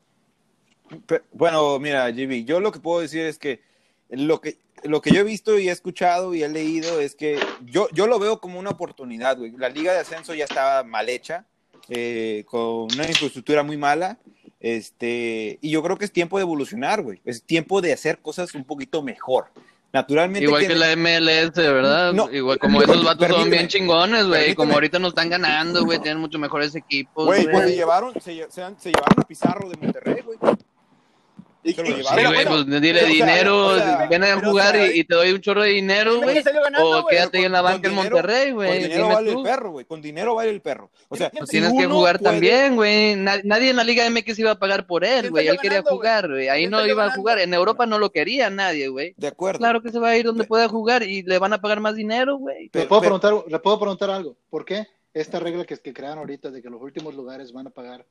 Bueno, 1.31 1.79
mira, 1.79 2.09
GB, 2.11 2.45
yo 2.45 2.59
lo 2.59 2.71
que 2.71 2.79
puedo 2.79 3.01
decir 3.01 3.21
es 3.25 3.39
que 3.39 3.61
lo 4.09 4.39
que 4.39 4.57
lo 4.83 5.01
que 5.01 5.11
yo 5.11 5.21
he 5.21 5.23
visto 5.23 5.57
y 5.57 5.69
he 5.69 5.71
escuchado 5.71 6.35
y 6.35 6.43
he 6.43 6.49
leído 6.49 6.99
es 6.99 7.15
que 7.15 7.39
yo, 7.63 7.87
yo 7.91 8.05
lo 8.05 8.19
veo 8.19 8.39
como 8.39 8.59
una 8.59 8.69
oportunidad, 8.69 9.37
güey. 9.37 9.51
La 9.57 9.69
liga 9.69 9.93
de 9.93 9.99
ascenso 9.99 10.35
ya 10.35 10.43
estaba 10.45 10.83
mal 10.83 11.09
hecha, 11.09 11.47
eh, 11.89 12.43
con 12.45 12.83
una 12.93 13.07
infraestructura 13.07 13.63
muy 13.63 13.77
mala, 13.77 14.19
este, 14.65 15.59
y 15.61 15.69
yo 15.69 15.83
creo 15.83 15.95
que 15.97 16.05
es 16.05 16.11
tiempo 16.11 16.37
de 16.37 16.41
evolucionar, 16.41 17.03
güey. 17.03 17.19
Es 17.23 17.43
tiempo 17.43 17.81
de 17.81 17.93
hacer 17.93 18.17
cosas 18.17 18.55
un 18.55 18.63
poquito 18.63 19.03
mejor. 19.03 19.45
Naturalmente. 19.93 20.43
igual 20.43 20.61
que 20.63 20.67
que- 20.69 20.75
la 20.75 20.91
MLS, 20.95 21.55
¿verdad? 21.55 22.11
No, 22.13 22.29
igual 22.33 22.57
como 22.59 22.81
esos 22.81 23.01
vatos 23.03 23.29
son 23.29 23.49
bien 23.49 23.67
chingones, 23.67 24.25
güey. 24.27 24.53
Como 24.55 24.73
ahorita 24.73 24.97
nos 24.99 25.09
están 25.09 25.29
ganando, 25.29 25.85
güey, 25.85 25.99
tienen 25.99 26.19
mucho 26.19 26.37
mejores 26.39 26.75
equipos, 26.75 27.25
Güey, 27.27 27.43
güey. 27.43 27.53
pues 27.53 27.69
se 27.69 27.75
llevaron, 27.75 28.13
se, 28.19 28.45
se 28.49 28.61
han- 28.63 28.77
se 28.79 28.89
llevaron 28.89 29.19
a 29.19 29.27
Pizarro 29.27 29.69
de 29.69 29.77
Monterrey, 29.77 30.21
güey. 30.25 30.37
Y, 31.65 31.71
y- 31.71 31.73
pero 31.73 32.29
güey, 32.29 32.45
bueno, 32.45 32.63
pues 32.67 32.81
dile 32.81 32.99
pero, 33.01 33.07
o 33.07 33.09
sea, 33.09 33.25
dinero, 33.25 33.65
o 33.67 33.75
sea, 33.75 34.07
ven 34.07 34.23
a 34.23 34.39
jugar 34.39 34.75
o 34.75 34.77
sea, 34.77 34.95
y, 34.95 34.99
y 34.99 35.03
te 35.03 35.15
doy 35.15 35.31
un 35.31 35.41
chorro 35.41 35.63
de 35.63 35.69
dinero, 35.71 36.21
güey. 36.21 36.37
O 36.79 37.07
quédate 37.07 37.39
ahí 37.39 37.45
en 37.45 37.51
la 37.51 37.61
Con 37.63 37.71
banca 37.71 37.87
en 37.87 37.95
dinero- 37.95 38.15
Monterrey, 38.15 38.45
Con 38.49 38.53
güey. 38.55 38.83
dinero 38.83 39.03
Dime 39.03 39.13
vale 39.15 39.31
tú. 39.31 39.39
el 39.39 39.43
perro, 39.45 39.71
güey. 39.71 39.85
Con 39.85 40.01
dinero 40.01 40.35
vale 40.35 40.49
el 40.51 40.61
perro. 40.61 40.91
O 41.09 41.15
sea, 41.15 41.31
Pues 41.31 41.49
si 41.49 41.57
tienes 41.59 41.73
que 41.73 41.87
jugar 41.87 42.19
puede- 42.19 42.31
también, 42.31 42.75
güey. 42.75 43.15
Na- 43.15 43.41
Nadie 43.43 43.71
en 43.71 43.75
la 43.77 43.83
Liga 43.83 44.05
MX 44.07 44.37
iba 44.39 44.51
a 44.51 44.59
pagar 44.59 44.85
por 44.85 45.03
él, 45.03 45.21
¿Quién 45.21 45.31
güey. 45.31 45.47
Él 45.47 45.57
quería 45.59 45.77
ganando, 45.79 45.89
jugar, 45.97 46.27
güey. 46.29 46.49
Ahí 46.49 46.61
¿Quién 46.61 46.71
no 46.71 46.85
iba 46.85 47.05
a 47.05 47.11
jugar. 47.15 47.39
En 47.39 47.53
Europa 47.53 47.85
no 47.87 47.97
lo 47.97 48.11
quería 48.11 48.49
nadie, 48.51 48.87
güey. 48.89 49.15
De 49.17 49.27
acuerdo. 49.27 49.57
Claro 49.57 49.81
que 49.81 49.89
se 49.91 49.97
va 49.97 50.09
a 50.09 50.17
ir 50.17 50.25
donde 50.27 50.43
pueda 50.43 50.67
jugar 50.69 51.01
y 51.01 51.23
le 51.23 51.39
van 51.39 51.53
a 51.53 51.61
pagar 51.61 51.79
más 51.79 51.95
dinero, 51.95 52.37
güey. 52.37 52.65
¿Le 52.65 52.69
Pero- 52.71 52.87
puedo, 52.87 53.01
pero- 53.01 53.19
preguntar, 53.19 53.51
¿Le 53.51 53.59
puedo 53.59 53.79
preguntar 53.79 54.09
algo? 54.11 54.37
¿Por 54.51 54.65
qué 54.65 54.87
esta 55.15 55.39
regla 55.39 55.65
que, 55.65 55.77
que 55.77 55.93
crearon 55.93 56.19
ahorita 56.19 56.51
de 56.51 56.61
que 56.61 56.69
los 56.69 56.79
últimos 56.81 57.15
lugares 57.15 57.51
van 57.51 57.67
a 57.67 57.69
pagar 57.71 58.05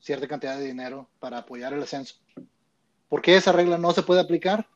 cierta 0.00 0.26
cantidad 0.26 0.56
de 0.58 0.64
dinero 0.66 1.08
para 1.20 1.38
apoyar 1.38 1.72
el 1.72 1.82
ascenso? 1.82 2.16
¿Por 3.12 3.20
qué 3.20 3.36
esa 3.36 3.52
regla 3.52 3.76
no 3.76 3.92
se 3.92 4.00
puede 4.02 4.22
aplicar? 4.22 4.66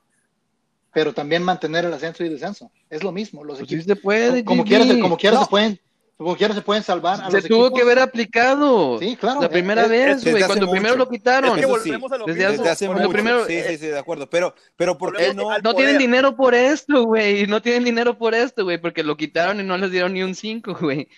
Pero 0.92 1.14
también 1.14 1.42
mantener 1.42 1.86
el 1.86 1.92
ascenso 1.94 2.22
y 2.22 2.28
descenso. 2.28 2.70
Es 2.90 3.02
lo 3.02 3.10
mismo. 3.10 3.42
Los 3.42 3.56
Pues 3.60 3.68
sí 3.70 3.76
equipos, 3.76 3.96
se 3.96 4.02
puede, 4.02 4.44
como 4.44 4.62
Jimmy. 4.62 4.68
quiera, 4.76 4.84
se- 4.94 5.00
como 5.00 5.16
quiera 5.16 5.36
No. 5.38 5.44
se 5.44 5.48
pueden, 5.48 5.80
como 6.18 6.36
quiera 6.36 6.52
se 6.54 6.60
pueden 6.60 6.82
salvar 6.82 7.14
a 7.22 7.30
Se 7.30 7.38
los 7.38 7.44
tuvo 7.46 7.64
equipos. 7.68 7.78
que 7.78 7.82
haber 7.82 7.98
aplicado. 7.98 8.98
Sí, 8.98 9.16
claro. 9.16 9.40
La 9.40 9.48
primera 9.48 9.86
eh, 9.86 9.88
vez, 9.88 10.22
güey. 10.22 10.44
Cuando 10.44 10.70
primero 10.70 10.96
mucho. 10.96 11.04
lo 11.06 11.08
quitaron. 11.08 11.58
Es 11.58 11.64
que 11.66 11.72
sí, 11.80 11.90
a 11.94 11.98
lo 11.98 12.26
desde 12.26 12.46
Desde 12.48 12.68
hace 12.68 12.88
mucho. 12.90 13.08
primero, 13.08 13.46
sí, 13.46 13.58
sí, 13.66 13.78
sí, 13.78 13.86
de 13.86 13.98
acuerdo. 13.98 14.28
Pero, 14.28 14.54
pero 14.76 14.98
¿por 14.98 15.16
qué 15.16 15.32
no? 15.32 15.58
No 15.58 15.72
tienen 15.74 15.96
dinero 15.96 16.36
por 16.36 16.54
esto, 16.54 17.04
güey. 17.04 17.46
No 17.46 17.62
tienen 17.62 17.84
dinero 17.84 18.18
por 18.18 18.34
esto, 18.34 18.64
güey. 18.64 18.76
Porque 18.76 19.02
lo 19.02 19.16
quitaron 19.16 19.60
y 19.60 19.64
no 19.64 19.78
les 19.78 19.90
dieron 19.90 20.12
ni 20.12 20.22
un 20.22 20.34
5, 20.34 20.76
güey. 20.78 21.08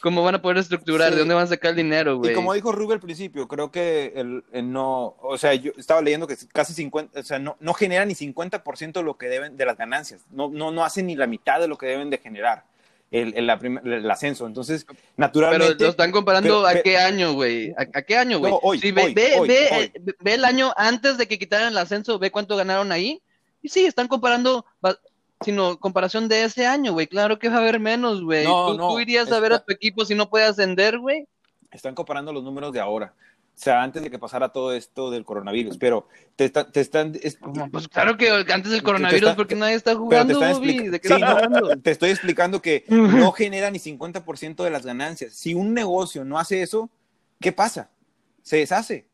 ¿Cómo 0.00 0.22
van 0.22 0.34
a 0.34 0.42
poder 0.42 0.58
estructurar? 0.58 1.08
Sí. 1.10 1.14
¿De 1.14 1.18
dónde 1.20 1.34
van 1.34 1.44
a 1.44 1.48
sacar 1.48 1.70
el 1.70 1.76
dinero, 1.76 2.16
güey? 2.18 2.32
Y 2.32 2.34
como 2.34 2.54
dijo 2.54 2.72
Rubio 2.72 2.94
al 2.94 3.00
principio, 3.00 3.46
creo 3.46 3.70
que 3.70 4.12
el, 4.16 4.42
el 4.52 4.72
no, 4.72 5.16
o 5.20 5.36
sea, 5.38 5.54
yo 5.54 5.72
estaba 5.76 6.00
leyendo 6.00 6.26
que 6.26 6.36
casi 6.52 6.72
50, 6.72 7.20
o 7.20 7.22
sea, 7.22 7.38
no, 7.38 7.56
no 7.60 7.74
genera 7.74 8.04
ni 8.04 8.14
50% 8.14 8.92
de 8.92 9.02
lo 9.02 9.16
que 9.18 9.28
deben 9.28 9.56
de 9.56 9.66
las 9.66 9.76
ganancias, 9.76 10.24
no, 10.30 10.48
no, 10.48 10.70
no 10.72 10.84
hacen 10.84 11.06
ni 11.06 11.14
la 11.14 11.26
mitad 11.26 11.60
de 11.60 11.68
lo 11.68 11.76
que 11.78 11.86
deben 11.86 12.10
de 12.10 12.18
generar 12.18 12.64
el, 13.10 13.34
el, 13.36 13.48
el 13.92 14.10
ascenso. 14.10 14.46
Entonces, 14.46 14.86
naturalmente. 15.16 15.74
Pero 15.76 15.84
lo 15.84 15.90
están 15.90 16.10
comparando 16.10 16.48
pero- 16.48 16.66
a 16.66 16.70
pero- 16.72 16.82
qué 16.82 16.96
año, 16.96 17.34
güey. 17.34 17.70
¿A, 17.72 17.82
a 17.98 18.02
qué 18.02 18.16
año, 18.16 18.38
güey? 18.38 18.50
No, 18.50 18.58
hoy, 18.62 18.80
Sí, 18.80 18.90
ve, 18.90 19.02
hoy, 19.04 19.14
ve, 19.14 19.34
hoy, 19.38 19.48
ve, 19.48 19.68
hoy. 19.72 20.14
ve 20.20 20.34
el 20.34 20.44
año 20.46 20.72
antes 20.76 21.18
de 21.18 21.28
que 21.28 21.38
quitaran 21.38 21.68
el 21.68 21.78
ascenso, 21.78 22.18
ve 22.18 22.30
cuánto 22.32 22.56
ganaron 22.56 22.90
ahí. 22.90 23.20
Y 23.62 23.68
sí, 23.68 23.84
están 23.84 24.08
comparando, 24.08 24.64
sino 25.44 25.78
comparación 25.78 26.28
de 26.28 26.44
ese 26.44 26.66
año, 26.66 26.92
güey. 26.92 27.06
Claro 27.06 27.38
que 27.38 27.48
va 27.48 27.56
a 27.56 27.60
haber 27.60 27.80
menos, 27.80 28.22
güey. 28.22 28.44
No, 28.44 28.72
¿Tú, 28.72 28.78
no, 28.78 28.88
tú 28.88 29.00
irías 29.00 29.30
a 29.32 29.40
ver 29.40 29.52
a 29.52 29.58
tu 29.64 29.72
equipo 29.72 30.04
si 30.04 30.14
no 30.14 30.28
puede 30.30 30.44
ascender, 30.46 30.98
güey? 30.98 31.26
Están 31.70 31.94
comparando 31.94 32.32
los 32.32 32.42
números 32.44 32.72
de 32.72 32.80
ahora. 32.80 33.14
O 33.54 33.58
sea, 33.62 33.82
antes 33.82 34.02
de 34.02 34.10
que 34.10 34.18
pasara 34.18 34.48
todo 34.48 34.72
esto 34.72 35.10
del 35.10 35.24
coronavirus. 35.26 35.76
Pero 35.76 36.08
te, 36.36 36.46
está- 36.46 36.70
te 36.70 36.80
están. 36.80 37.12
es- 37.22 37.38
Pues 37.70 37.86
claro 37.86 38.16
que 38.16 38.30
antes 38.30 38.70
del 38.70 38.80
Te- 38.80 38.82
coronavirus, 38.82 39.20
te 39.20 39.26
está- 39.26 39.36
porque 39.36 39.54
nadie 39.54 39.74
está 39.74 39.90
te 39.92 39.96
jugando, 39.98 40.32
están 40.32 40.52
Bobby. 40.54 40.68
explicando. 40.70 40.90
¿De 40.92 41.00
qué 41.00 41.08
estás 41.08 41.30
hablando? 41.30 41.76
te 41.82 41.90
estoy 41.90 42.10
explicando 42.10 42.62
que 42.62 42.84
no 43.30 43.32
genera 43.32 43.70
ni 43.70 43.78
50% 43.78 44.64
de 44.64 44.70
las 44.70 44.86
ganancias. 44.86 45.34
Si 45.34 45.54
un 45.54 45.74
negocio 45.74 46.24
no 46.24 46.38
hace 46.38 46.62
eso, 46.62 46.88
¿qué 47.40 47.52
pasa? 47.52 47.90
Se 48.42 48.56
deshace. 48.56 49.06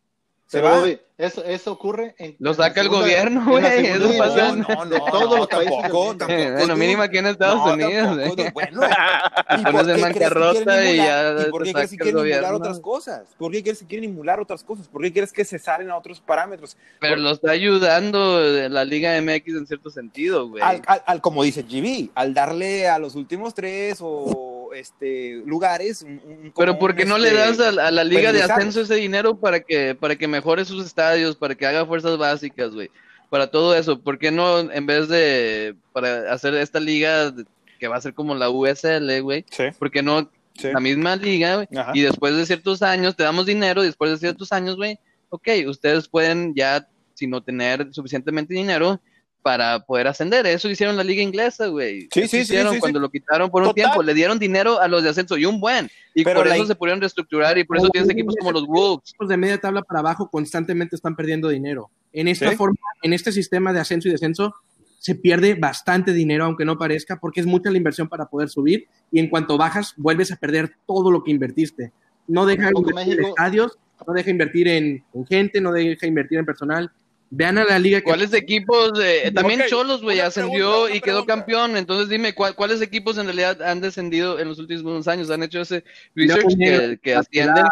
Se 0.49 0.63
va. 0.63 0.79
Bobby, 0.81 0.99
eso, 1.19 1.45
eso 1.45 1.73
ocurre 1.73 2.15
en. 2.19 2.35
Lo 2.39 2.51
en 2.53 2.57
saca 2.57 2.81
el 2.81 2.87
segunda- 2.87 3.03
gobierno, 3.05 3.41
en 3.43 3.47
güey, 3.51 3.87
eso 3.87 4.19
pasa 4.19 4.49
en- 4.49 4.61
No, 4.61 4.69
no, 4.69 4.85
no, 4.87 4.99
todos 5.11 5.31
no, 5.31 5.37
los 5.37 5.47
países 5.47 5.75
tampoco, 5.83 6.17
tampoco. 6.17 6.33
Eh, 6.33 6.53
bueno, 6.53 6.73
tú- 6.75 6.81
mínimo 6.81 7.03
aquí 7.03 7.19
en 7.19 7.27
Estados 7.27 7.57
No, 7.67 7.73
Unidos, 7.75 8.17
tampoco, 8.19 8.35
güey. 8.37 8.51
Bueno, 8.55 8.81
¿y 9.59 9.63
por 9.63 9.75
en 9.75 9.75
qué 9.77 9.83
crees 9.83 9.97
que 9.97 10.01
bancarrota 10.03 10.65
quieren 10.65 10.89
y 10.89 10.97
ya 10.97 11.31
emular- 11.33 11.47
¿Y 11.47 11.51
por 11.51 11.63
qué 11.65 11.73
crees 11.75 11.91
que 11.91 11.97
el 11.97 12.01
quieren 12.03 12.27
emular 12.33 12.55
otras 12.55 12.81
cosas? 12.81 13.23
¿Por 13.37 13.53
qué 13.53 13.63
crees 13.63 13.79
que 13.81 13.87
quieren 13.87 14.11
emular 14.11 14.41
otras 14.41 14.65
cosas? 14.65 14.89
¿Por 14.89 15.03
qué 15.03 15.13
crees 15.13 15.33
que 15.33 15.45
se 15.45 15.59
salen 15.59 15.91
a 15.91 15.97
otros 15.99 16.21
parámetros? 16.21 16.79
Pero 16.99 17.17
lo 17.17 17.31
está 17.31 17.51
ayudando 17.51 18.41
la 18.41 18.85
Liga 18.87 19.21
MX 19.21 19.49
en 19.55 19.67
cierto 19.67 19.91
sentido, 19.91 20.49
güey. 20.49 20.63
Al, 20.63 20.81
al- 20.87 21.03
al- 21.05 21.21
como 21.21 21.43
dice 21.43 21.63
GB, 21.63 22.11
al 22.15 22.33
darle 22.33 22.89
a 22.89 22.99
los 22.99 23.15
últimos 23.17 23.53
tres 23.53 23.99
o 24.01 24.58
este 24.75 25.43
lugares 25.47 26.03
un, 26.03 26.21
un- 26.25 26.53
Pero 26.57 26.73
como 26.73 26.79
¿por 26.79 26.91
un, 26.93 26.97
qué 26.97 27.05
no 27.05 27.19
le 27.19 27.29
este, 27.29 27.39
das 27.41 27.61
a, 27.61 27.73
la- 27.73 27.87
a 27.89 27.91
la 27.91 28.05
liga 28.05 28.33
de 28.33 28.43
ascenso 28.43 28.81
ese 28.81 28.95
dinero 28.97 29.37
para 29.39 29.61
que, 29.61 29.95
para 29.95 30.17
que 30.17 30.29
mejore 30.29 30.65
sus 30.65 30.85
estadios, 30.85 31.37
para 31.37 31.55
que 31.55 31.67
haga 31.67 31.87
fuerzas 31.87 32.17
básicas, 32.19 32.73
güey? 32.73 32.91
Para 33.31 33.47
todo 33.49 33.75
eso, 33.77 34.01
¿por 34.01 34.19
qué 34.19 34.31
no 34.31 34.59
en 34.73 34.87
vez 34.87 35.09
de 35.09 35.75
para 35.93 36.33
hacer 36.33 36.55
esta 36.55 36.81
liga 36.81 37.31
de- 37.31 37.45
que 37.79 37.89
va 37.89 37.97
a 37.97 38.01
ser 38.01 38.15
como 38.15 38.35
la 38.35 38.51
USL, 38.51 39.21
güey? 39.23 39.45
Sí, 39.51 39.65
¿Por 39.79 39.91
qué 39.91 40.03
no 40.03 40.31
sí. 40.57 40.69
la 40.73 40.81
misma 40.81 41.15
liga, 41.17 41.57
güey? 41.57 41.69
Y 41.95 42.01
después 42.03 42.35
de 42.37 42.47
ciertos 42.47 42.83
años 42.83 43.15
te 43.17 43.23
damos 43.25 43.47
dinero, 43.47 43.83
y 43.83 43.87
después 43.87 44.11
de 44.11 44.19
ciertos 44.19 44.51
años, 44.53 44.77
güey, 44.77 44.99
ok, 45.31 45.49
ustedes 45.69 46.09
pueden 46.09 46.55
ya, 46.55 46.89
si 47.15 47.27
no 47.27 47.43
tener 47.43 47.93
suficientemente 47.93 48.55
dinero 48.55 49.01
para 49.43 49.81
poder 49.81 50.09
ascender. 50.09 50.47
Eso 50.47 50.69
hicieron 50.69 50.97
la 50.97 51.05
liga 51.05 51.23
inglesa, 51.23 51.67
güey. 51.69 52.03
Sí, 52.13 52.23
sí, 52.23 52.29
sí, 52.29 52.39
hicieron 52.39 52.75
sí, 52.75 52.81
cuando 52.81 52.99
lo 53.01 53.11
quitaron 53.11 53.51
por 53.51 53.63
un 53.63 53.69
Total. 53.69 53.85
tiempo. 53.85 54.03
Le 54.03 54.15
dieron 54.15 54.39
dinero 54.39 54.81
a 54.81 54.89
los 54.89 55.03
de 55.03 55.11
ascenso 55.11 55.37
y 55.37 55.45
un 55.47 55.61
buen. 55.61 55.91
Y 56.15 56.25
Pero 56.25 56.41
por 56.41 56.49
la 56.49 56.57
eso 56.57 56.67
se 56.67 56.75
pudieron 56.75 57.01
reestructurar 57.01 57.57
y 57.59 57.65
por 57.65 57.79
eso 57.79 57.89
tienes 57.89 58.11
equipos 58.11 58.35
como 58.39 58.53
los 58.53 58.67
Wolves. 58.67 59.11
equipos 59.11 59.29
de 59.29 59.37
media 59.37 59.59
tabla 59.59 59.83
para 59.83 60.01
abajo 60.01 60.29
constantemente 60.31 60.97
están 60.97 61.17
perdiendo 61.17 61.49
dinero. 61.49 61.91
En 62.13 62.29
esta 62.29 62.51
¿Sí? 62.51 62.57
forma, 62.57 62.79
en 63.03 63.13
este 63.13 63.33
sistema 63.33 63.73
de 63.73 63.81
ascenso 63.81 64.09
y 64.09 64.13
descenso, 64.13 64.55
se 64.99 65.15
pierde 65.15 65.55
bastante 65.55 66.13
dinero, 66.13 66.45
aunque 66.45 66.65
no 66.65 66.77
parezca, 66.77 67.19
porque 67.21 67.41
es 67.41 67.47
mucha 67.47 67.71
la 67.71 67.79
inversión 67.79 68.09
para 68.09 68.27
poder 68.27 68.49
subir 68.49 68.89
y 69.13 69.21
en 69.21 69.29
cuanto 69.31 69.57
bajas, 69.57 69.95
vuelves 69.97 70.33
a 70.33 70.37
perder 70.37 70.73
todo 70.87 71.11
lo 71.11 71.23
que 71.23 71.31
invertiste. 71.31 71.93
No 72.27 72.45
deja 72.45 72.71
Un 72.75 72.89
invertir 72.89 73.21
en 73.21 73.27
estadios, 73.27 73.79
no 74.07 74.13
deja 74.13 74.31
invertir 74.31 74.69
en, 74.69 75.05
en 75.15 75.27
gente, 75.27 75.61
no 75.61 75.73
deja 75.73 76.07
invertir 76.07 76.39
en 76.39 76.45
personal. 76.47 76.91
Vean 77.31 77.59
a 77.59 77.65
la 77.65 77.79
liga 77.79 77.99
que 77.99 78.05
¿Cuáles 78.05 78.33
equipos? 78.33 78.93
de- 78.95 79.31
también 79.33 79.61
Ok, 79.61 79.67
Cholos, 79.69 80.03
güey, 80.03 80.19
ascendió 80.21 80.71
pregunta, 80.85 80.97
y 80.97 81.01
quedó 81.01 81.25
pregunta. 81.25 81.35
campeón. 81.35 81.77
Entonces 81.77 82.09
dime, 82.09 82.35
¿cuál- 82.35 82.55
¿cuáles 82.55 82.81
equipos 82.81 83.19
en 83.19 83.27
realidad 83.27 83.61
han 83.63 83.81
descendido 83.83 84.39
en 84.39 84.49
los 84.49 84.59
últimos 84.59 85.07
años? 85.09 85.29
¿Han 85.31 85.43
hecho 85.43 85.61
ese 85.61 85.85
Leones 86.15 86.45
research 86.45 86.59
que, 86.59 86.99
que 87.03 87.15
ascienden? 87.15 87.65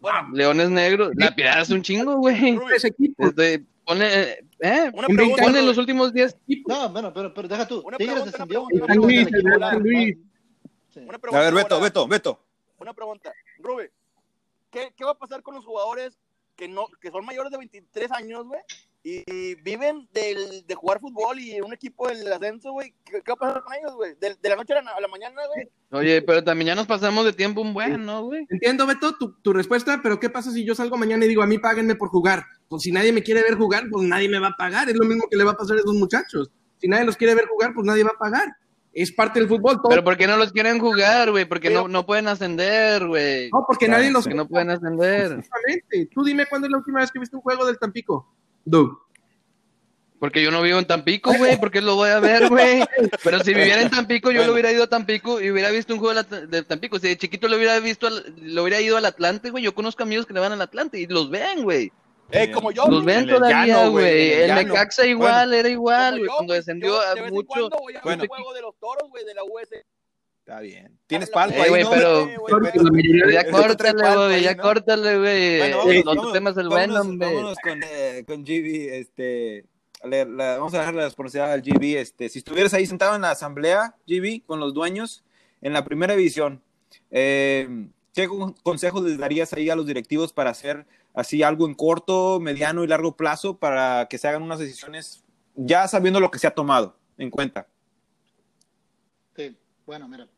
Bueno, 0.00 0.28
Leones 0.32 0.70
Negros. 0.70 1.12
La 1.14 1.32
Pirada 1.34 1.62
es 1.62 1.70
un 1.70 1.82
chingo, 1.82 2.16
güey. 2.16 2.58
Este, 2.74 3.62
ponle, 3.84 4.06
eh, 4.22 4.44
eh, 4.60 4.90
una 4.92 5.06
en 5.08 5.14
pregunta. 5.16 5.42
ponle 5.44 5.62
los 5.62 5.78
últimos 5.78 6.12
10 6.12 6.36
equipos. 6.48 6.76
No, 6.76 6.88
bueno, 6.88 7.12
pero, 7.12 7.32
pero 7.32 7.46
deja 7.46 7.68
tú. 7.68 7.82
Una 7.84 7.96
pregunta, 7.96 8.22
una 8.36 8.46
pregunta. 8.46 8.94
Luis, 8.94 9.28
Luis. 9.80 10.16
Una 10.96 11.16
A 11.16 11.18
pregunta 11.20 11.40
ver, 11.44 11.54
Beto. 11.54 11.80
Beto, 11.80 12.08
Beto. 12.08 12.40
Una 12.78 12.92
pregunta. 12.92 13.32
Rubi, 13.60 13.84
¿qué, 14.70 14.92
¿qué 14.96 15.04
va 15.04 15.12
a 15.12 15.18
pasar 15.18 15.42
con 15.42 15.54
los 15.54 15.64
jugadores 15.64 16.18
que 16.60 16.68
no 16.68 16.86
que 17.00 17.10
son 17.10 17.24
mayores 17.24 17.50
de 17.50 17.56
23 17.56 18.12
años, 18.12 18.44
güey? 18.46 18.60
Y 19.02 19.54
viven 19.62 20.06
del, 20.12 20.66
de 20.66 20.74
jugar 20.74 21.00
fútbol 21.00 21.40
y 21.40 21.58
un 21.62 21.72
equipo 21.72 22.06
del 22.06 22.30
ascenso, 22.30 22.72
güey. 22.72 22.92
¿Qué, 23.02 23.22
qué 23.22 23.32
va 23.32 23.34
a 23.34 23.36
pasar 23.36 23.62
con 23.62 23.74
ellos, 23.74 23.94
güey? 23.94 24.14
De, 24.20 24.34
de 24.34 24.48
la 24.50 24.56
noche 24.56 24.74
a 24.74 24.82
la, 24.82 24.90
a 24.90 25.00
la 25.00 25.08
mañana, 25.08 25.40
güey. 25.46 25.68
Oye, 25.92 26.20
pero 26.20 26.44
también 26.44 26.66
ya 26.66 26.74
nos 26.74 26.86
pasamos 26.86 27.24
de 27.24 27.32
tiempo 27.32 27.62
un 27.62 27.72
buen, 27.72 28.04
¿no, 28.04 28.24
güey? 28.24 28.46
Entiendo, 28.50 28.86
Beto, 28.86 29.16
tu, 29.16 29.40
tu 29.40 29.54
respuesta, 29.54 30.00
pero 30.02 30.20
¿qué 30.20 30.28
pasa 30.28 30.52
si 30.52 30.66
yo 30.66 30.74
salgo 30.74 30.98
mañana 30.98 31.24
y 31.24 31.28
digo, 31.28 31.42
a 31.42 31.46
mí 31.46 31.56
páguenme 31.58 31.94
por 31.94 32.10
jugar? 32.10 32.44
Pues 32.68 32.82
si 32.82 32.92
nadie 32.92 33.10
me 33.10 33.22
quiere 33.22 33.42
ver 33.42 33.54
jugar, 33.54 33.84
pues 33.90 34.06
nadie 34.06 34.28
me 34.28 34.38
va 34.38 34.48
a 34.48 34.56
pagar. 34.58 34.90
Es 34.90 34.96
lo 34.96 35.06
mismo 35.06 35.24
que 35.30 35.36
le 35.38 35.44
va 35.44 35.52
a 35.52 35.56
pasar 35.56 35.78
a 35.78 35.80
esos 35.80 35.94
muchachos. 35.94 36.50
Si 36.76 36.86
nadie 36.86 37.06
los 37.06 37.16
quiere 37.16 37.34
ver 37.34 37.46
jugar, 37.46 37.72
pues 37.74 37.86
nadie 37.86 38.04
va 38.04 38.10
a 38.10 38.18
pagar. 38.18 38.54
Es 38.92 39.12
parte 39.12 39.38
del 39.38 39.48
fútbol. 39.48 39.76
Todo. 39.76 39.88
Pero 39.90 40.02
¿por 40.04 40.16
qué 40.16 40.26
no 40.26 40.36
los 40.36 40.50
quieren 40.52 40.78
jugar, 40.80 41.30
güey? 41.30 41.44
Porque 41.44 41.68
Pero- 41.68 41.82
no, 41.82 41.88
no 41.88 42.06
pueden 42.06 42.26
ascender, 42.28 43.06
güey. 43.06 43.48
no, 43.52 43.64
porque 43.66 43.86
Claro, 43.86 44.00
nadie 44.00 44.12
los 44.12 44.24
Porque 44.24 44.36
no 44.36 44.48
pueden 44.48 44.70
ascender. 44.70 45.32
Exactamente. 45.38 46.08
Tú 46.12 46.24
dime 46.24 46.46
cuándo 46.46 46.66
es 46.66 46.72
la 46.72 46.78
última 46.78 47.00
vez 47.00 47.10
que 47.12 47.20
viste 47.20 47.36
un 47.36 47.42
juego 47.42 47.64
del 47.66 47.78
Tampico. 47.78 48.34
Doug. 48.64 48.98
Porque 50.18 50.42
yo 50.42 50.50
no 50.50 50.60
vivo 50.60 50.78
en 50.78 50.84
Tampico, 50.86 51.32
güey. 51.32 51.58
porque 51.58 51.80
lo 51.80 51.94
voy 51.94 52.10
a 52.10 52.20
ver, 52.20 52.48
güey? 52.50 52.82
Pero 53.24 53.38
si 53.42 53.54
viviera 53.54 53.80
en 53.80 53.88
Tampico, 53.90 54.30
yo 54.30 54.44
lo 54.44 54.52
hubiera 54.52 54.70
ido 54.70 54.82
a 54.84 54.86
Tampico 54.86 55.40
y 55.40 55.50
hubiera 55.50 55.70
visto 55.70 55.94
un 55.94 56.00
juego 56.00 56.22
de 56.22 56.46
de 56.46 56.62
Tampico. 56.62 56.98
Si 56.98 57.08
de 57.08 57.16
chiquito 57.16 57.48
lo 57.48 57.56
hubiera 57.56 57.78
visto, 57.80 58.06
al- 58.06 58.34
lo 58.42 58.62
hubiera 58.64 58.80
ido 58.82 58.98
al 58.98 59.04
Atlante, 59.06 59.48
güey. 59.50 59.64
Yo 59.64 59.74
conozco 59.74 60.02
amigos 60.02 60.26
que 60.26 60.34
le 60.34 60.40
van 60.40 60.52
al 60.52 60.60
Atlante 60.60 60.98
y 61.00 61.06
los 61.06 61.30
ven, 61.30 61.62
güey. 61.62 61.90
Eh, 62.32 62.50
como 62.52 62.70
yo. 62.70 62.86
Los 62.88 63.02
güey. 63.02 63.16
ven 63.16 63.26
todavía, 63.28 63.86
güey, 63.88 63.90
güey. 63.90 64.32
el. 64.32 64.54
Necaxa 64.54 65.06
igual, 65.06 65.52
era 65.52 65.62
Como 65.62 65.72
igual, 65.72 66.18
güey. 66.18 66.28
Cuando 66.28 66.46
güey, 66.46 66.58
descendió 66.58 66.88
yo 66.90 67.00
a 67.00 67.14
de 67.14 67.30
mucho. 67.30 67.46
cuando 67.46 67.78
voy 67.78 67.96
a 67.96 68.00
Bueno. 68.02 68.22
un 68.22 68.28
juego 68.28 68.54
de 68.54 68.60
los 68.62 68.76
toros, 68.78 69.10
güey, 69.10 69.24
de 69.24 69.34
la 69.34 69.44
US. 69.44 69.68
Está 70.40 70.60
bien. 70.60 70.98
Tienes 71.06 71.30
palco 71.30 71.56
Eh, 71.58 71.62
ahí, 71.62 71.68
güey, 71.68 71.84
¿no? 71.84 71.90
pero- 71.90 72.24
güey, 72.24 73.32
Ya 73.32 73.44
te 73.44 73.50
córtale, 73.50 74.16
güey. 74.16 74.42
Ya 74.42 74.56
córtale, 74.56 75.18
güey. 75.18 75.58
Bueno, 75.58 75.76
No 75.76 75.86
vámonos, 75.86 76.26
tu 76.26 76.32
tema 76.32 76.50
es 76.50 76.56
el 76.56 76.68
bueno, 76.68 77.00
hombre. 77.00 77.26
vámonos 77.28 77.58
con, 77.62 77.80
eh, 77.84 78.24
con 78.26 78.42
GB, 78.44 78.88
este, 78.98 79.64
le- 80.04 80.24
la- 80.24 80.56
vamos 80.58 80.74
a 80.74 80.78
dejar 80.78 80.94
la 80.94 81.04
responsabilidad 81.04 81.52
al 81.52 81.62
GB, 81.62 81.98
este, 82.00 82.28
si 82.28 82.38
estuvieras 82.38 82.74
ahí 82.74 82.86
sentado 82.86 83.14
en 83.14 83.22
la 83.22 83.30
asamblea, 83.32 83.94
GB, 84.06 84.42
con 84.46 84.58
los 84.60 84.72
dueños, 84.74 85.22
en 85.60 85.72
la 85.72 85.84
primera 85.84 86.16
división, 86.16 86.62
eh, 87.10 87.68
¿qué 88.14 88.26
con- 88.26 88.54
consejos 88.54 89.02
les 89.04 89.18
darías 89.18 89.52
ahí 89.52 89.70
a 89.70 89.76
los 89.76 89.86
directivos 89.86 90.32
para 90.32 90.50
hacer 90.50 90.86
así 91.14 91.42
algo 91.42 91.66
en 91.66 91.74
corto, 91.74 92.40
mediano 92.40 92.84
y 92.84 92.86
largo 92.86 93.16
plazo 93.16 93.58
para 93.58 94.06
que 94.08 94.18
se 94.18 94.28
hagan 94.28 94.42
unas 94.42 94.58
decisiones 94.58 95.24
ya 95.54 95.88
sabiendo 95.88 96.20
lo 96.20 96.30
que 96.30 96.38
se 96.38 96.46
ha 96.46 96.54
tomado 96.54 96.96
en 97.18 97.30
cuenta? 97.30 97.66
Sí, 99.36 99.56
bueno, 99.86 100.08
mira, 100.08 100.28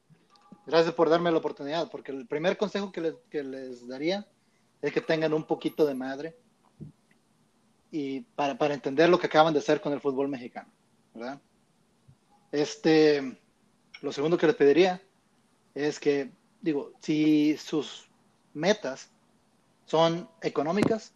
gracias 0.66 0.94
por 0.94 1.08
darme 1.08 1.30
la 1.30 1.38
oportunidad, 1.38 1.90
porque 1.90 2.12
el 2.12 2.26
primer 2.26 2.56
consejo 2.56 2.92
que 2.92 3.42
les, 3.42 3.86
daría 3.86 4.26
es 4.80 4.92
que 4.92 5.00
tengan 5.00 5.32
un 5.32 5.44
poquito 5.44 5.86
de 5.86 5.94
madre 5.94 6.36
y 7.90 8.20
para, 8.20 8.56
para 8.56 8.74
entender 8.74 9.08
lo 9.08 9.18
que 9.18 9.26
acaban 9.26 9.52
de 9.52 9.60
hacer 9.60 9.80
con 9.80 9.92
el 9.92 10.00
fútbol 10.00 10.28
mexicano, 10.28 10.70
¿verdad? 11.14 11.40
Este, 12.50 13.38
lo 14.00 14.12
segundo 14.12 14.36
que 14.36 14.46
les 14.46 14.56
pediría 14.56 15.00
es 15.74 16.00
que, 16.00 16.32
digo, 16.60 16.92
si 17.00 17.56
sus 17.56 18.08
metas 18.52 19.11
son 19.86 20.28
económicas, 20.40 21.12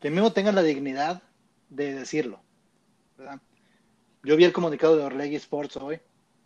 que 0.00 0.10
mismo 0.10 0.32
tengan 0.32 0.54
la 0.54 0.62
dignidad 0.62 1.22
de 1.68 1.94
decirlo. 1.94 2.40
Yo 4.22 4.36
vi 4.36 4.44
el 4.44 4.52
comunicado 4.52 4.96
de 4.96 5.04
Orlegui 5.04 5.36
Sports 5.36 5.76
hoy, 5.76 6.00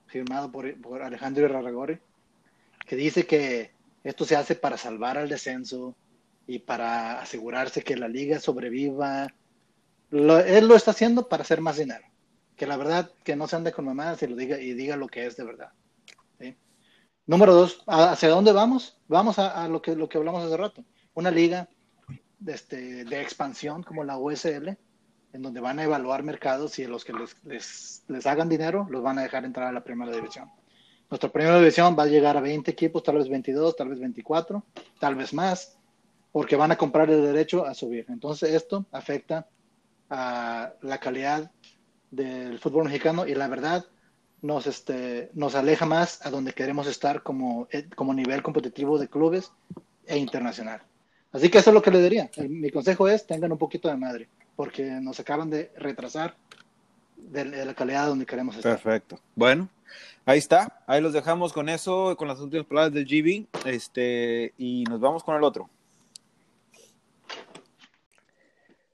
firmado 0.07 0.51
por, 0.53 1.03
Alejandro 1.03 1.45
Irarragorri, 1.45 1.99
que 2.87 2.97
dice 2.97 3.27
que 3.27 3.73
esto 4.05 4.25
se 4.25 4.37
hace 4.37 4.55
para 4.55 4.77
salvar 4.77 5.19
al 5.19 5.29
descenso 5.29 5.95
y 6.47 6.59
para 6.61 7.21
asegurarse 7.21 7.83
que 7.83 7.97
la 7.97 8.09
liga 8.09 8.41
sobreviva. 8.41 9.29
Lo- 10.11 10.39
él 10.41 10.69
lo 10.69 10.77
está 10.77 10.91
haciendo 10.93 11.29
para 11.29 11.43
hacer 11.43 11.61
más 11.61 11.77
dinero. 11.79 12.05
Que 12.57 12.67
la 12.67 12.77
verdad, 12.77 13.11
que 13.25 13.37
no 13.37 13.49
se 13.49 13.57
ande 13.57 13.73
con 13.73 13.85
mamadas 13.87 14.23
y 14.23 14.27
lo 14.27 14.37
diga 14.37 14.59
y 14.61 14.75
diga 14.75 14.97
lo 14.97 15.09
que 15.09 15.27
es 15.27 15.37
de 15.37 15.45
verdad. 15.45 15.73
Número 17.27 17.53
dos, 17.55 17.83
¿a- 17.87 18.13
¿hacia 18.13 18.29
dónde 18.29 18.53
vamos? 18.53 18.97
Vamos 19.09 19.39
a, 19.39 19.65
a 19.65 19.69
lo, 19.69 19.81
que, 19.81 19.95
lo 19.97 20.09
que 20.09 20.19
hablamos 20.19 20.45
hace 20.45 20.57
rato. 20.57 20.85
Una 21.15 21.31
liga 21.31 21.69
de, 22.39 22.53
este, 22.53 23.05
de 23.05 23.21
expansión 23.21 23.83
como 23.83 24.05
la 24.05 24.19
USL, 24.19 24.77
en 25.33 25.43
donde 25.43 25.61
van 25.61 25.79
a 25.79 25.85
evaluar 25.85 26.23
mercados 26.23 26.79
y 26.79 26.87
los 26.87 27.05
que 27.05 27.13
les, 27.13 27.37
les, 27.45 28.05
les 28.09 28.27
hagan 28.27 28.49
dinero 28.49 28.87
los 28.91 29.03
van 29.03 29.19
a 29.19 29.23
dejar 29.23 29.45
entrar 29.45 29.69
a 29.69 29.73
la 29.73 29.85
primera 29.85 30.13
división. 30.13 30.51
Nuestra 31.11 31.31
primera 31.31 31.59
división 31.59 31.95
va 31.99 32.05
a 32.05 32.07
llegar 32.07 32.37
a 32.37 32.41
20 32.41 32.71
equipos, 32.71 33.03
tal 33.03 33.19
vez 33.19 33.29
22, 33.29 33.77
tal 33.77 33.89
vez 33.89 34.01
24, 34.01 34.65
tal 34.99 35.15
vez 35.15 35.35
más, 35.35 35.77
porque 36.33 36.57
van 36.57 36.73
a 36.73 36.77
comprar 36.77 37.11
el 37.11 37.23
derecho 37.23 37.67
a 37.67 37.75
subir. 37.75 38.07
Entonces 38.09 38.55
esto 38.55 38.87
afecta 38.93 39.47
a 40.09 40.73
la 40.81 40.99
calidad 40.99 41.51
del 42.11 42.59
fútbol 42.59 42.85
mexicano 42.85 43.27
y 43.27 43.35
la 43.35 43.49
verdad 43.49 43.85
nos, 44.41 44.67
este, 44.67 45.31
nos 45.35 45.55
aleja 45.55 45.87
más 45.87 46.25
a 46.25 46.31
donde 46.31 46.53
queremos 46.53 46.87
estar 46.87 47.23
como, 47.23 47.69
eh, 47.71 47.89
como 47.95 48.13
nivel 48.13 48.43
competitivo 48.43 48.99
de 48.99 49.09
clubes 49.09 49.53
e 50.07 50.19
internacional. 50.19 50.83
Así 51.33 51.49
que 51.49 51.59
eso 51.59 51.71
es 51.71 51.75
lo 51.75 51.83
que 51.83 51.91
le 51.91 52.03
diría. 52.03 52.31
Mi 52.49 52.71
consejo 52.71 53.09
es 53.09 53.27
tengan 53.27 53.53
un 53.53 53.59
poquito 53.59 53.89
de 53.89 53.97
madre, 53.97 54.29
porque 54.55 54.85
nos 54.85 55.19
acaban 55.19 55.49
de 55.49 55.73
retrasar 55.77 56.37
de, 57.17 57.65
la 57.65 57.75
calidad 57.75 58.07
donde 58.07 58.27
queremos 58.27 58.57
estar. 58.57 58.73
Perfecto. 58.73 59.19
Bueno, 59.35 59.69
ahí 60.27 60.39
está. 60.39 60.83
Ahí 60.87 61.01
los 61.01 61.15
dejamos 61.15 61.53
con 61.53 61.69
eso, 61.71 62.17
con 62.19 62.29
las 62.29 62.39
últimas 62.39 62.67
palabras 62.67 62.93
del 62.93 63.07
GB. 63.07 63.47
Este, 63.65 64.53
y 64.59 64.85
nos 64.85 65.01
vamos 65.01 65.25
con 65.25 65.35
el 65.37 65.43
otro. 65.43 65.71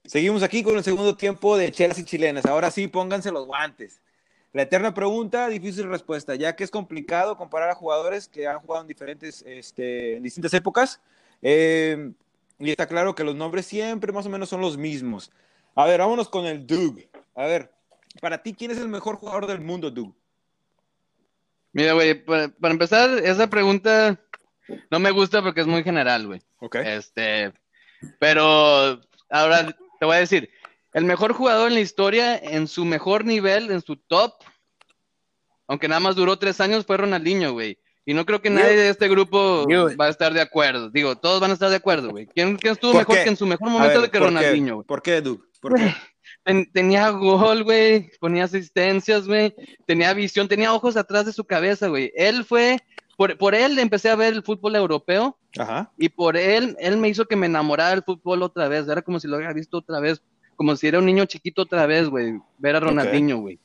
Seguimos 0.05 0.41
aquí 0.41 0.63
con 0.63 0.75
el 0.77 0.83
segundo 0.83 1.15
tiempo 1.15 1.57
de 1.57 1.71
Chelsea 1.71 2.05
chilenas. 2.05 2.45
Ahora 2.45 2.71
sí, 2.71 2.87
pónganse 2.87 3.31
los 3.31 3.45
guantes. 3.45 3.99
La 4.53 4.63
eterna 4.63 4.93
pregunta, 4.93 5.47
difícil 5.49 5.87
respuesta, 5.87 6.33
ya 6.33 6.55
que 6.55 6.63
es 6.63 6.71
complicado 6.71 7.37
comparar 7.37 7.69
a 7.69 7.75
jugadores 7.75 8.27
que 8.27 8.47
han 8.47 8.59
jugado 8.59 8.81
en 8.81 8.87
diferentes, 8.87 9.43
este, 9.45 10.19
distintas 10.21 10.53
épocas. 10.55 10.99
Eh, 11.43 12.11
y 12.59 12.71
está 12.71 12.87
claro 12.87 13.15
que 13.15 13.23
los 13.23 13.35
nombres 13.35 13.65
siempre 13.65 14.11
más 14.11 14.25
o 14.25 14.29
menos 14.29 14.49
son 14.49 14.61
los 14.61 14.77
mismos. 14.77 15.31
A 15.75 15.85
ver, 15.85 15.99
vámonos 15.99 16.29
con 16.29 16.45
el 16.45 16.67
Doug. 16.67 16.99
A 17.35 17.45
ver, 17.45 17.71
para 18.21 18.43
ti, 18.43 18.53
¿quién 18.53 18.71
es 18.71 18.77
el 18.77 18.89
mejor 18.89 19.15
jugador 19.15 19.47
del 19.47 19.61
mundo, 19.61 19.89
Doug? 19.89 20.13
Mira, 21.71 21.93
güey, 21.93 22.13
para, 22.25 22.49
para 22.49 22.73
empezar, 22.73 23.09
esa 23.19 23.47
pregunta 23.47 24.19
no 24.89 24.99
me 24.99 25.11
gusta 25.11 25.41
porque 25.41 25.61
es 25.61 25.67
muy 25.67 25.83
general, 25.83 26.27
güey. 26.27 26.41
Ok. 26.59 26.75
Este, 26.75 27.53
pero 28.19 28.99
ahora 29.29 29.75
te 29.99 30.05
voy 30.05 30.15
a 30.15 30.19
decir, 30.19 30.49
el 30.93 31.05
mejor 31.05 31.33
jugador 31.33 31.67
en 31.67 31.75
la 31.75 31.79
historia, 31.79 32.37
en 32.37 32.67
su 32.67 32.85
mejor 32.85 33.25
nivel, 33.25 33.71
en 33.71 33.81
su 33.81 33.95
top, 33.95 34.33
aunque 35.67 35.87
nada 35.87 35.99
más 35.99 36.15
duró 36.15 36.37
tres 36.39 36.59
años, 36.61 36.85
fue 36.85 36.97
Ronaldinho, 36.97 37.53
güey. 37.53 37.77
Y 38.09 38.15
no 38.15 38.25
creo 38.25 38.41
que 38.41 38.49
nadie 38.49 38.75
de 38.75 38.89
este 38.89 39.07
grupo 39.07 39.67
va 39.69 40.05
a 40.07 40.09
estar 40.09 40.33
de 40.33 40.41
acuerdo. 40.41 40.89
Digo, 40.89 41.15
todos 41.15 41.39
van 41.39 41.51
a 41.51 41.53
estar 41.53 41.69
de 41.69 41.75
acuerdo, 41.75 42.09
güey. 42.09 42.25
¿Quién, 42.25 42.57
quién 42.57 42.73
estuvo 42.73 42.91
¿Por 42.93 43.01
mejor 43.01 43.17
qué? 43.17 43.23
que 43.23 43.29
en 43.29 43.37
su 43.37 43.45
mejor 43.45 43.69
momento 43.69 44.01
ver, 44.01 44.01
de 44.01 44.09
que. 44.09 44.17
Ronaldinho, 44.19 44.75
güey? 44.77 44.87
¿Por 44.87 45.03
qué, 45.03 45.21
Doug? 45.21 45.45
¿Por 45.61 45.75
qué? 45.75 45.93
Ten- 46.43 46.71
tenía 46.71 47.11
gol, 47.11 47.63
güey, 47.63 48.09
ponía 48.19 48.45
asistencias, 48.45 49.27
güey, 49.27 49.53
tenía 49.85 50.11
visión, 50.15 50.47
tenía 50.47 50.73
ojos 50.73 50.97
atrás 50.97 51.27
de 51.27 51.33
su 51.33 51.43
cabeza, 51.43 51.87
güey. 51.87 52.11
Él 52.15 52.45
fue, 52.45 52.79
por, 53.15 53.37
por 53.37 53.53
él 53.53 53.77
empecé 53.77 54.09
a 54.09 54.15
ver 54.15 54.33
el 54.33 54.41
fútbol 54.41 54.75
europeo 54.75 55.37
Ajá. 55.59 55.91
y 55.95 56.09
por 56.09 56.35
él, 56.35 56.75
él 56.79 56.97
me 56.97 57.09
hizo 57.09 57.25
que 57.25 57.35
me 57.35 57.45
enamorara 57.45 57.91
del 57.91 58.01
fútbol 58.01 58.41
otra 58.41 58.67
vez. 58.67 58.87
Era 58.87 59.03
como 59.03 59.19
si 59.19 59.27
lo 59.27 59.37
hubiera 59.37 59.53
visto 59.53 59.77
otra 59.77 59.99
vez, 59.99 60.19
como 60.55 60.75
si 60.75 60.87
era 60.87 60.97
un 60.97 61.05
niño 61.05 61.25
chiquito 61.25 61.61
otra 61.61 61.85
vez, 61.85 62.09
güey, 62.09 62.39
ver 62.57 62.75
a 62.75 62.79
Ronaldinho, 62.79 63.37
güey. 63.37 63.59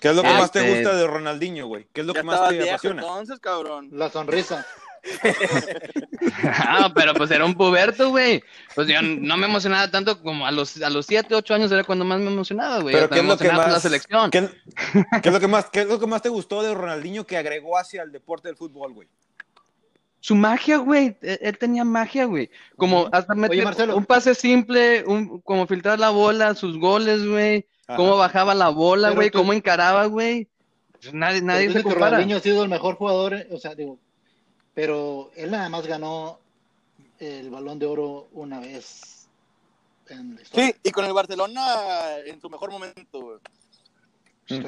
¿Qué 0.00 0.08
es 0.08 0.16
lo 0.16 0.22
que 0.22 0.28
más 0.28 0.50
te 0.50 0.60
este- 0.60 0.74
gusta 0.74 0.96
de 0.96 1.06
Ronaldinho, 1.06 1.66
güey? 1.66 1.86
¿Qué 1.92 2.00
es 2.00 2.06
lo 2.06 2.14
Ya 2.14 2.20
que 2.20 2.26
más 2.26 2.48
te 2.48 2.54
viejo 2.54 2.68
apasiona? 2.70 3.02
entonces, 3.02 3.38
cabrón. 3.38 3.88
La 3.92 4.10
sonrisa. 4.10 4.66
Ah, 6.42 6.92
pero 6.94 7.14
pues 7.14 7.30
era 7.30 7.44
un 7.44 7.54
puberto, 7.54 8.10
güey. 8.10 8.42
Pues 8.74 8.86
yo 8.88 9.00
no 9.02 9.36
me 9.38 9.46
emocionaba 9.46 9.90
tanto 9.90 10.20
como 10.22 10.46
a 10.46 10.50
los, 10.50 10.80
a 10.82 10.90
los 10.90 11.06
7, 11.06 11.34
8 11.34 11.54
años 11.54 11.72
era 11.72 11.84
cuando 11.84 12.04
más 12.04 12.20
me 12.20 12.30
emocionaba, 12.30 12.80
güey. 12.80 12.94
Pero 12.94 13.08
¿qué 13.08 13.20
es 13.20 13.24
lo 13.24 13.38
que 13.38 13.50
más 13.50 13.72
la 13.72 13.80
selección. 13.80 14.30
¿qué, 14.30 14.48
qué 15.22 15.28
es 15.28 15.32
lo 15.32 15.40
que 15.40 15.48
más 15.48 15.70
qué 15.70 15.80
es 15.80 15.86
lo 15.86 15.98
que 15.98 16.06
más 16.06 16.22
te 16.22 16.28
gustó 16.28 16.62
de 16.62 16.74
Ronaldinho 16.74 17.26
que 17.26 17.36
agregó 17.38 17.78
hacia 17.78 18.02
el 18.02 18.12
deporte 18.12 18.48
del 18.48 18.56
fútbol, 18.56 18.92
güey? 18.92 19.08
Su 20.20 20.34
magia, 20.34 20.76
güey. 20.78 21.16
Él, 21.22 21.38
él 21.40 21.58
tenía 21.58 21.82
magia, 21.84 22.26
güey. 22.26 22.50
Como 22.76 23.08
hasta 23.10 23.34
meter 23.34 23.64
Marcelo. 23.64 23.96
un 23.96 24.04
pase 24.04 24.34
simple, 24.34 25.04
un, 25.06 25.40
como 25.40 25.66
filtrar 25.66 25.98
la 25.98 26.10
bola, 26.10 26.54
sus 26.54 26.78
goles, 26.78 27.26
güey. 27.26 27.66
Cómo 27.96 28.16
bajaba 28.16 28.54
la 28.54 28.68
bola, 28.68 29.10
güey. 29.10 29.30
tú- 29.30 29.38
Cómo 29.38 29.52
encaraba, 29.52 30.06
güey. 30.06 30.46
Pues 30.92 31.12
Nadie, 31.14 31.40
nadie 31.40 31.62
se 31.62 31.68
dice 31.68 31.78
que 31.78 31.82
compara. 31.84 32.10
Ronaldinho 32.10 32.36
ha 32.36 32.40
sido 32.40 32.62
el 32.62 32.68
mejor 32.68 32.94
jugador, 32.96 33.34
eh, 33.34 33.48
o 33.50 33.58
sea, 33.58 33.74
digo, 33.74 33.98
pero 34.74 35.30
él 35.34 35.50
nada 35.50 35.68
más 35.70 35.86
ganó 35.86 36.38
el 37.18 37.50
balón 37.50 37.78
de 37.78 37.86
oro 37.86 38.28
una 38.32 38.60
vez 38.60 39.26
en 40.08 40.36
la. 40.36 40.42
Sí, 40.44 40.74
y 40.82 40.90
con 40.90 41.04
el 41.06 41.12
Barcelona 41.14 41.62
en 42.26 42.40
su 42.40 42.48
mejor 42.50 42.70
momento, 42.70 43.20
güey. 43.20 43.38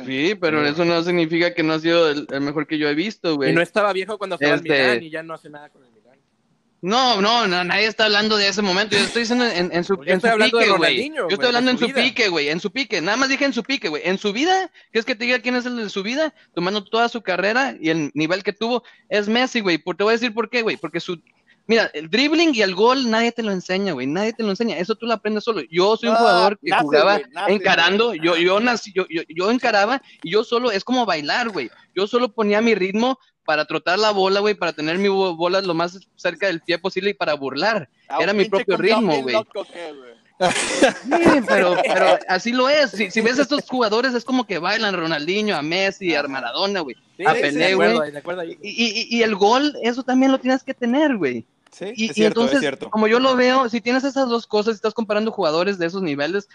Sí, 0.07 0.35
pero 0.41 0.65
eso 0.67 0.85
no 0.85 1.03
significa 1.03 1.55
que 1.55 1.63
no 1.63 1.73
ha 1.75 1.81
sido 1.81 2.11
el, 2.11 2.27
el 2.31 2.41
mejor 2.41 2.67
que 2.67 2.79
yo 2.79 2.89
he 2.89 2.95
visto, 2.95 3.37
güey. 3.37 3.51
Y 3.51 3.55
no 3.55 3.61
estaba 3.63 3.93
viejo 3.93 4.19
cuando 4.19 4.37
estaba 4.37 4.55
Este- 4.57 4.69
en 4.77 4.83
Milán 4.91 5.03
y 5.03 5.11
ya 5.11 5.23
no 5.23 5.35
hace 5.35 5.51
nada 5.51 5.69
con 5.71 5.83
el 5.85 5.91
Milán. 5.91 6.03
No, 6.85 7.21
no, 7.21 7.47
no, 7.47 7.63
nadie 7.63 7.87
está 7.87 8.07
hablando 8.07 8.37
de 8.37 8.49
ese 8.49 8.61
momento. 8.61 8.97
Yo 8.97 9.05
estoy 9.05 9.23
diciendo 9.23 9.45
en, 9.47 9.71
en 9.73 9.85
su, 9.85 9.97
Pues 9.97 10.09
en 10.09 10.21
su 10.21 10.27
pique, 10.37 10.69
güey. 10.77 11.13
Yo 11.15 11.29
estoy 11.29 11.47
hablando 11.47 11.71
en 11.71 11.79
su 11.79 11.87
vida. 11.87 12.03
pique, 12.03 12.29
güey. 12.29 12.49
En 12.49 12.59
su 12.59 12.73
pique. 12.73 13.01
Nada 13.01 13.17
más 13.17 13.29
dije 13.29 13.45
en 13.45 13.53
su 13.53 13.63
pique, 13.63 13.89
güey. 13.89 14.03
En 14.05 14.19
su 14.19 14.33
vida, 14.33 14.69
¿quieres 14.91 15.05
que 15.07 15.15
te 15.15 15.25
diga 15.25 15.39
quién 15.39 15.55
es 15.55 15.65
el 15.65 15.77
de 15.77 15.89
su 15.89 16.03
vida? 16.03 16.35
Tomando 16.55 16.83
toda 16.83 17.09
su 17.09 17.23
carrera 17.23 17.77
y 17.81 17.91
el 17.91 18.11
nivel 18.15 18.43
que 18.43 18.53
tuvo, 18.53 18.83
es 19.09 19.29
Messi, 19.29 19.61
güey. 19.61 19.79
Te 19.79 20.03
voy 20.03 20.11
a 20.11 20.17
decir 20.17 20.35
por 20.35 20.51
qué, 20.51 20.63
güey. 20.63 20.77
Porque 20.77 20.99
su. 20.99 21.23
Mira, 21.67 21.91
el 21.95 22.11
dribbling 22.11 22.55
y 22.55 22.63
el 22.63 22.75
gol 22.75 23.09
nadie 23.11 23.33
te 23.33 23.43
lo 23.43 23.53
enseña, 23.53 23.93
güey. 23.93 24.07
Nadie 24.07 24.33
te 24.33 24.43
lo 24.43 24.51
enseña. 24.51 24.77
Eso 24.79 24.95
tú 24.97 25.07
lo 25.07 25.15
aprendes 25.15 25.45
solo. 25.45 25.63
Yo 25.71 25.97
soy 25.97 26.09
un 26.09 26.17
Ah, 26.17 26.19
jugador 26.19 26.59
que 26.59 26.71
nace, 26.71 26.83
jugaba 26.83 27.21
nace, 27.31 27.53
encarando. 27.53 28.15
Yo, 28.15 28.37
yo 28.37 28.61
nací, 28.61 28.93
yo, 28.93 29.07
yo, 29.09 29.23
yo 29.29 29.51
encaraba 29.51 30.03
y 30.23 30.31
yo 30.33 30.45
solo, 30.45 30.71
es 30.73 30.83
como 30.85 31.07
bailar, 31.07 31.51
güey. 31.51 31.71
Yo 31.95 32.07
solo 32.07 32.33
ponía 32.33 32.61
mi 32.61 32.75
ritmo 32.75 33.19
para 33.45 33.65
trotar 33.65 33.99
la 33.99 34.11
bola, 34.11 34.41
güey, 34.41 34.55
para 34.55 34.73
tener 34.73 34.99
mi 34.99 35.09
bo- 35.09 35.35
bola 35.37 35.61
lo 35.61 35.75
más 35.75 35.99
cerca 36.17 36.47
del 36.47 36.61
pie 36.61 36.79
posible 36.79 37.11
y 37.11 37.15
para 37.15 37.35
burlar. 37.35 37.89
Ah, 38.09 38.19
Era 38.21 38.33
mi 38.33 38.45
propio 38.51 38.77
ritmo, 38.77 39.13
güey. 39.23 39.35
Sí, 40.51 41.41
pero, 41.49 41.77
pero 41.83 42.19
así 42.29 42.53
lo 42.53 42.69
es. 42.69 42.91
Si, 42.91 43.11
si 43.11 43.21
ves 43.21 43.39
a 43.39 43.43
estos 43.43 43.69
jugadores, 43.69 44.15
es 44.15 44.25
como 44.25 44.47
que 44.47 44.59
bailan 44.59 44.97
Ronaldinho, 44.97 45.57
a 45.57 45.63
Messi, 45.63 46.15
a 46.15 46.23
Maradona, 46.25 46.81
güey. 46.81 46.97
Sí, 47.17 47.25
a 47.27 47.33
Pelé, 47.33 47.75
güey. 47.75 47.97
Y, 48.63 48.69
y- 48.71 49.07
y 49.19 49.23
el 49.23 49.35
gol, 49.37 49.77
eso 49.83 50.03
también 50.03 50.33
lo 50.33 50.39
tienes 50.39 50.63
que 50.63 50.75
tener, 50.75 51.17
güey. 51.17 51.45
Sí, 51.71 51.87
Y, 51.97 52.05
es 52.07 52.11
y 52.11 52.15
cierto, 52.15 52.41
entonces, 52.41 52.55
es 52.57 52.61
cierto. 52.61 52.91
como 52.91 53.07
yo 53.09 53.19
lo 53.19 53.35
veo, 53.35 53.69
si 53.69 53.81
tienes 53.81 54.05
esas 54.05 54.29
dos 54.29 54.47
cosas, 54.47 54.75
si 54.75 54.77
estás 54.77 54.93
comparando 54.95 55.31
jugadores 55.33 55.79
de 55.79 55.87
esos 55.87 56.03
niveles, 56.03 56.49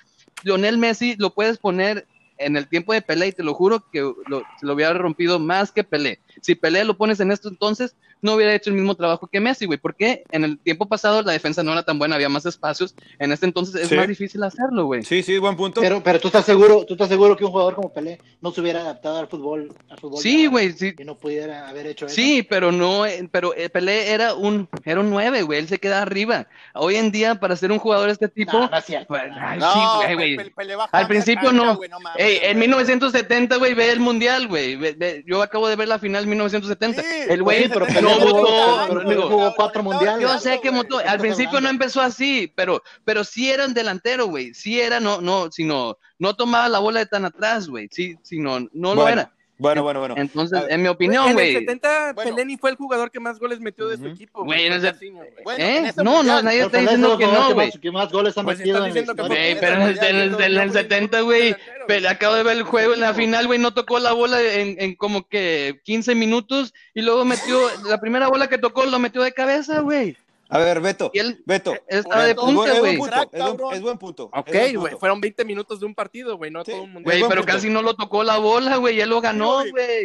Lionel 0.43 0.78
Messi 0.78 1.15
lo 1.17 1.34
puedes 1.34 1.58
poner 1.58 2.06
en 2.38 2.56
el 2.56 2.67
tiempo 2.67 2.93
de 2.93 3.02
Pelé 3.02 3.28
y 3.28 3.32
te 3.32 3.41
lo 3.41 3.56
juro 3.56 3.84
que 3.91 4.02
lo, 4.02 4.43
se 4.60 4.65
lo 4.67 4.73
hubiera 4.73 4.93
rompido 4.93 5.39
más 5.39 5.71
que 5.71 5.84
Pelé. 5.84 6.19
Si 6.41 6.56
Pelé 6.56 6.84
lo 6.84 6.97
pones 6.97 7.19
en 7.19 7.32
esto 7.32 7.50
entonces, 7.50 7.95
no 8.21 8.34
hubiera 8.34 8.54
hecho 8.56 8.69
el 8.71 8.76
mismo 8.76 8.95
trabajo 8.95 9.28
que 9.28 9.39
Messi, 9.39 9.65
güey, 9.65 9.78
porque 9.78 10.23
en 10.32 10.43
el 10.43 10.58
tiempo 10.58 10.88
pasado 10.88 11.21
la 11.21 11.34
defensa 11.34 11.62
no 11.62 11.71
era 11.71 11.84
tan 11.84 12.00
buena, 12.00 12.15
había 12.15 12.30
más 12.30 12.45
espacios, 12.47 12.95
en 13.19 13.32
este 13.32 13.45
entonces 13.45 13.76
es 13.82 13.89
Sí. 13.89 13.95
más 13.95 14.08
difícil 14.08 14.41
hacerlo, 14.43 14.86
güey. 14.86 15.04
Sí, 15.04 15.21
sí, 15.21 15.38
buen 15.38 15.56
punto. 15.56 15.82
Pero, 15.82 16.02
pero 16.04 16.19
tú 16.19 16.28
estás 16.28 16.43
seguro, 16.45 16.84
tú 16.86 16.95
estás 16.95 17.10
seguro 17.10 17.36
que 17.38 17.45
un 17.45 17.52
jugador 17.52 17.76
como 17.76 17.93
Pelé 17.93 18.19
no 18.41 18.52
se 18.52 18.62
hubiera 18.62 18.82
adaptado 18.82 19.17
al 19.19 19.28
fútbol, 19.28 19.71
al 19.89 20.00
fútbol 20.00 20.19
Sí, 20.21 20.47
güey, 20.47 20.71
sí, 20.73 20.93
y 20.97 21.04
no 21.04 21.15
pudiera 21.17 21.69
haber 21.69 21.86
hecho 21.88 22.08
eso. 22.08 22.15
Sí, 22.15 22.41
pero 22.41 22.71
no, 22.71 23.04
pero 23.32 23.54
eh, 23.56 23.69
Pelé 23.69 24.12
era 24.12 24.34
un, 24.34 24.67
era 24.84 25.00
un 25.00 25.10
9, 25.10 25.43
güey, 25.43 25.60
él 25.60 25.67
se 25.67 25.80
queda 25.80 26.02
arriba. 26.02 26.47
Hoy 26.73 26.95
en 26.95 27.12
día, 27.12 27.36
para 27.36 27.56
ser 27.56 27.71
un 27.71 27.80
jugador 27.80 28.08
de 28.08 28.13
este 28.13 28.28
tipo, 28.30 28.54
No, 28.54 28.67
no 28.69 28.78
es 28.78 28.86
cierto. 28.86 29.08
pues, 29.10 29.23
ay, 29.39 29.60
No, 29.60 29.71
sí, 29.73 29.80
güey, 30.15 30.36
Pe- 30.36 30.43
güey. 30.43 30.50
Pelé 30.52 30.76
bajaba 30.76 30.97
Al 31.04 31.08
principio 31.08 31.52
no. 31.52 31.76
güey, 31.78 31.89
mames, 31.89 32.12
Ey, 32.17 32.38
en 32.43 32.58
güey. 32.58 32.67
1970, 32.67 33.56
güey, 33.58 33.73
ve 33.73 33.91
el 33.91 34.00
mundial, 34.00 34.47
güey. 34.47 34.78
Yo 35.26 35.41
acabo 35.41 35.67
de 35.67 35.76
ver 35.76 35.88
la 35.88 36.00
final 36.00 36.27
1970. 36.28 37.02
Sí, 37.02 37.08
el 37.30 37.42
güey 37.44 37.63
Sí, 37.63 37.70
pero 37.74 37.86
no 38.02 38.20
votó, 38.20 39.30
jugó 39.30 39.54
cuatro 39.56 39.84
mundiales. 39.84 40.22
yo 40.22 40.38
sé 40.40 40.60
que 40.62 40.70
güey. 40.70 40.82
motó- 40.84 40.98
¿De 40.98 41.04
qué 41.04 41.10
al 41.10 41.20
principio 41.20 41.60
no 41.62 41.70
empezó 41.70 42.02
así, 42.02 42.52
pero, 42.56 42.84
pero 43.06 43.24
sí 43.24 43.50
era 43.50 43.66
un 43.66 43.74
delantero, 43.74 44.28
güey. 44.28 44.54
Sí 44.54 44.80
era, 44.80 45.00
no, 45.00 45.22
no, 45.22 45.52
sino, 45.52 45.98
no 46.20 46.36
tomaba 46.36 46.70
la 46.70 46.80
bola 46.80 47.00
de 47.00 47.06
tan 47.06 47.26
atrás, 47.26 47.68
güey. 47.68 47.88
Sí, 47.92 48.16
sino, 48.24 48.60
no 48.74 48.94
lo 48.96 49.08
era. 49.08 49.34
Bueno, 49.60 49.82
bueno, 49.82 50.00
bueno. 50.00 50.15
Entonces, 50.17 50.58
A 50.58 50.62
ver, 50.63 50.72
en 50.74 50.82
mi 50.84 50.88
opinión, 50.88 51.28
en 51.30 51.34
güey. 51.34 51.56
el 51.56 51.62
70, 51.62 52.13
Bueno. 52.13 52.32
Pelé 52.36 52.46
ni 52.46 52.58
fue 52.58 52.70
el 52.70 52.76
jugador 52.76 53.10
que 53.10 53.20
más 53.20 53.39
goles 53.39 53.60
metió 53.60 53.88
de 53.88 53.98
su 53.98 54.06
equipo. 54.06 54.43
Güey, 54.46 54.67
en 54.67 54.74
el 54.74 54.82
güey. 54.82 55.30
Bueno, 55.43 55.63
¿Eh? 55.63 55.78
en 55.96 56.04
No, 56.04 56.22
no, 56.22 56.41
nadie 56.43 56.62
está 56.62 56.78
es 56.78 56.84
diciendo 56.84 57.13
el 57.13 57.17
que 57.17 57.26
no, 57.26 57.48
que 57.48 57.54
güey. 57.54 57.67
más, 57.67 57.80
que 57.80 57.91
más 57.91 58.12
goles 58.12 58.38
ha 58.38 58.43
Pues 58.43 58.60
metido 58.60 58.86
en 58.86 58.96
historia. 58.98 59.26
Güey, 59.28 59.60
pero 59.60 59.76
en 59.76 59.82
el, 59.82 59.98
en 60.04 60.15
el- 60.15 60.41
en 60.41 60.58
el 60.62 60.72
70, 60.72 61.22
güey, 61.22 61.56
Pelé 61.88 62.08
acabo 62.08 62.36
de 62.36 62.43
ver 62.43 62.58
el 62.58 62.63
juego 62.63 62.93
en 62.93 63.00
la 63.00 63.13
final, 63.13 63.48
güey, 63.48 63.58
no 63.60 63.74
tocó 63.74 63.98
la 64.00 64.13
bola 64.13 64.41
en, 64.41 64.76
en 64.80 64.96
como 64.96 65.28
que 65.28 65.80
15 65.86 66.13
minutos 66.15 66.74
y 66.93 67.02
luego 67.02 67.26
metió, 67.26 67.60
la 67.88 68.00
primera 68.00 68.28
bola 68.28 68.48
que 68.48 68.58
tocó 68.58 68.86
lo 68.86 69.00
metió 69.00 69.22
de 69.24 69.32
cabeza, 69.34 69.80
güey. 69.80 70.15
A 70.49 70.60
ver, 70.60 70.79
Beto. 70.81 71.12
Y 71.13 71.19
él 71.19 71.43
Beto. 71.45 71.73
él 71.73 71.81
estaba 71.99 72.23
de 72.23 72.31
es 72.31 72.36
buen- 72.38 72.55
punta, 72.55 72.73
es 72.73 72.79
buen 72.79 72.81
güey. 72.81 72.97
punto, 72.97 73.12
Crack, 73.13 73.29
es 73.33 73.39
buen- 73.39 73.51
cabrón. 73.57 73.73
Es 73.73 73.81
buen 73.81 73.97
punto. 73.97 74.23
Ok, 74.33 74.49
güey, 74.75 74.95
fueron 74.95 75.19
20 75.21 75.45
minutos 75.45 75.79
de 75.79 75.86
un 75.86 75.93
partido, 75.95 76.38
güey, 76.38 76.51
no 76.51 76.63
Sí. 76.63 76.71
todo 76.71 76.83
un 76.83 76.93
mundial. 76.93 77.17
Güey, 77.19 77.29
pero 77.29 77.41
punto. 77.41 77.53
casi 77.53 77.69
no 77.69 77.81
lo 77.81 77.95
tocó 77.95 78.23
la 78.23 78.38
bola, 78.38 78.77
güey, 78.77 78.99
él 79.01 79.10
lo 79.10 79.19
ganó, 79.21 79.63
güey. 79.69 80.03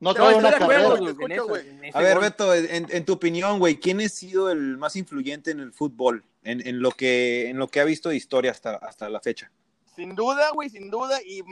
No 0.00 0.12
te 0.12 0.18
tuvo 0.18 0.26
voy 0.26 0.34
a 0.34 0.36
una 0.38 0.48
estar 0.50 0.58
de 0.58 0.64
acuerdo, 0.76 1.46
güey. 1.48 1.62
A 1.94 2.00
ver, 2.00 2.14
gol. 2.14 2.22
Beto, 2.24 2.54
en, 2.54 2.86
en 2.90 3.04
tu 3.04 3.12
opinión, 3.14 3.58
güey, 3.58 3.76
¿quién 3.76 4.00
ha 4.00 4.08
sido 4.08 4.50
el 4.50 4.76
más 4.76 4.96
influyente 4.96 5.50
en 5.50 5.60
el 5.60 5.72
fútbol? 5.72 6.24
En, 6.42 6.66
en 6.66 6.80
lo 6.82 6.90
que 6.90 7.48
en 7.48 7.56
lo 7.56 7.68
que 7.68 7.80
ha 7.80 7.84
visto 7.84 8.10
de 8.10 8.16
historia 8.16 8.50
hasta, 8.50 8.74
hasta 8.76 9.08
la 9.08 9.20
fecha. 9.20 9.50
Sin 9.96 10.14
duda, 10.14 10.50
güey, 10.52 10.68
sin 10.68 10.90
duda. 10.90 11.18
Y 11.24 11.42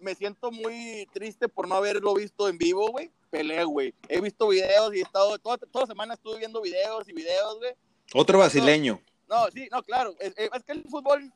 me 0.00 0.14
siento 0.14 0.50
muy 0.50 1.06
triste 1.12 1.48
por 1.48 1.68
no 1.68 1.76
haberlo 1.76 2.14
visto 2.14 2.48
en 2.48 2.58
vivo, 2.58 2.90
güey. 2.90 3.10
Pelé, 3.30 3.64
güey. 3.64 3.94
He 4.08 4.20
visto 4.20 4.48
videos 4.48 4.94
y 4.94 4.98
he 4.98 5.02
estado, 5.02 5.38
toda, 5.38 5.58
toda 5.58 5.86
semana 5.86 6.14
estuve 6.14 6.38
viendo 6.38 6.60
videos 6.60 7.08
y 7.08 7.12
videos, 7.12 7.58
güey. 7.58 7.72
Otro 8.14 8.38
brasileño. 8.38 9.00
No, 9.28 9.48
sí, 9.52 9.68
no, 9.70 9.82
claro. 9.82 10.14
Es, 10.18 10.34
es 10.36 10.64
que 10.64 10.72
el 10.72 10.82
fútbol, 10.84 11.32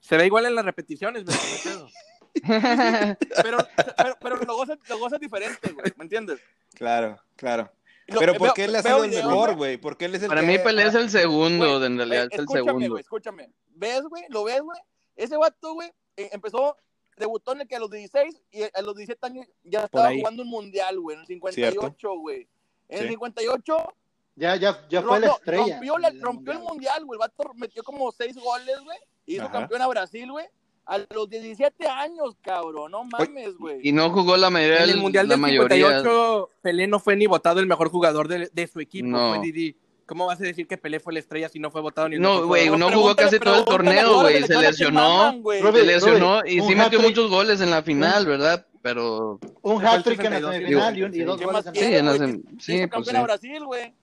Se 0.00 0.16
ve 0.16 0.26
igual 0.26 0.46
en 0.46 0.54
las 0.54 0.64
repeticiones, 0.64 1.24
pedo. 1.62 1.88
pero, 3.42 3.58
pero, 3.96 4.16
pero 4.20 4.36
lo 4.38 4.56
gozas 4.56 4.78
lo 4.88 4.98
gozas 4.98 5.20
diferente, 5.20 5.72
güey. 5.72 5.92
¿Me 5.96 6.04
entiendes? 6.04 6.40
Claro, 6.74 7.18
claro. 7.36 7.70
Pero 8.06 8.34
¿por 8.34 8.52
qué 8.54 8.64
él 8.64 8.76
ha 8.76 8.82
sido 8.82 9.04
el 9.04 9.10
mejor, 9.10 9.56
güey. 9.56 9.76
Porque 9.76 10.06
él 10.06 10.14
es 10.14 10.22
el 10.22 10.28
Para 10.28 10.40
que 10.42 10.46
mí 10.46 10.58
Pelé 10.58 10.86
es 10.86 10.94
el 10.94 11.10
segundo, 11.10 11.78
Güey, 11.78 11.86
en 11.86 11.96
realidad 11.96 12.24
es 12.30 12.38
el 12.38 12.40
escúchame, 12.40 12.64
segundo. 12.66 12.90
güey, 12.90 13.00
escúchame. 13.00 13.50
¿Ves, 13.68 14.02
güey? 14.02 14.24
¿Lo 14.28 14.44
ves, 14.44 14.60
güey? 14.60 14.78
Ese 15.16 15.36
vato, 15.36 15.74
güey, 15.74 15.90
eh, 16.16 16.28
empezó, 16.32 16.76
debutó 17.16 17.52
en 17.52 17.62
el 17.62 17.68
que 17.68 17.76
a 17.76 17.80
los 17.80 17.90
16 17.90 18.42
y 18.50 18.62
a 18.62 18.82
los 18.82 18.94
17 18.96 19.26
años 19.26 19.46
ya 19.62 19.84
estaba 19.84 20.12
jugando 20.14 20.42
un 20.42 20.48
mundial, 20.48 20.98
güey, 21.00 21.14
en 21.16 21.20
el 21.22 21.26
58, 21.26 22.14
güey. 22.18 22.48
En 22.88 22.98
el 22.98 23.04
Sí. 23.04 23.10
58 23.10 23.76
Ya, 24.36 24.56
ya, 24.56 24.86
ya 24.88 25.00
fue 25.02 25.20
la 25.20 25.28
ro- 25.28 25.34
estrella. 25.36 25.62
rompió, 25.74 25.98
la- 25.98 26.12
rompió 26.20 26.52
el 26.52 26.58
Mundial. 26.58 27.04
güey. 27.04 27.16
El 27.16 27.20
vato 27.20 27.52
metió 27.54 27.82
como 27.84 28.10
6 28.12 28.36
goles, 28.36 28.76
güey. 28.84 28.98
Hizo 29.26 29.42
Ajá. 29.44 29.52
campeón 29.52 29.82
a 29.82 29.86
Brasil, 29.86 30.30
güey. 30.30 30.46
A 30.86 30.98
los 30.98 31.30
17 31.30 31.86
años, 31.86 32.36
cabrón. 32.42 32.90
No 32.90 33.04
mames, 33.04 33.56
güey. 33.56 33.78
Y 33.82 33.92
no 33.92 34.10
jugó 34.10 34.36
la 34.36 34.50
mayoría, 34.50 34.78
En 34.78 34.82
el 34.82 34.90
del- 34.90 35.00
Mundial 35.00 35.28
la 35.28 35.34
del 35.34 35.40
mayoría. 35.40 35.76
58, 36.00 36.50
Pelé 36.60 36.86
no 36.88 36.98
fue 36.98 37.16
ni 37.16 37.26
votado 37.26 37.60
el 37.60 37.66
mejor 37.66 37.88
jugador 37.90 38.28
de, 38.28 38.50
de 38.52 38.66
su 38.66 38.80
equipo. 38.80 39.06
No. 39.08 39.34
Fue 39.36 39.40
Didi. 39.46 39.76
¿Cómo 40.06 40.26
vas 40.26 40.40
a 40.40 40.44
decir 40.44 40.66
que 40.66 40.76
Pelé 40.76 41.00
fue 41.00 41.14
la 41.14 41.18
estrella 41.20 41.48
si 41.48 41.58
no 41.58 41.70
fue 41.70 41.80
votado 41.80 42.08
ni 42.08 42.16
el 42.16 42.20
No, 42.20 42.46
güey, 42.46 42.68
no 42.70 42.90
jugó 42.90 43.16
casi 43.16 43.38
todo 43.38 43.60
el 43.60 43.64
torneo, 43.64 44.20
güey. 44.20 44.42
Se 44.42 44.56
lesionó, 44.56 45.42
se 45.72 45.84
lesionó 45.84 46.44
y 46.44 46.60
sí 46.60 46.74
metió 46.74 47.00
muchos 47.00 47.30
goles 47.30 47.60
en 47.60 47.70
la 47.70 47.82
final, 47.82 48.26
¿verdad? 48.26 48.66
Pero 48.82 49.40
Un 49.62 49.84
hat-trick 49.84 50.22
en 50.24 50.32
la 50.32 50.38
62, 50.40 50.54
semifinal 50.54 51.14
y, 51.14 51.20
dos 51.20 51.38
¿Qué 51.38 51.44
goles 51.46 51.66
en 51.66 51.74
sí, 51.74 51.80
quiere, 51.80 51.98
en 51.98 52.06
la 52.06 52.14
Hizo 52.16 52.26
sí, 52.26 52.76
pues 52.76 52.90
campeón 52.90 53.04
sí. 53.04 53.16
a 53.16 53.22
Brasil, 53.22 53.64
güey. 53.64 53.94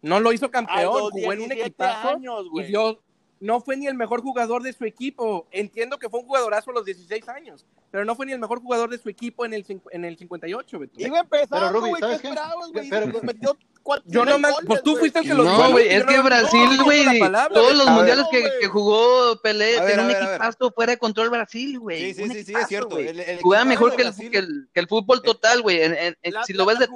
No 0.00 0.18
lo 0.18 0.32
hizo 0.32 0.50
campeón, 0.50 0.84
los 0.84 1.10
jugó 1.12 1.32
en 1.32 1.42
un 1.42 1.48
17 1.48 1.62
equipazo 1.62 2.08
años, 2.08 2.46
y 2.54 2.62
dio, 2.64 3.00
no 3.42 3.60
fue 3.60 3.76
ni 3.76 3.86
el 3.88 3.94
mejor 3.94 4.22
jugador 4.22 4.62
de 4.62 4.72
su 4.72 4.84
equipo. 4.84 5.46
Entiendo 5.50 5.98
que 5.98 6.08
fue 6.08 6.20
un 6.20 6.26
jugadorazo 6.26 6.70
a 6.70 6.74
los 6.74 6.84
16 6.84 7.28
años, 7.28 7.66
pero 7.90 8.04
no 8.04 8.14
fue 8.14 8.24
ni 8.26 8.32
el 8.32 8.38
mejor 8.38 8.60
jugador 8.62 8.88
de 8.88 8.98
su 8.98 9.08
equipo 9.08 9.44
en 9.44 9.52
el, 9.52 9.66
en 9.90 10.04
el 10.04 10.16
58, 10.16 10.78
Beto. 10.78 10.92
Iba 10.96 11.18
empezando, 11.18 11.66
Pero, 11.66 11.70
Ruby, 11.80 11.88
güey. 11.90 11.94
¿Qué 12.00 12.06
¿sabes 12.06 12.20
qué? 12.20 12.28
esperabas, 12.28 12.70
güey? 12.72 12.88
Pero- 12.88 13.06
Nos 13.06 13.22
metió 13.24 13.58
cuatro 13.82 14.04
Yo 14.06 14.24
nomás, 14.24 14.52
goles, 14.52 14.66
pues 14.68 14.82
tú 14.84 14.96
fuiste 14.96 15.18
el 15.18 15.24
que 15.26 15.34
los 15.34 15.44
No, 15.44 15.70
güey, 15.72 15.88
es 15.88 16.04
no- 16.04 16.10
que 16.10 16.16
no, 16.18 16.22
Brasil, 16.22 16.76
no 16.78 16.84
güey, 16.84 17.04
todos 17.52 17.72
los 17.74 17.80
A 17.88 17.90
ver, 17.90 17.94
mundiales 17.94 18.24
no, 18.24 18.30
que, 18.60 18.66
jugó 18.68 19.36
Pelé, 19.42 19.78
A 19.78 19.86
tenía 19.86 20.02
a 20.02 20.06
un 20.06 20.14
a 20.14 20.18
equipazo 20.30 20.70
fuera 20.70 20.92
de 20.92 20.98
control 20.98 21.30
Brasil, 21.30 21.80
güey. 21.80 22.14
Sí, 22.14 22.22
sí, 22.22 22.30
sí, 22.32 22.44
sí, 22.44 22.54
es 22.54 22.68
cierto. 22.68 22.96
Jugaba 23.42 23.64
mejor 23.64 23.96
que 23.96 24.02
el, 24.02 24.08
Brasil- 24.08 24.30
que, 24.30 24.38
el, 24.38 24.68
que 24.72 24.78
el 24.80 24.86
fútbol 24.86 25.20
total, 25.22 25.62
güey. 25.62 25.80
Si 26.46 26.52
lo 26.52 26.64
ves 26.64 26.78
de 26.78 26.88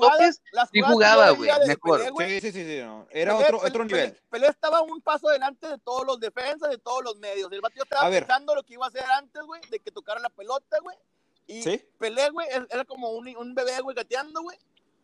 las 0.52 0.70
sí 0.70 0.80
jugaba, 0.80 1.30
güey, 1.30 1.50
mejor. 1.66 2.02
Sí, 2.18 2.40
sí, 2.40 2.52
sí, 2.52 2.64
sí, 2.64 2.78
no. 2.84 3.08
Era 3.10 3.36
otro, 3.36 3.60
otro 3.64 3.84
nivel. 3.84 4.16
Pelé 4.30 4.46
estaba 4.46 4.80
un 4.82 5.00
paso 5.00 5.28
adelante 5.28 5.66
de 5.66 5.78
todos 5.78 6.06
los 6.06 6.20
defensas, 6.36 6.70
de 6.70 6.78
todos 6.78 7.02
los 7.02 7.16
medios. 7.18 7.50
El 7.50 7.60
A 7.64 7.68
estaba 7.68 8.10
pensando 8.10 8.54
lo 8.54 8.62
que 8.62 8.74
iba 8.74 8.84
a 8.84 8.88
hacer 8.88 9.04
antes, 9.18 9.42
güey, 9.42 9.60
de 9.70 9.80
que 9.80 9.90
tocara 9.90 10.20
la 10.20 10.28
pelota, 10.30 10.78
güey. 10.82 10.96
Y 11.46 11.62
Sí. 11.62 11.82
Pelé, 11.98 12.28
güey, 12.30 12.46
era 12.70 12.84
como 12.84 13.10
un, 13.10 13.28
un 13.36 13.54
bebé, 13.54 13.80
güey, 13.80 13.94
gateando, 13.96 14.42
güey. 14.42 14.58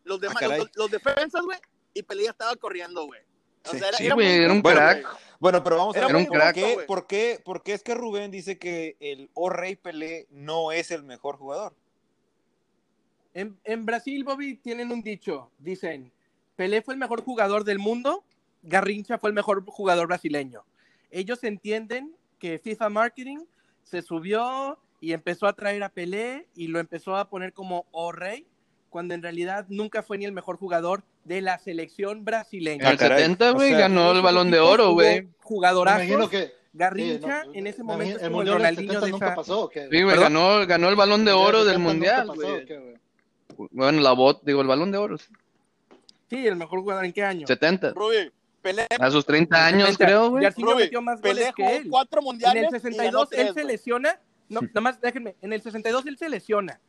Los 0.05 0.21
demás, 0.21 0.43
Ah, 0.43 0.57
los, 0.57 0.71
los 0.75 0.91
defensas, 0.91 1.43
güey, 1.43 1.59
y 1.95 2.03
Pelé 2.03 2.25
ya 2.25 2.31
estaba 2.31 2.55
corriendo, 2.57 3.07
güey. 3.07 3.21
O 3.65 3.71
Sí. 3.71 3.79
sea, 3.79 3.89
era, 3.89 3.99
Sí, 3.99 4.07
era 4.07 4.15
güey, 4.17 4.27
muy 4.27 4.45
era 4.45 4.53
un 4.53 4.63
crack. 4.63 5.03
güey. 5.03 5.15
Bueno, 5.39 5.63
pero 5.65 5.77
vamos 5.77 5.97
a 5.97 6.01
ver 6.07 6.13
muy 6.15 6.27
¿por, 6.27 6.37
injusto, 6.37 6.53
qué, 6.55 6.85
por, 6.87 7.07
qué, 7.07 7.41
por 7.45 7.63
qué 7.63 7.73
es 7.75 7.83
que 7.83 7.95
Rubén 7.95 8.31
dice 8.31 8.59
que 8.59 8.97
el 9.01 9.31
O 9.35 9.51
Rey 9.51 9.77
Pelé 9.77 10.27
no 10.31 10.73
es 10.73 10.91
el 10.91 11.03
mejor 11.05 11.37
jugador. 11.37 11.75
En, 13.35 13.59
en 13.65 13.87
Brasil, 13.87 14.25
Bobby, 14.25 14.57
tienen 14.57 14.93
un 14.93 15.03
dicho. 15.03 15.51
Dicen, 15.59 16.13
Pelé 16.57 16.83
fue 16.83 16.95
el 16.95 17.01
mejor 17.01 17.23
jugador 17.25 17.65
del 17.65 17.79
mundo, 17.79 18.25
Garrincha 18.63 19.19
fue 19.19 19.31
el 19.31 19.35
mejor 19.35 19.65
jugador 19.65 20.07
brasileño. 20.07 20.65
Ellos 21.13 21.45
entienden 21.45 22.13
que 22.39 22.59
FIFA 22.59 22.89
Marketing 22.89 23.39
se 23.85 24.03
subió 24.03 24.79
y 25.01 25.13
empezó 25.13 25.47
a 25.47 25.53
traer 25.53 25.83
a 25.85 25.89
Pelé 25.91 26.49
y 26.57 26.67
lo 26.69 26.81
empezó 26.81 27.17
a 27.17 27.29
poner 27.29 27.53
como 27.53 27.87
O 27.93 28.11
Rey, 28.13 28.47
cuando 28.91 29.15
en 29.15 29.23
realidad 29.23 29.67
nunca 29.69 30.03
fue 30.03 30.19
ni 30.19 30.25
el 30.25 30.33
mejor 30.33 30.57
jugador 30.57 31.03
de 31.25 31.41
la 31.41 31.59
selección 31.59 32.19
En 32.19 32.25
brasileña. 32.25 32.89
el 32.89 32.95
Ah, 32.95 32.99
caray. 32.99 33.19
70, 33.21 33.51
O 33.53 33.55
güey, 33.55 33.71
sea, 33.71 33.79
ganó 33.81 34.11
el 34.13 34.23
balón 34.23 34.51
de 34.51 34.59
oro, 34.59 34.93
güey. 34.93 35.29
Imagino 35.49 36.29
que 36.29 36.53
Garrincha 36.73 37.43
sí, 37.43 37.49
no, 37.49 37.55
en 37.55 37.67
ese 37.67 37.79
me 37.79 37.85
momento 37.85 38.19
el 38.19 38.19
como 38.19 38.27
el 38.27 38.33
mundial 38.33 38.47
del 38.47 38.55
Ronaldinho 38.77 38.93
70 38.95 39.07
de 39.07 39.13
nunca 39.13 39.27
esa- 39.27 39.35
pasó, 39.35 39.61
¿o 39.65 39.69
qué? 39.69 39.89
Sí, 39.91 40.03
güey, 40.03 40.19
ganó, 40.19 40.67
ganó 40.67 40.89
el 40.89 40.97
balón 40.97 41.25
de 41.25 41.31
El 41.33 41.37
mundial 41.37 41.55
oro 41.55 41.65
del 41.65 41.77
70 41.77 42.25
nunca 42.25 42.25
mundial, 42.25 42.67
pasó. 43.57 43.69
Bueno, 43.71 44.01
la 44.01 44.13
bot, 44.13 44.43
digo, 44.45 44.63
el 44.63 44.67
balón 44.67 44.91
de 44.91 44.99
oro. 44.99 45.19
sí. 45.19 45.27
Sí, 46.31 46.47
el 46.47 46.57
mejor 46.57 46.81
jugador 46.81 47.05
en 47.05 47.13
qué 47.13 47.23
año. 47.23 47.47
70. 47.47 47.93
Rubí, 47.93 48.31
Pelé, 48.63 48.87
A 48.99 49.11
sus 49.11 49.27
30 49.27 49.67
años, 49.67 49.89
70. 49.91 50.05
creo, 50.07 50.31
güey. 50.31 50.45
Metió 50.77 51.03
más 51.03 51.21
Pelé 51.21 51.41
goles 51.41 51.55
que 51.55 51.77
él. 51.77 51.89
cuatro 51.91 52.21
En 52.21 52.25
mundiales 52.25 52.63
el 52.63 52.69
y 52.93 52.97
ganó 52.97 53.27
62 53.27 53.29
tres, 53.31 53.41
él 53.41 53.47
se 53.49 53.53
güey. 53.55 53.67
lesiona. 53.67 54.21
No, 54.49 54.61
nomás 54.73 55.01
déjenme. 55.01 55.35
En 55.43 55.53
el 55.53 55.63
62 55.63 56.07
él 56.07 56.17
se 56.19 56.29
lesiona. 56.29 56.81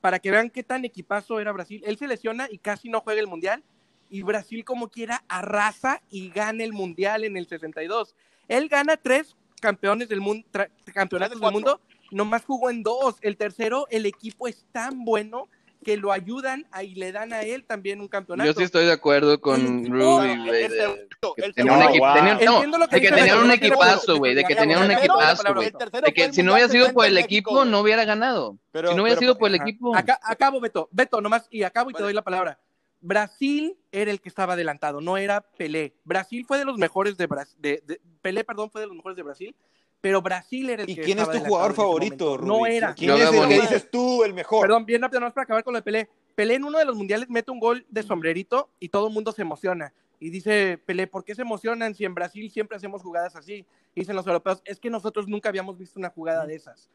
Para 0.00 0.18
que 0.18 0.30
vean 0.30 0.50
qué 0.50 0.62
tan 0.62 0.84
equipazo 0.84 1.40
era 1.40 1.52
Brasil. 1.52 1.82
Él 1.86 1.96
se 1.96 2.06
lesiona 2.06 2.48
y 2.50 2.58
casi 2.58 2.88
no 2.88 3.00
juega 3.00 3.20
el 3.20 3.26
mundial. 3.28 3.62
Y 4.10 4.22
Brasil, 4.22 4.64
como 4.64 4.88
quiera, 4.90 5.24
arrasa 5.28 6.02
y 6.10 6.28
gana 6.28 6.64
el 6.64 6.72
mundial 6.72 7.24
en 7.24 7.36
el 7.36 7.46
62. 7.46 8.14
Él 8.48 8.68
gana 8.68 8.96
tres 8.96 9.36
campeones 9.60 10.08
del 10.08 10.20
mundo, 10.20 10.46
campeonatos 10.92 11.40
del 11.40 11.52
mundo. 11.52 11.80
Nomás 12.10 12.44
jugó 12.44 12.68
en 12.68 12.82
dos. 12.82 13.16
El 13.22 13.36
tercero, 13.38 13.86
el 13.90 14.04
equipo 14.04 14.48
es 14.48 14.66
tan 14.72 15.04
bueno 15.04 15.48
que 15.82 15.96
lo 15.96 16.12
ayudan 16.12 16.66
a- 16.70 16.82
y 16.82 16.94
le 16.94 17.12
dan 17.12 17.32
a 17.32 17.42
él 17.42 17.64
también 17.64 18.00
un 18.00 18.08
campeonato. 18.08 18.46
Yo 18.50 18.54
sí 18.56 18.62
estoy 18.64 18.84
de 18.86 18.92
acuerdo 18.92 19.40
con 19.40 19.60
El 19.84 19.88
güey. 19.90 20.36
no, 20.36 21.34
Entiendo 21.36 22.78
lo 22.78 22.88
que 22.88 22.96
de 22.96 23.02
que 23.02 23.10
tenían 23.12 23.38
un 23.38 23.50
equipazo, 23.50 24.16
güey, 24.18 24.34
de 24.34 24.44
que 24.44 24.54
tenían 24.54 24.82
un 24.84 24.90
equipazo, 24.90 25.54
güey. 25.54 25.70
De 26.04 26.12
que 26.14 26.32
si 26.32 26.42
no 26.42 26.52
hubiera 26.52 26.68
sido 26.68 26.84
70 26.86 26.94
por 26.94 27.06
el 27.06 27.18
equipo, 27.18 27.64
no 27.64 27.80
hubiera 27.80 28.04
ganado. 28.04 28.56
Pero- 28.70 28.90
Si 28.90 28.96
no 28.96 29.02
hubiera 29.02 29.18
pero- 29.18 29.32
sido 29.32 29.38
por 29.38 29.48
el 29.50 29.56
Ajá. 29.56 29.64
equipo. 29.64 29.96
Acá, 29.96 30.18
acabo, 30.22 30.60
Beto. 30.60 30.88
Beto, 30.92 31.20
nomás, 31.20 31.46
y 31.50 31.62
acabo 31.62 31.90
y 31.90 31.94
te 31.94 32.02
doy 32.02 32.12
la 32.12 32.22
palabra. 32.22 32.58
Brasil 33.00 33.76
era 33.90 34.10
el 34.12 34.20
que 34.20 34.28
estaba 34.28 34.52
adelantado, 34.54 35.00
no 35.00 35.16
era 35.16 35.40
Pelé. 35.40 35.92
Brasil 36.04 36.44
fue 36.46 36.58
de 36.58 36.64
los 36.64 36.78
mejores 36.78 37.16
de 37.16 37.26
Brasil. 37.26 37.56
De, 37.60 37.82
de- 37.84 38.00
Pelé, 38.20 38.44
perdón, 38.44 38.70
fue 38.70 38.80
de 38.80 38.86
los 38.86 38.96
mejores 38.96 39.16
de 39.16 39.22
Brasil, 39.24 39.56
pero 40.02 40.20
Brasil 40.20 40.68
era 40.68 40.82
el 40.82 40.90
¿Y 40.90 40.96
que 40.96 41.00
quién 41.02 41.18
es 41.20 41.30
tu 41.30 41.38
jugador 41.38 41.72
favorito. 41.74 42.36
Rubí? 42.36 42.48
No 42.48 42.66
era. 42.66 42.94
¿Quién 42.94 43.08
Yo 43.08 43.16
es 43.16 43.32
el 43.32 43.48
que 43.48 43.60
dices 43.60 43.90
tú, 43.90 44.24
el 44.24 44.34
mejor? 44.34 44.60
Perdón, 44.60 44.84
bien 44.84 45.00
rápido, 45.00 45.20
nomás 45.20 45.32
para 45.32 45.44
acabar 45.44 45.64
con 45.64 45.72
lo 45.72 45.78
de 45.78 45.82
Pelé. 45.82 46.10
Pelé 46.34 46.54
en 46.56 46.64
uno 46.64 46.78
de 46.78 46.84
los 46.84 46.96
mundiales 46.96 47.30
mete 47.30 47.50
un 47.50 47.60
gol 47.60 47.86
de 47.88 48.02
sombrerito 48.02 48.68
y 48.80 48.88
todo 48.88 49.06
el 49.06 49.14
mundo 49.14 49.32
se 49.32 49.42
emociona. 49.42 49.94
Y 50.18 50.30
dice 50.30 50.78
Pelé, 50.84 51.06
¿por 51.06 51.24
qué 51.24 51.34
se 51.34 51.42
emocionan 51.42 51.94
si 51.94 52.04
en 52.04 52.14
Brasil 52.14 52.50
siempre 52.50 52.76
hacemos 52.76 53.00
jugadas 53.02 53.36
así? 53.36 53.64
Y 53.94 54.00
dicen 54.00 54.16
los 54.16 54.26
europeos, 54.26 54.60
es 54.64 54.80
que 54.80 54.90
nosotros 54.90 55.28
nunca 55.28 55.48
habíamos 55.48 55.78
visto 55.78 55.98
una 55.98 56.10
jugada 56.10 56.46
de 56.46 56.56
esas. 56.56 56.90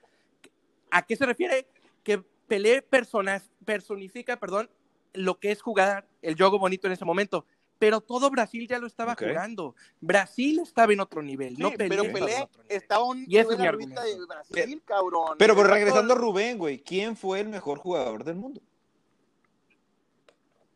¿A 0.91 1.01
qué 1.01 1.15
se 1.15 1.25
refiere? 1.25 1.65
Que 2.03 2.21
Pelé 2.47 2.81
persona- 2.81 3.41
personifica, 3.65 4.37
perdón, 4.37 4.69
lo 5.13 5.39
que 5.39 5.51
es 5.51 5.61
jugar 5.61 6.07
el 6.21 6.35
juego 6.35 6.59
bonito 6.59 6.87
en 6.87 6.93
ese 6.93 7.05
momento. 7.05 7.45
Pero 7.79 8.01
todo 8.01 8.29
Brasil 8.29 8.67
ya 8.67 8.79
lo 8.79 8.87
estaba 8.87 9.15
jugando. 9.15 9.75
Brasil 10.01 10.59
estaba 10.63 10.93
en 10.93 10.99
otro 10.99 11.21
nivel, 11.21 11.55
Sí, 11.55 11.61
no 11.61 11.71
Pelé. 11.71 11.89
pero 11.89 12.03
estaba 12.03 12.07
en 12.07 12.25
Pelé 12.25 12.43
otro 12.43 12.63
nivel. 12.63 12.77
estaba 12.77 13.03
un 13.03 13.25
Y 13.27 13.37
ese 13.37 13.53
es 13.53 13.59
nivel 13.59 13.89
de 13.89 14.25
Brasil, 14.27 14.81
cabrón. 14.85 15.35
Pero, 15.37 15.55
pero 15.55 15.67
regresando 15.67 16.13
a 16.13 16.17
Rubén, 16.17 16.57
güey, 16.57 16.79
¿quién 16.79 17.15
fue 17.15 17.39
el 17.39 17.49
mejor 17.49 17.77
jugador 17.79 18.23
del 18.23 18.35
mundo? 18.35 18.61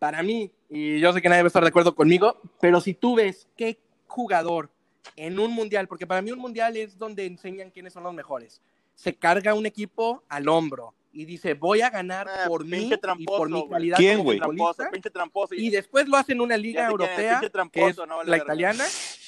para 0.01 0.23
mí, 0.23 0.51
y 0.67 0.99
yo 0.99 1.13
sé 1.13 1.21
que 1.21 1.29
nadie 1.29 1.43
va 1.43 1.45
a 1.45 1.49
estar 1.49 1.61
de 1.61 1.69
acuerdo 1.69 1.93
conmigo, 1.93 2.41
pero 2.59 2.81
si 2.81 2.95
tú 2.95 3.13
ves 3.17 3.47
qué 3.55 3.79
jugador 4.07 4.71
en 5.15 5.37
un 5.37 5.51
mundial, 5.51 5.87
porque 5.87 6.07
para 6.07 6.23
mí 6.23 6.31
un 6.31 6.39
mundial 6.39 6.75
es 6.75 6.97
donde 6.97 7.27
enseñan 7.27 7.69
quiénes 7.69 7.93
son 7.93 8.01
los 8.01 8.13
mejores, 8.15 8.63
se 8.95 9.13
carga 9.15 9.53
un 9.53 9.67
equipo 9.67 10.23
al 10.27 10.47
hombro 10.49 10.95
y 11.13 11.25
dice, 11.25 11.53
voy 11.55 11.81
a 11.81 11.89
ganar 11.89 12.27
Ah, 12.29 12.45
por 12.47 12.63
mí 12.63 12.71
pinche 12.79 12.95
y 12.95 12.97
tramposo, 12.99 13.37
por 13.37 13.49
mi 13.49 13.67
calidad 13.69 13.97
¿Quién, 13.97 14.13
como 14.17 14.23
güey? 14.25 14.37
tramposo, 14.39 14.83
tramposo. 15.13 15.55
y 15.55 15.69
después 15.69 16.07
lo 16.07 16.17
hacen 16.17 16.37
en 16.37 16.41
una 16.41 16.57
liga 16.57 16.87
europea, 16.87 17.39
pinche 17.39 17.49
tramposo, 17.49 17.85
que 17.85 17.89
es 17.91 17.97
no 18.07 18.17
vale 18.17 18.29
la 18.31 18.37
verga. 18.37 18.43
italiana, 18.45 18.85
es 18.85 19.19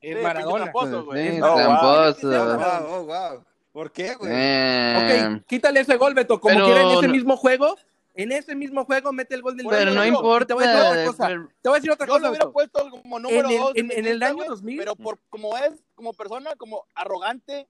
pinche 0.00 0.22
Maradona. 0.22 0.64
tramposo, 0.64 1.04
güey. 1.04 1.32
Sí, 1.32 1.40
Oh, 1.42 1.46
wow. 1.48 1.56
tramposo. 1.56 2.56
wow, 2.58 2.94
oh, 2.94 3.04
wow. 3.06 3.44
¿Por 3.72 3.92
qué, 3.92 4.14
güey? 4.14 4.32
Eh, 4.34 5.34
Ok, 5.36 5.42
quítale 5.46 5.80
ese 5.80 5.96
gol, 5.96 6.14
Beto, 6.14 6.40
como 6.40 6.54
pero 6.54 6.64
quiera 6.66 6.82
en 6.82 6.90
ese 6.98 7.08
mismo 7.08 7.36
juego, 7.36 7.76
en 8.14 8.32
ese 8.32 8.54
mismo 8.54 8.84
juego 8.86 9.12
mete 9.12 9.34
el 9.34 9.42
gol 9.42 9.56
del 9.56 9.66
Pero 9.68 9.90
no 9.90 10.00
Te 10.00 10.08
importa. 10.08 10.54
voy 10.54 10.64
a 10.64 10.68
decir 10.68 10.86
otra 10.86 11.04
cosa, 11.06 11.26
pero- 11.26 11.48
te 11.60 11.68
voy 11.68 11.76
a 11.76 11.78
decir 11.80 11.90
otra 11.90 12.06
Yo 12.06 12.12
cosa, 12.12 12.22
lo 12.24 12.30
hubiera 12.30 12.50
puesto 12.50 12.90
como 12.90 13.18
número 13.18 13.48
En 13.48 13.54
el- 13.54 13.60
dos. 13.60 13.72
en- 13.74 13.90
en 13.92 14.06
el 14.06 14.22
año 14.22 14.36
güey, 14.36 14.48
2000. 14.48 14.78
Pero 14.78 14.96
por 14.96 15.18
como 15.28 15.56
es, 15.58 15.72
como 15.94 16.12
persona, 16.14 16.54
como 16.56 16.86
arrogante, 16.94 17.68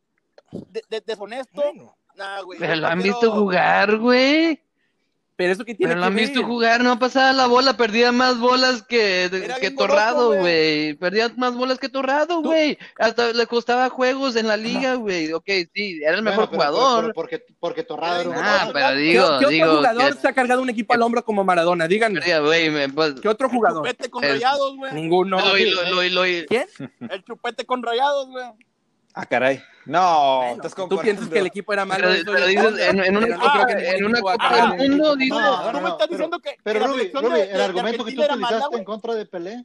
de- 0.53 0.85
de- 0.89 1.01
deshonesto. 1.01 1.61
Bueno. 1.63 1.97
Nah, 2.17 2.41
güey. 2.43 2.59
Pero 2.59 2.77
lo 2.77 2.87
han 2.87 3.03
visto 3.03 3.31
jugar, 3.33 3.97
güey. 3.99 4.61
Pero 5.39 5.53
eso 5.53 5.67
que 5.67 5.75
tiene 5.75 5.91
Pero 5.93 6.01
lo 6.01 6.07
que 6.07 6.09
han 6.09 6.17
visto 6.17 6.43
jugar, 6.45 6.83
no 6.83 6.99
pasaba 6.99 7.31
la 7.35 7.47
bola, 7.47 7.77
perdía 7.77 8.11
más 8.11 8.39
bolas 8.39 8.83
que, 8.83 9.29
que 9.61 9.71
Torrado, 9.71 10.33
güey. 10.33 10.95
Perdía 10.95 11.31
más 11.37 11.55
bolas 11.55 11.79
que 11.79 11.91
Torrado, 11.91 12.41
güey. 12.41 12.79
Hasta 12.99 13.35
le 13.35 13.47
costaba 13.47 13.91
juegos 13.91 14.35
en 14.37 14.47
la 14.47 14.57
liga, 14.57 14.95
güey. 14.95 15.31
Ok, 15.35 15.45
sí, 15.75 16.01
era 16.03 16.17
el 16.17 16.23
Bueno, 16.23 16.31
mejor 16.31 16.49
pero- 16.49 16.59
pero- 16.63 16.73
jugador. 16.73 17.03
pero 17.03 17.13
porque, 17.15 17.45
porque 17.61 17.83
Torrado 17.83 18.21
era 18.23 18.31
un 18.31 18.37
Ah, 18.39 18.71
pero 18.73 18.89
¿Qué, 18.89 18.95
digo, 18.97 19.39
qué 19.41 19.47
otro 19.61 19.77
jugador 19.77 20.15
que- 20.15 20.21
se 20.23 20.29
ha 20.29 20.33
cargado 20.33 20.63
un 20.63 20.71
equipo 20.71 20.95
al 20.95 21.03
hombro 21.03 21.23
como 21.23 21.45
Maradona? 21.45 21.87
Díganme. 21.87 22.21
Me- 22.71 22.89
pues, 22.89 23.21
¿Qué 23.21 23.29
otro 23.29 23.51
jugador? 23.51 23.87
Chupete 23.87 24.09
con 24.09 24.23
rayados, 24.23 24.75
güey. 24.75 24.95
Ninguno. 24.95 25.39
lo- 25.39 25.55
lo- 25.55 26.03
lo- 26.03 26.23
lo- 26.25 26.47
¿Quién? 26.49 26.67
El 27.11 27.23
chupete 27.25 27.67
con 27.67 27.83
rayados, 27.83 28.29
güey. 28.29 28.47
Ah, 29.19 29.25
caray. 29.25 29.63
No, 29.87 30.39
Bueno, 30.39 30.63
estás 30.63 30.75
¿Tú 30.75 30.99
piensas 30.99 31.29
que 31.29 31.39
el 31.39 31.47
equipo 31.47 31.73
era 31.73 31.85
malo? 31.87 32.09
Pero, 32.09 32.33
pero 32.33 32.47
dices, 32.47 32.79
en, 32.89 33.01
en 33.03 33.17
una, 33.17 33.27
pero 33.27 33.37
no 33.39 33.43
Copa- 33.43 33.65
creo 33.65 33.77
que 33.79 33.89
en 33.91 34.05
una 34.05 34.21
Copa 34.21 34.57
del 34.57 34.71
un 34.73 34.77
Mundo, 34.99 35.17
dices, 35.17 35.39
No, 35.39 35.57
Tú 35.57 35.67
no, 35.67 35.73
me 35.73 35.81
no, 35.81 35.89
estás 35.89 35.97
pero- 35.97 36.09
diciendo 36.11 36.39
que, 36.41 36.57
Pero 36.63 36.81
que 36.81 36.87
Ruby, 36.87 37.11
de, 37.31 37.43
el 37.43 37.57
de- 37.57 37.63
argumento 37.65 38.05
que 38.05 38.11
tú 38.13 38.21
mala, 38.21 38.35
utilizaste 38.35 38.69
güey. 38.69 38.79
en 38.81 38.85
contra 38.85 39.15
de 39.15 39.27
Pelé, 39.27 39.65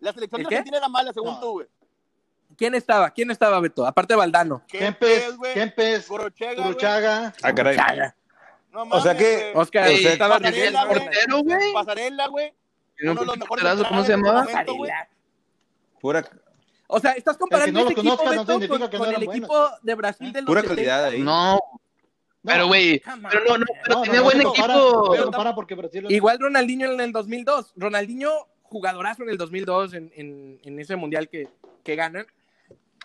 La 0.00 0.12
selección 0.12 0.40
¿El 0.42 0.46
de? 0.48 0.56
Argentina 0.56 0.76
era 0.78 0.88
mala, 0.88 1.12
según 1.14 1.34
No. 1.34 1.40
tú, 1.40 1.50
güey. 1.52 1.66
¿Quién 2.58 2.74
estaba? 2.74 3.10
¿Quién 3.10 3.30
estaba, 3.30 3.60
Beto? 3.60 3.86
Aparte 3.86 4.12
de 4.12 4.18
Valdano. 4.18 4.62
Kempes, 4.68 5.36
güey. 5.38 5.54
Kempes. 5.54 6.06
Turuchaga, 6.06 7.32
Ah, 7.42 7.54
caray. 7.54 7.76
No 8.72 8.82
O 8.82 9.00
sea 9.00 9.14
mames, 9.14 9.16
que-. 9.16 9.52
Oscar, 9.54 9.88
Ey, 9.88 10.06
estaba 10.06 10.38
güey. 10.86 10.98
portero, 11.00 11.42
güey. 11.44 11.72
Pasarela, 11.72 12.26
güey. 12.28 12.52
Uno 13.02 13.14
de 13.20 13.26
los 13.26 13.38
mejores 13.38 13.48
porterazo, 13.48 13.84
¿Cómo 13.88 14.02
se 14.02 14.12
centrales 14.12 14.48
llamaba? 14.52 14.64
Pura, 16.00 16.28
O 16.94 17.00
sea, 17.00 17.12
estás 17.12 17.38
comparando 17.38 17.80
no 17.80 17.90
equipo, 17.90 18.02
no 18.02 18.16
con, 18.18 18.32
el 18.34 18.98
buenos. 18.98 19.22
equipo 19.22 19.70
de 19.82 19.94
Brasil 19.94 20.30
de 20.30 20.42
los 20.42 20.46
pura 20.46 20.60
70. 20.60 20.76
calidad 20.76 21.04
ahí. 21.06 21.20
No, 21.22 21.58
pero 22.44 22.66
güey, 22.66 23.00
pero 23.30 23.44
no, 23.48 23.58
no, 23.58 23.66
pero 23.82 23.96
No, 23.96 24.02
tenía 24.02 24.18
no, 24.18 24.24
buen 24.24 24.40
equipo. 24.42 26.08
Igual 26.10 26.38
Ronaldinho 26.38 26.92
en 26.92 27.00
el 27.00 27.12
2002. 27.12 27.72
Ronaldinho, 27.76 28.30
jugadorazo 28.64 29.22
en 29.22 29.30
el 29.30 29.38
2002 29.38 29.94
en, 29.94 30.12
en, 30.14 30.60
en 30.62 30.78
ese 30.80 30.96
mundial 30.96 31.30
que, 31.30 31.48
que 31.82 31.96
ganan. 31.96 32.26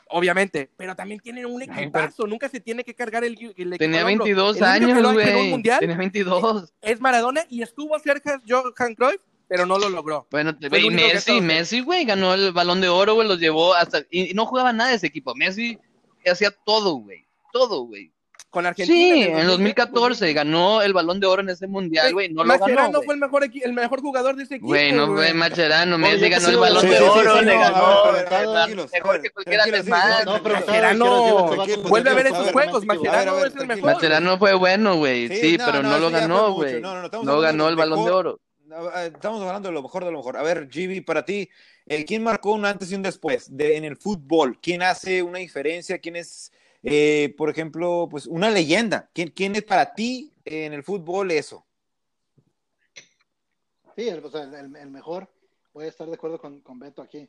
Obviamente, 0.10 0.70
pero 0.76 0.94
también 0.94 1.22
tienen 1.22 1.46
un 1.46 1.62
equipazo. 1.62 2.28
Nunca 2.28 2.50
se 2.50 2.60
tiene 2.60 2.84
que 2.84 2.94
cargar 2.94 3.24
el, 3.24 3.34
el 3.34 3.74
equipo 3.74 3.78
Tenía 3.78 4.02
al 4.02 4.08
hombro. 4.08 4.26
22 4.26 4.58
El 4.58 4.84
único 4.84 4.98
que 4.98 4.98
años, 5.00 5.14
güey. 5.14 5.64
Tenía 5.80 5.98
22. 5.98 6.74
es 6.82 7.00
Maradona 7.00 7.46
y 7.50 7.62
estuvo 7.62 7.98
cerca 8.00 8.42
Johan 8.48 8.96
Cruyff, 8.96 9.22
pero 9.48 9.66
no 9.66 9.78
lo 9.78 9.90
logró. 9.90 10.28
Bueno, 10.32 10.56
Fue 10.70 10.82
que 10.82 10.92
Messi, 10.92 11.42
Messi, 11.42 11.82
güey, 11.82 12.06
ganó 12.06 12.34
el 12.34 12.52
balón 12.52 12.82
de 12.82 12.90
oro, 12.90 13.16
güey, 13.16 13.28
los 13.28 13.40
llevó 13.40 13.74
hasta. 13.74 14.00
Y, 14.10 14.32
y 14.32 14.34
no 14.34 14.46
jugaba 14.46 14.74
nada 14.74 14.94
ese 14.94 15.08
equipo. 15.08 15.34
Messi 15.36 15.78
hacía 16.30 16.52
todo, 16.52 16.96
güey. 16.96 17.26
Todo, 17.54 17.82
güey. 17.86 18.12
Con 18.50 18.66
Argentina. 18.66 18.98
Sí, 18.98 19.24
el 19.24 19.40
en 19.40 19.48
2014 19.48 20.32
ganó 20.34 20.82
el 20.82 20.94
balón 20.94 21.20
de 21.20 21.28
oro 21.28 21.42
en 21.42 21.50
ese 21.50 21.68
mundial, 21.68 22.14
güey. 22.14 22.30
No 22.30 22.44
lo 22.44 22.48
Mascherano 22.48 22.82
ganó. 22.84 23.00
fue 23.00 23.06
güey. 23.06 23.16
el 23.16 23.20
mejor, 23.20 23.44
el 23.44 23.74
mejor 23.74 24.02
jugador 24.02 24.36
de 24.38 24.44
ese 24.44 24.56
equipo. 24.56 24.68
Güey, 24.68 24.94
no 24.94 25.08
fue 25.14 25.34
Macherano. 25.34 25.98
Messi 25.98 26.16
Oye, 26.16 26.30
ganó 26.30 26.48
el 26.48 26.58
balón 26.58 26.82
sí, 26.82 26.88
de 26.88 26.98
sí, 26.98 27.04
oro, 27.04 27.40
sí, 27.40 27.46
le 27.46 27.54
no, 27.54 27.60
ganó. 27.60 27.86
a 27.86 28.12
ver, 28.12 28.14
güey, 28.14 28.26
tranquilos, 28.26 28.92
mejor 28.94 29.12
ver, 29.12 29.22
que 29.22 29.30
cualquiera 29.32 29.64
tranquilos, 29.64 29.86
sí, 29.86 29.92
demás. 29.92 30.18
sí, 30.20 30.26
No, 30.26 30.44
pero 30.44 30.56
Mascherano, 30.56 31.46
Mascherano, 31.58 31.90
vuelve 31.90 32.10
a 32.10 32.14
ver 32.14 32.28
esos 32.28 32.52
juegos. 32.52 32.86
ver, 32.86 33.48
es 33.48 33.56
el 33.58 33.68
mejor. 33.68 33.94
Macherano 33.94 34.38
fue 34.38 34.54
bueno, 34.54 34.96
güey. 34.96 35.28
Sí, 35.28 35.58
pero 35.58 35.84
no, 35.84 36.00
lo 36.00 36.10
fue 36.10 36.20
ganó, 36.20 36.54
güey. 36.54 36.82
No, 36.82 37.40
ganó 37.42 37.66
de 37.66 37.70
el 37.70 37.76
balón 37.76 38.06
de 38.06 38.12
oro. 38.12 38.40
Estamos 38.68 39.42
hablando 39.42 39.70
de 39.70 39.74
lo 39.74 39.82
mejor 39.82 40.04
de 40.04 40.12
lo 40.12 40.18
mejor. 40.18 40.36
A 40.36 40.44
ver, 40.44 40.70
Gibi, 40.70 41.00
para 41.00 41.24
ti, 41.24 41.50
eh, 41.86 42.04
¿quién 42.04 42.22
marcó 42.22 42.52
un 42.52 42.66
antes 42.66 42.92
y 42.92 42.96
un 42.96 43.02
después 43.02 43.56
de, 43.56 43.78
en 43.78 43.86
el 43.86 43.96
fútbol? 43.96 44.60
¿Quién 44.60 44.82
hace 44.82 45.24
una 45.24 45.40
diferencia? 45.40 46.00
¿Quién 46.00 46.18
es, 46.18 46.52
eh, 46.84 47.34
por 47.38 47.50
ejemplo, 47.50 48.10
pues 48.12 48.28
una 48.28 48.50
leyenda? 48.50 49.10
¿Quién, 49.14 49.30
quién 49.30 49.56
es 49.56 49.64
para 49.64 49.94
ti 49.94 50.34
eh, 50.44 50.66
en 50.66 50.74
el 50.74 50.84
fútbol 50.84 51.32
eso? 51.32 51.66
Sí, 53.96 54.10
el, 54.10 54.92
mejor, 54.92 55.30
voy 55.74 55.86
a 55.86 55.90
estar 55.90 56.08
de 56.08 56.16
acuerdo 56.16 56.38
con, 56.38 56.60
con 56.60 56.78
Beto 56.78 57.02
aquí, 57.02 57.28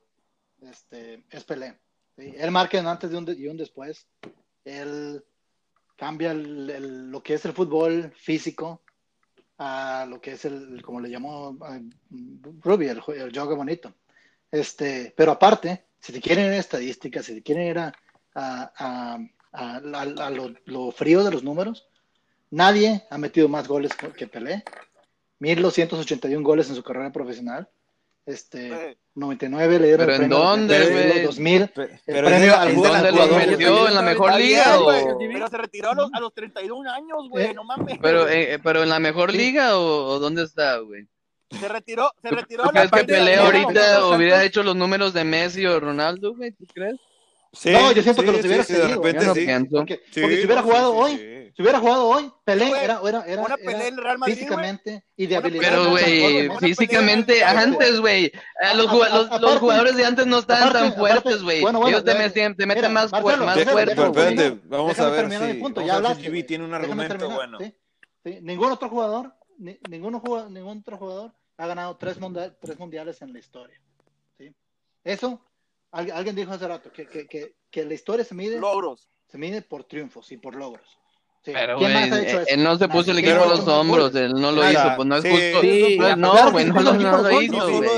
este, 0.61 1.23
es 1.31 1.45
Pelé. 1.45 1.79
Él 2.17 2.51
marca 2.51 2.81
un 2.81 2.89
antes 2.89 3.13
y 3.13 3.15
un, 3.15 3.37
y 3.39 3.47
un 3.47 3.57
después. 3.57 4.09
Él 4.65 5.25
cambia 5.95 6.35
lo 6.35 7.23
que 7.23 7.35
es 7.35 7.45
el 7.45 7.53
fútbol 7.53 8.13
físico 8.17 8.83
a 9.59 10.07
lo 10.09 10.21
que 10.21 10.33
es 10.33 10.45
el, 10.45 10.81
como 10.83 11.01
le 11.01 11.11
llamó 11.11 11.57
Ruby, 12.63 12.87
el, 12.89 12.97
el 13.09 13.31
juego 13.33 13.57
bonito. 13.57 13.93
Este, 14.51 15.13
pero 15.17 15.33
aparte, 15.33 15.85
si 16.01 16.13
te 16.13 16.21
quieren 16.21 16.47
ir 16.47 16.53
a 16.53 16.57
estadísticas, 16.59 17.27
si 17.27 17.35
te 17.35 17.43
quieren 17.43 17.67
ir 17.67 17.79
a- 17.79 17.93
a- 18.35 18.73
a- 19.53 19.71
a 19.73 20.31
lo, 20.31 20.55
lo 20.67 20.91
frío 20.93 21.25
de 21.25 21.31
los 21.33 21.43
números, 21.43 21.89
nadie 22.51 23.05
ha 23.11 23.19
metido 23.19 23.49
más 23.49 23.67
goles 23.69 23.93
que 24.17 24.27
Pelé. 24.27 24.65
1281 25.41 26.43
goles 26.45 26.69
en 26.69 26.77
su 26.77 26.83
carrera 26.83 27.13
profesional. 27.13 27.69
Este, 28.29 28.91
Eh. 28.91 28.97
99 29.15 29.79
le 29.79 29.87
dieron 29.87 30.07
¿Pero 30.07 30.17
el 30.17 30.23
en 30.25 30.29
de 30.29 30.37
dónde, 30.37 30.91
güey? 30.91 31.23
2000. 31.23 31.69
Pe- 31.69 31.83
El 31.85 31.89
pero 32.05 32.29
premio 32.29 32.47
es- 32.49 32.53
al 32.55 32.69
¿en 32.69 32.69
¿En 32.69 32.77
jugador- 32.77 32.93
dónde 32.93 33.09
al 33.09 33.61
lo? 33.63 33.89
¿En 33.89 33.95
la 33.95 34.03
mejor 34.03 34.35
liga 34.37 34.81
o...? 34.81 35.19
Pero 35.19 35.49
se 35.49 35.57
retiró 35.57 35.91
a 35.91 35.95
los, 35.95 36.11
a 36.13 36.21
los 36.21 36.35
31 36.35 36.91
años, 36.93 37.29
güey. 37.31 37.47
¿Eh? 37.47 37.55
No 37.55 37.65
mames. 37.65 37.99
Pero, 38.03 38.29
eh, 38.29 38.59
pero 38.63 38.83
en 38.83 38.91
la 38.91 38.99
mejor 38.99 39.33
liga 39.33 39.79
o, 39.79 40.05
o 40.11 40.19
dónde 40.19 40.43
está, 40.45 40.77
güey? 40.79 41.07
Se 41.59 41.67
retiró, 41.69 42.13
se 42.21 42.29
retiró 42.29 42.65
¿Tú 42.65 42.69
a 42.69 42.73
crees 42.73 42.91
que 42.91 43.05
Pelé 43.05 43.37
ahorita 43.37 43.95
no, 44.01 44.11
no, 44.11 44.17
hubiera 44.17 44.45
hecho 44.45 44.63
los 44.63 44.77
números 44.77 45.15
de 45.15 45.25
Messi 45.25 45.65
o 45.65 45.81
Ronaldo, 45.81 46.35
güey? 46.37 46.53
¿Tú 46.53 46.67
crees? 46.75 46.97
Sí, 47.55 47.71
No, 47.71 47.91
yo 47.93 48.03
siento 48.03 48.21
que 48.23 48.31
los 48.33 48.43
sí, 48.43 48.47
hubiera 48.47 48.63
sí, 48.65 48.75
de 48.75 48.79
seguido, 48.81 48.97
repente 49.03 49.23
Yo 49.23 49.29
no 49.29 49.35
sí. 49.35 49.45
pienso. 49.47 49.77
Porque, 49.79 50.01
Sí, 50.13 50.21
porque 50.21 50.37
si 50.37 50.45
hubiera 50.45 50.61
jugado 50.63 50.93
sí, 50.93 50.99
hoy, 51.01 51.11
sí. 51.17 51.38
Si 51.59 51.63
hubiera 51.63 51.81
jugado 51.81 52.07
hoy, 52.07 52.33
Pelé 52.45 52.69
Güey, 52.69 52.85
era, 52.85 53.01
era, 53.05 53.25
era, 53.27 53.43
una 53.43 53.55
era 53.55 53.57
Pelé 53.57 53.89
en 53.89 53.95
el 53.99 54.05
Real 54.05 54.19
Madrid, 54.19 54.35
físicamente 54.37 55.05
y 55.17 55.27
de 55.27 55.37
habilidad. 55.37 55.69
Pero, 55.69 55.91
güey, 55.91 56.49
físicamente 56.61 57.43
antes, 57.43 57.99
güey. 58.01 58.31
Los, 58.77 58.87
A- 58.87 58.91
ju- 58.93 59.03
a- 59.03 59.09
los, 59.09 59.29
los 59.29 59.33
aparte- 59.41 59.59
jugadores 59.59 59.97
de 59.97 60.05
antes 60.05 60.27
no 60.29 60.39
estaban 60.39 60.69
aparte- 60.69 60.79
tan 60.91 60.95
fuertes, 60.97 61.43
güey. 61.43 61.61
bueno, 61.61 61.81
bueno, 61.81 61.97
Ellos 61.99 62.05
te 62.05 62.15
meten, 62.17 62.55
te 62.57 62.65
meten 62.65 62.83
mira, 62.85 62.89
más, 62.91 63.11
Marcelo, 63.11 63.45
más 63.45 63.57
espérate, 63.57 63.95
vamos 63.97 64.17
Déjame 64.17 65.09
a 65.09 65.11
ver 65.11 65.21
terminar 65.21 65.49
si, 65.49 65.55
mi 65.57 65.61
punto, 65.61 65.81
vamos 65.81 65.89
ya 65.89 65.97
a 65.97 65.97
ver 65.97 66.05
si 66.05 66.07
hablaste, 66.13 66.29
güey. 66.31 66.43
tiene 66.45 66.65
un 66.65 66.75
argumento 66.75 67.17
terminar, 67.19 67.37
bueno. 67.37 67.59
¿sí? 67.59 67.75
Sí, 68.25 68.39
Ningún 68.41 68.71
otro 68.71 68.89
jugador, 68.89 69.35
ni- 69.59 69.81
ningún, 69.91 70.17
jugador, 70.21 70.51
ningún 70.53 70.79
otro 70.79 70.97
jugador 70.97 71.35
ha 71.57 71.67
ganado 71.67 71.97
tres, 71.97 72.21
mundial- 72.21 72.57
tres 72.63 72.79
mundiales 72.79 73.21
en 73.21 73.33
la 73.33 73.41
historia. 73.41 73.81
¿sí? 74.39 74.55
Eso, 75.03 75.45
al- 75.91 76.13
alguien 76.13 76.37
dijo 76.37 76.53
hace 76.53 76.69
rato, 76.69 76.93
que, 76.93 77.05
que, 77.09 77.27
que, 77.27 77.57
que 77.69 77.85
la 77.85 77.95
historia 77.95 78.25
se 78.25 78.37
mide, 78.37 78.61
logros. 78.61 79.09
se 79.27 79.39
mide 79.39 79.61
por 79.63 79.83
triunfos 79.83 80.31
y 80.31 80.37
por 80.37 80.55
logros. 80.55 81.01
Pero, 81.53 81.79
¿Quién 81.79 81.93
güey, 81.93 82.11
más 82.11 82.19
ha 82.19 82.23
hecho 82.23 82.39
eh, 82.39 82.43
eso? 82.43 82.51
él 82.55 82.63
no 82.65 82.79
se 82.79 82.89
puso 82.89 83.11
el 83.11 83.19
equipo 83.19 83.35
a 83.37 83.39
¿Quién 83.39 83.49
los 83.51 83.69
hombros, 83.69 84.15
él 84.15 84.33
no 84.35 84.53
lo 84.53 84.71
hizo, 84.71 84.93
pues 84.97 85.09
no 85.09 85.17
es 85.17 85.23
justo. 85.25 85.61
Sí, 85.61 85.97
no, 85.99 86.51
güey, 86.53 86.65
no, 86.67 86.83
lo- 86.83 87.43
hizo, 87.43 87.71
güey. 87.79 87.89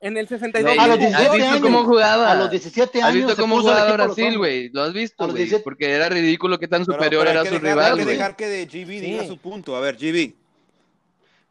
En 0.00 0.18
el 0.18 0.26
Güey, 0.26 0.38
62. 0.38 0.78
A 0.78 0.86
los 0.86 0.90
¿Has 0.90 0.98
17 0.98 1.36
visto 1.36 1.48
años, 1.50 1.60
cómo 1.62 1.84
jugaba? 1.84 2.30
A 2.30 2.34
los 2.34 2.50
17 2.50 2.98
¿Has 3.00 3.04
años 3.08 3.16
visto 3.16 3.34
se 3.36 3.40
cómo 3.40 3.60
jugaba 3.62 3.90
Brasil, 3.92 4.36
güey? 4.36 4.68
¿Lo 4.68 4.82
has 4.82 4.92
visto, 4.92 5.24
güey? 5.24 5.36
17 5.38 5.64
Porque 5.64 5.90
era 5.90 6.10
ridículo 6.10 6.58
que 6.58 6.68
tan 6.68 6.84
pero- 6.84 6.98
superior 6.98 7.24
pero 7.26 7.40
hay 7.40 7.46
era 7.46 7.46
su 7.46 7.54
dejar- 7.58 7.70
rival, 7.70 7.84
Hay 7.92 7.98
que 7.98 8.04
güey. 8.04 8.16
dejar 8.16 8.36
que 8.36 8.46
de 8.46 8.66
GB 8.66 9.00
diga 9.00 9.22
Sí. 9.22 9.28
su 9.28 9.38
punto. 9.38 9.74
A 9.76 9.80
ver, 9.80 9.96
GB. 9.96 10.34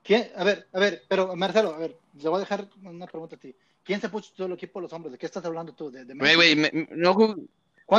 ¿Quién? 0.03 0.29
A 0.35 0.43
ver, 0.43 0.67
a 0.73 0.79
ver, 0.79 1.03
pero 1.07 1.35
Marcelo, 1.35 1.73
a 1.73 1.77
ver, 1.79 1.97
le 2.21 2.29
voy 2.29 2.37
a 2.37 2.39
dejar 2.41 2.67
una 2.83 3.07
pregunta 3.07 3.35
a 3.37 3.39
ti. 3.39 3.55
¿Quién 3.83 3.99
se 3.99 4.09
puso 4.09 4.31
todo 4.35 4.47
el 4.47 4.53
equipo 4.53 4.79
a 4.79 4.81
los 4.83 4.93
hombros? 4.93 5.11
¿De 5.13 5.17
qué 5.17 5.25
estás 5.25 5.43
hablando 5.45 5.73
tú? 5.73 5.89
¿De, 5.89 6.05
de 6.05 6.13
Güey, 6.13 6.35
güey, 6.35 6.87
no, 6.91 7.15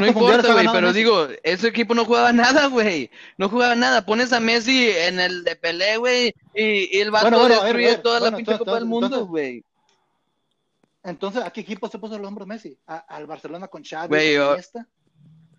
no 0.01 0.07
¿Cuántos 0.07 0.15
mundiales 0.23 0.45
importa, 0.47 0.63
güey, 0.63 0.75
pero 0.75 0.87
Messi? 0.89 0.99
digo, 0.99 1.29
ese 1.43 1.69
equipo 1.69 1.95
no 1.95 2.05
jugaba 2.05 2.33
nada, 2.33 2.67
güey. 2.69 3.11
No 3.39 3.49
jugaba 3.49 3.75
nada. 3.75 4.05
Pones 4.07 4.33
a 4.33 4.41
Messi 4.41 4.91
en 4.91 5.21
el 5.21 5.45
de 5.45 5.57
Pelé, 5.57 5.97
güey, 5.97 6.35
y, 6.55 6.97
y 6.97 7.01
el 7.01 7.11
vato 7.11 7.25
Bueno, 7.27 7.39
bueno, 7.41 7.55
destruye 7.63 7.87
a 7.87 7.91
ver, 7.91 8.03
toda 8.03 8.21
la 8.21 8.27
pinche 8.37 8.53
entonces- 8.53 8.59
Copa 8.59 8.75
del 8.79 8.85
Mundo, 8.87 9.27
güey. 9.27 9.65
Entonces, 11.03 11.43
¿a 11.45 11.51
qué 11.51 11.61
equipo 11.61 11.89
se 11.89 11.99
puso 11.99 12.17
el 12.17 12.25
hombro 12.25 12.47
Messi? 12.47 12.79
¿A- 12.87 12.97
¿Al 13.09 13.27
Barcelona 13.27 13.69
con 13.69 13.85
Xavi 13.85 14.09
Güey, 14.09 14.35
y 14.35 14.37
o- 14.39 14.53
Iniesta? 14.53 14.87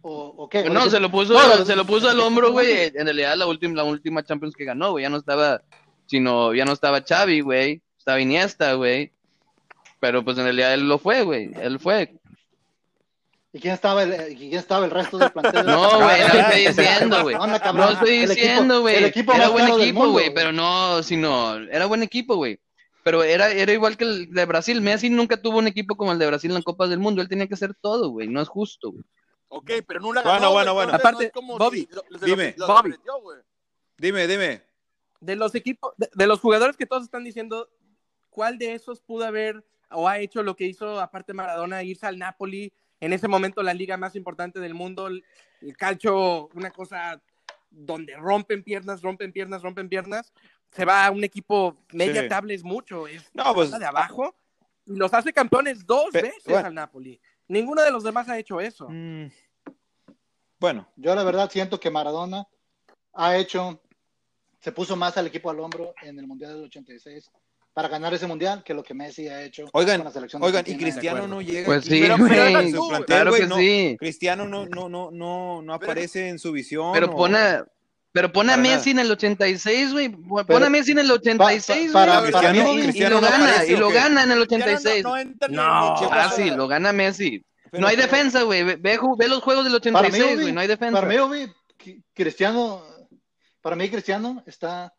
¿O, 0.01 0.33
o 0.38 0.49
qué? 0.49 0.69
No, 0.69 0.89
se 0.89 0.99
lo 0.99 1.09
puso, 1.11 1.33
No, 1.33 1.65
se 1.65 1.75
lo 1.75 1.86
puso 1.86 2.09
al 2.09 2.19
hombro, 2.19 2.51
güey. 2.51 2.91
En 2.95 3.05
realidad 3.05 3.36
la 3.36 3.45
última, 3.47 3.75
la 3.75 3.83
última 3.83 4.23
Champions 4.23 4.55
que 4.55 4.65
ganó, 4.65 4.91
güey, 4.91 5.03
ya 5.03 5.09
no 5.09 5.17
estaba, 5.17 5.61
sino, 6.07 6.53
ya 6.53 6.65
no 6.65 6.73
estaba 6.73 7.01
Xavi, 7.01 7.41
güey. 7.41 7.81
Estaba 7.97 8.19
Iniesta, 8.19 8.73
güey. 8.73 9.11
Pero 9.99 10.23
pues 10.23 10.38
en 10.38 10.43
realidad 10.43 10.73
él 10.73 10.88
lo 10.88 10.97
fue, 10.99 11.23
güey. 11.23 11.51
Él 11.59 11.79
fue. 11.79 12.15
¿Y 13.56 13.60
quién 13.62 13.74
estaba 13.74 14.03
el, 14.03 14.34
y 14.34 14.36
quién 14.36 14.53
estaba 14.56 14.84
el 14.84 14.91
resto 14.91 15.18
del 15.18 15.32
plantel? 15.32 15.66
No, 15.66 15.97
güey, 16.01 16.20
no 16.20 16.39
estoy 16.39 16.68
diciendo, 16.68 17.24
güey. 17.24 17.36
No 17.38 17.89
estoy 17.89 18.26
diciendo, 18.28 18.82
güey. 18.82 18.95
el 18.97 19.06
equipo 19.06 19.32
Era 19.34 19.47
buen 19.47 19.70
equipo, 19.70 20.10
güey, 20.10 20.34
pero 20.34 20.51
no, 20.51 21.01
sino, 21.03 21.56
era 21.56 21.86
buen 21.86 22.03
equipo, 22.03 22.36
güey. 22.36 22.60
Pero 23.03 23.24
era, 23.24 23.49
era 23.51 23.72
igual 23.72 23.95
que 23.95 24.03
el 24.03 24.34
de 24.34 24.45
Brasil. 24.45 24.82
Messi 24.82 25.10
nunca 25.10 25.41
tuvo 25.41 25.60
un 25.60 25.68
equipo 25.68 25.95
como 25.95 26.12
el 26.12 26.20
de 26.20 26.28
Brasil 26.28 26.51
en 26.51 26.56
la 26.58 26.64
Copa 26.64 26.86
del 26.88 26.99
Mundo. 26.99 27.22
Él 27.22 27.30
tenía 27.30 27.47
que 27.47 27.53
hacer 27.53 27.74
todo, 27.80 28.10
güey. 28.10 28.28
No 28.28 28.41
es 28.41 28.49
justo, 28.49 28.91
güey. 28.91 29.03
Ok, 29.47 29.72
pero 29.88 30.01
no 30.01 30.12
la 30.12 30.22
Bueno, 30.22 30.34
ganó. 30.39 30.51
bueno, 30.51 30.74
bueno. 30.74 30.91
no 30.91 30.97
Aparte, 30.97 31.32
como 31.32 31.58
Bobby, 31.58 31.88
si 31.89 31.95
lo- 31.95 32.01
se 32.01 32.10
lo- 32.10 32.20
dime. 32.36 32.56
lo 32.58 32.68
Bobby. 32.68 32.93
Dime, 33.97 34.28
dime. 34.28 34.64
de 35.22 35.36
los 35.38 35.56
equipos, 35.56 35.93
de, 35.95 36.10
de 36.14 36.28
los 36.28 36.41
jugadores 36.41 36.76
que 36.76 36.86
todos 36.86 37.03
están 37.03 37.24
diciendo, 37.24 37.70
¿cuál 38.30 38.58
de 38.58 38.74
esos 38.74 38.99
pudo 38.99 39.24
haber 39.26 39.64
o 39.91 40.10
ha 40.10 40.20
hecho 40.20 40.43
lo 40.43 40.56
que 40.58 40.66
hizo 40.66 40.99
aparte 40.99 41.34
Maradona, 41.34 41.84
irse 41.84 42.06
al 42.06 42.18
Napoli, 42.20 42.74
en 42.99 43.13
ese 43.13 43.27
momento 43.27 43.61
la 43.63 43.73
liga 43.73 43.97
más 43.97 44.15
importante 44.15 44.59
del 44.59 44.73
mundo, 44.73 45.07
el, 45.07 45.23
calcio, 45.77 46.47
una 46.53 46.71
cosa 46.71 47.21
donde 47.69 48.15
rompen 48.15 48.63
piernas, 48.63 49.01
rompen 49.01 49.31
piernas, 49.31 49.61
rompen 49.61 49.89
piernas? 49.89 50.31
se 50.71 50.83
va 50.83 51.05
a 51.05 51.11
un 51.11 51.23
equipo 51.23 51.77
media 51.93 52.23
Sí. 52.23 52.27
tabla 52.29 52.53
es 52.53 52.63
mucho, 52.63 53.07
es 53.07 53.23
No, 53.33 53.53
pues, 53.53 53.71
de 53.71 53.85
abajo 53.85 54.35
y 54.85 54.97
los 54.97 55.13
hace 55.13 55.31
campeones 55.31 55.85
dos 55.85 56.09
Pe- 56.11 56.21
veces 56.23 56.43
bueno. 56.45 56.67
al 56.67 56.73
Napoli. 56.73 57.21
Ninguno 57.47 57.81
de 57.81 57.91
los 57.91 58.03
demás 58.03 58.27
ha 58.27 58.37
hecho 58.37 58.59
eso. 58.59 58.87
Mm, 58.89 59.27
Bueno, 60.59 60.87
Yo 60.97 61.15
la 61.15 61.23
verdad 61.23 61.49
siento 61.49 61.79
que 61.79 61.89
Maradona 61.91 62.45
ha 63.13 63.37
hecho, 63.37 63.81
se 64.59 64.71
puso 64.73 64.95
más 64.97 65.17
al 65.17 65.27
equipo 65.27 65.49
al 65.49 65.59
hombro 65.61 65.93
en 66.01 66.19
el 66.19 66.27
Mundial 66.27 66.53
del 66.55 66.63
86 66.65 67.31
para 67.76 67.89
ganar 67.89 68.13
ese 68.13 68.26
Mundial 68.26 68.63
que 68.63 68.73
lo 68.73 68.82
que 68.84 68.93
Messi 68.93 69.28
ha 69.28 69.43
hecho 69.43 69.65
Oigan, 69.73 69.97
con 69.97 70.05
la 70.05 70.11
selección 70.11 70.41
de 70.41 70.47
oigan, 70.47 70.63
y. 70.65 70.78
Cristiano 70.78 71.28
no 71.28 71.41
llega. 71.41 71.65
Pues 71.65 71.84
sí, 71.84 71.99
Pero- 72.01 72.17
güey. 72.17 72.30
pero 72.32 72.69
Su 72.69 72.88
plantel, 72.88 73.05
Claro 73.05 73.32
güey, 73.32 73.41
que 73.41 73.47
no. 73.47 73.57
sí. 73.57 73.95
Cristiano 73.99 74.47
no, 74.47 74.65
no, 74.65 74.88
no, 74.88 75.11
no, 75.11 75.61
no 75.61 75.80
Pero- 75.80 75.91
aparece 75.91 76.30
en 76.30 76.39
su 76.39 76.53
visión. 76.53 76.93
Pero 76.93 77.07
o- 77.07 77.15
pone, 77.17 77.38
a- 77.38 77.65
pero 78.13 78.32
pone 78.32 78.53
a 78.53 78.57
Messi 78.57 78.91
en 78.91 78.99
el 78.99 79.11
86, 79.11 79.91
güey. 79.91 80.07
Pone 80.07 80.45
Pero- 80.45 80.65
a 80.65 80.69
Messi 80.69 80.93
en 80.93 80.99
el 80.99 81.11
86, 81.11 81.91
pa- 81.91 82.05
para- 82.05 82.19
güey. 82.21 82.32
para 82.32 82.55
Y- 82.55 82.59
mí- 82.63 82.71
y, 82.76 82.80
y 82.80 82.84
Cristiano 82.84 83.15
lo 83.15 83.21
no 83.21 83.28
gana, 83.30 83.49
aparece, 83.51 83.73
y 83.73 83.76
lo 83.76 83.89
gana 83.89 84.23
en 84.23 84.32
el 84.32 84.36
Ya 84.36 84.36
no- 84.36 84.41
86. 84.43 85.03
No, 85.03 85.15
No, 85.49 86.09
Fácil, 86.09 86.55
lo 86.55 86.67
gana 86.69 86.93
Messi. 86.93 87.45
Pero- 87.71 87.82
no 87.82 87.88
hay 87.89 87.97
defensa, 87.97 88.43
güey. 88.43 88.63
Ve, 88.63 88.76
ve 88.78 88.97
ve 89.17 89.28
los 89.28 89.43
juegos 89.43 89.65
del 89.69 89.73
Para 89.91 90.07
mí, 90.07 90.07
86, 90.15 90.34
Obi, 90.34 90.41
güey. 90.43 90.53
No 90.53 90.61
hay 90.61 90.67
defensa. 90.67 91.01
Para 91.01 91.28
mí, 91.28 91.45
Qui- 91.78 92.01
Cristiano, 92.13 92.82
para 93.59 93.76
mí 93.76 93.89
Cristiano 93.89 94.41
está 94.45 94.93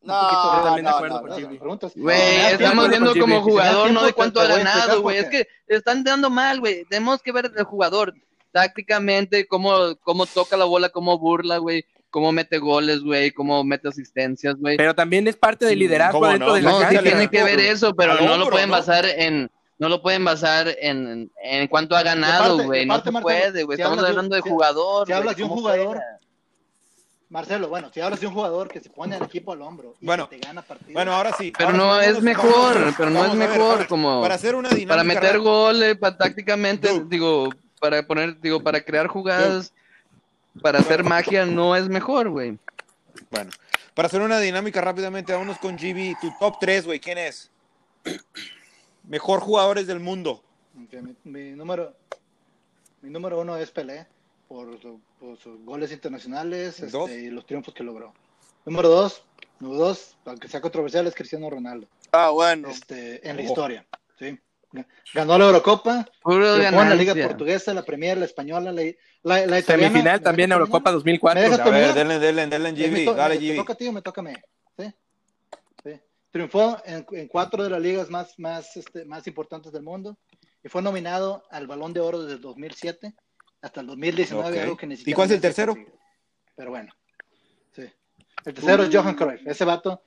un 0.00 0.08
No, 0.08 0.20
poquito 0.20 0.42
no, 0.42 0.58
Totalmente 0.58 0.76
de 0.76 0.82
no, 0.82 0.96
acuerdo 0.96 1.14
no, 1.16 1.20
contigo. 1.28 1.48
no. 1.48 1.52
Me 1.54 1.58
preguntas. 1.60 1.92
Güey, 1.96 2.36
estamos 2.52 2.88
viendo 2.88 3.14
como 3.18 3.42
jugador, 3.42 3.90
no 3.90 4.04
de 4.04 4.12
cuánto 4.12 4.40
ha 4.40 4.46
ganado, 4.46 5.02
güey. 5.02 5.18
Es 5.18 5.28
que 5.28 5.48
están 5.66 6.04
dando 6.04 6.30
mal, 6.30 6.60
güey. 6.60 6.84
Tenemos 6.86 7.22
que 7.22 7.32
ver 7.32 7.50
el 7.56 7.64
jugador 7.64 8.14
tácticamente, 8.52 9.46
cómo, 9.46 9.96
cómo 10.02 10.26
toca 10.26 10.56
la 10.56 10.64
bola, 10.64 10.88
cómo 10.90 11.18
burla, 11.18 11.58
güey. 11.58 11.84
Cómo 12.10 12.32
mete 12.32 12.58
goles, 12.58 13.00
güey. 13.02 13.30
Cómo 13.32 13.62
mete 13.64 13.88
asistencias, 13.88 14.56
güey. 14.56 14.76
Pero 14.78 14.94
también 14.94 15.28
es 15.28 15.36
parte 15.36 15.66
del 15.66 15.78
liderazgo 15.78 16.20
¿Cómo 16.20 16.30
dentro 16.32 16.48
no? 16.48 16.54
de 16.54 16.62
la 16.62 16.70
No, 16.70 16.78
sí 16.78 16.84
cancha. 16.86 17.02
tiene 17.02 17.28
que 17.28 17.42
ver 17.44 17.60
eso, 17.60 17.94
pero 17.94 18.14
no 18.20 18.36
lo 18.38 18.48
pueden 18.48 18.70
¿no? 18.70 18.76
basar 18.76 19.04
en, 19.04 19.50
no 19.78 19.88
lo 19.90 20.00
pueden 20.00 20.24
basar 20.24 20.74
en, 20.80 21.30
en 21.42 21.68
cuánto 21.68 21.94
ha 21.96 22.02
ganado, 22.02 22.62
güey. 22.64 22.86
No 22.86 23.02
se 23.02 23.12
puede, 23.12 23.64
güey. 23.64 23.76
si 23.76 23.82
Estamos 23.82 24.02
hablando 24.02 24.34
de 24.34 24.40
jugador. 24.40 25.06
si 25.06 25.12
hablas 25.12 25.36
de 25.36 25.44
un 25.44 25.50
jugador. 25.50 26.00
Marcelo, 27.30 27.68
bueno, 27.68 27.90
si 27.92 28.00
hablas 28.00 28.20
de 28.20 28.26
un 28.26 28.32
jugador 28.32 28.68
que 28.68 28.80
se 28.80 28.88
pone 28.88 29.14
al 29.16 29.22
equipo 29.24 29.52
al 29.52 29.60
hombro 29.60 29.94
y 30.00 30.06
Bueno, 30.06 30.28
que 30.30 30.38
te 30.38 30.46
gana 30.46 30.62
partidos. 30.62 30.94
Bueno, 30.94 31.12
ahora 31.14 31.32
sí. 31.36 31.52
Pero 31.56 31.70
Ahora 31.70 31.78
no 31.78 32.00
es 32.00 32.22
mejor, 32.22 32.74
vamos- 32.74 32.94
pero 32.96 33.10
no 33.10 33.24
es 33.24 33.36
ver, 33.36 33.48
mejor 33.50 33.76
para- 33.76 33.88
como 33.88 34.22
Para 34.22 34.34
hacer 34.34 34.54
una 34.54 34.70
dinámica. 34.70 34.88
para 34.88 35.04
meter 35.04 35.38
goles, 35.40 35.98
para 35.98 36.16
tácticamente, 36.16 36.88
Dude. 36.88 37.04
digo, 37.08 37.50
para 37.80 38.06
poner, 38.06 38.40
digo, 38.40 38.62
para 38.62 38.80
crear 38.80 39.08
jugadas, 39.08 39.74
para 40.62 40.78
hacer 40.78 41.04
magia, 41.04 41.44
no 41.44 41.76
es 41.76 41.86
mejor, 41.88 42.30
güey. 42.30 42.58
Bueno, 43.30 43.50
para 43.94 44.06
hacer 44.06 44.22
una 44.22 44.40
dinámica 44.40 44.80
rápidamente, 44.80 45.32
vámonos 45.32 45.58
con 45.58 45.76
GB. 45.76 46.16
Tu 46.20 46.32
top 46.40 46.56
3, 46.58 46.86
güey, 46.86 46.98
¿quién 46.98 47.18
es? 47.18 47.50
Mejor 49.06 49.40
jugadores 49.40 49.86
del 49.86 50.00
mundo. 50.00 50.42
Mi, 50.72 50.88
mi 51.24 51.50
número, 51.52 51.94
mi 53.02 53.10
número 53.10 53.40
uno 53.40 53.56
es 53.58 53.70
Pelé 53.70 54.06
por, 54.48 54.80
su- 54.80 55.00
por 55.20 55.38
sus 55.38 55.62
goles 55.64 55.92
internacionales 55.92 56.80
este, 56.80 57.20
y 57.20 57.30
los 57.30 57.46
triunfos 57.46 57.74
que 57.74 57.84
logró. 57.84 58.14
Número 58.64 58.88
dos, 58.88 59.22
número 59.60 59.80
dos, 59.84 60.16
aunque 60.24 60.48
sea 60.48 60.60
controversial, 60.60 61.06
es 61.06 61.14
Cristiano 61.14 61.48
Ronaldo 61.50 61.86
Ah, 62.12 62.30
bueno. 62.30 62.68
este, 62.68 63.26
en 63.28 63.36
la 63.36 63.42
Oh. 63.42 63.44
historia. 63.46 63.86
¿sí? 64.18 64.38
Ganó 65.14 65.38
la 65.38 65.46
Eurocopa, 65.46 66.06
en 66.26 66.40
la 66.76 66.94
Liga. 66.94 67.14
Portuguesa, 67.14 67.72
la 67.72 67.82
Premier, 67.84 68.18
la 68.18 68.26
Española, 68.26 68.70
la, 68.72 68.82
la, 69.22 69.46
la 69.46 69.58
italiana. 69.58 69.88
Semifinal 69.88 70.18
¿Me 70.18 70.24
también 70.24 70.52
Eurocopa 70.52 70.90
terminar? 70.90 70.94
2004. 71.20 71.40
¿Me 71.40 71.48
dejas 71.48 71.60
A 71.66 71.70
ver, 71.70 71.94
denle, 71.94 72.18
denle, 72.18 72.46
denle, 72.46 72.72
me 72.72 72.78
GB. 72.88 73.04
to- 73.06 73.14
Dale, 73.14 73.38
me- 73.38 73.46
GB. 73.48 73.56
toca 73.56 73.72
a 73.72 73.76
ti 73.76 73.88
o 73.88 73.92
me 73.92 74.02
toca 74.02 74.20
a 74.20 74.24
mí. 74.24 74.32
¿sí? 74.78 74.94
Sí. 75.84 76.00
Triunfó 76.30 76.76
en, 76.84 77.06
en 77.12 77.28
cuatro 77.28 77.64
de 77.64 77.70
las 77.70 77.80
ligas 77.80 78.10
más, 78.10 78.38
más, 78.38 78.76
este, 78.76 79.06
más 79.06 79.26
importantes 79.26 79.72
del 79.72 79.82
mundo 79.82 80.18
y 80.62 80.68
fue 80.68 80.82
nominado 80.82 81.44
al 81.50 81.66
Balón 81.66 81.94
de 81.94 82.00
Oro 82.00 82.20
desde 82.22 82.34
el 82.34 82.40
2007 82.42 83.14
hasta 83.60 83.80
el 83.80 83.86
2019, 83.88 84.48
Ok. 84.56 84.62
algo 84.62 84.76
que 84.76 84.86
ni 84.86 84.94
¿Y 85.04 85.12
cuál 85.12 85.28
es 85.28 85.34
el 85.34 85.40
tercero? 85.40 85.76
Pero 86.54 86.70
bueno, 86.70 86.92
sí. 87.72 87.82
El 88.44 88.54
tercero 88.54 88.82
es 88.84 88.94
Johan 88.94 89.14
Cruyff. 89.14 89.46
Ese 89.46 89.64
vato 89.64 90.02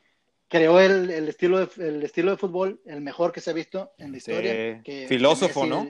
creó 0.47 0.79
el, 0.79 1.09
el 1.09 1.29
estilo 1.29 1.65
de, 1.65 1.87
el 1.87 2.03
estilo 2.03 2.31
de 2.31 2.37
fútbol, 2.37 2.81
el 2.85 3.01
mejor 3.01 3.31
que 3.31 3.41
se 3.41 3.49
ha 3.49 3.53
visto 3.53 3.93
en 3.97 4.11
la 4.11 4.19
Sí. 4.19 4.31
historia. 4.31 4.81
que- 4.83 5.05
Filósofo, 5.07 5.65
¿no? 5.65 5.87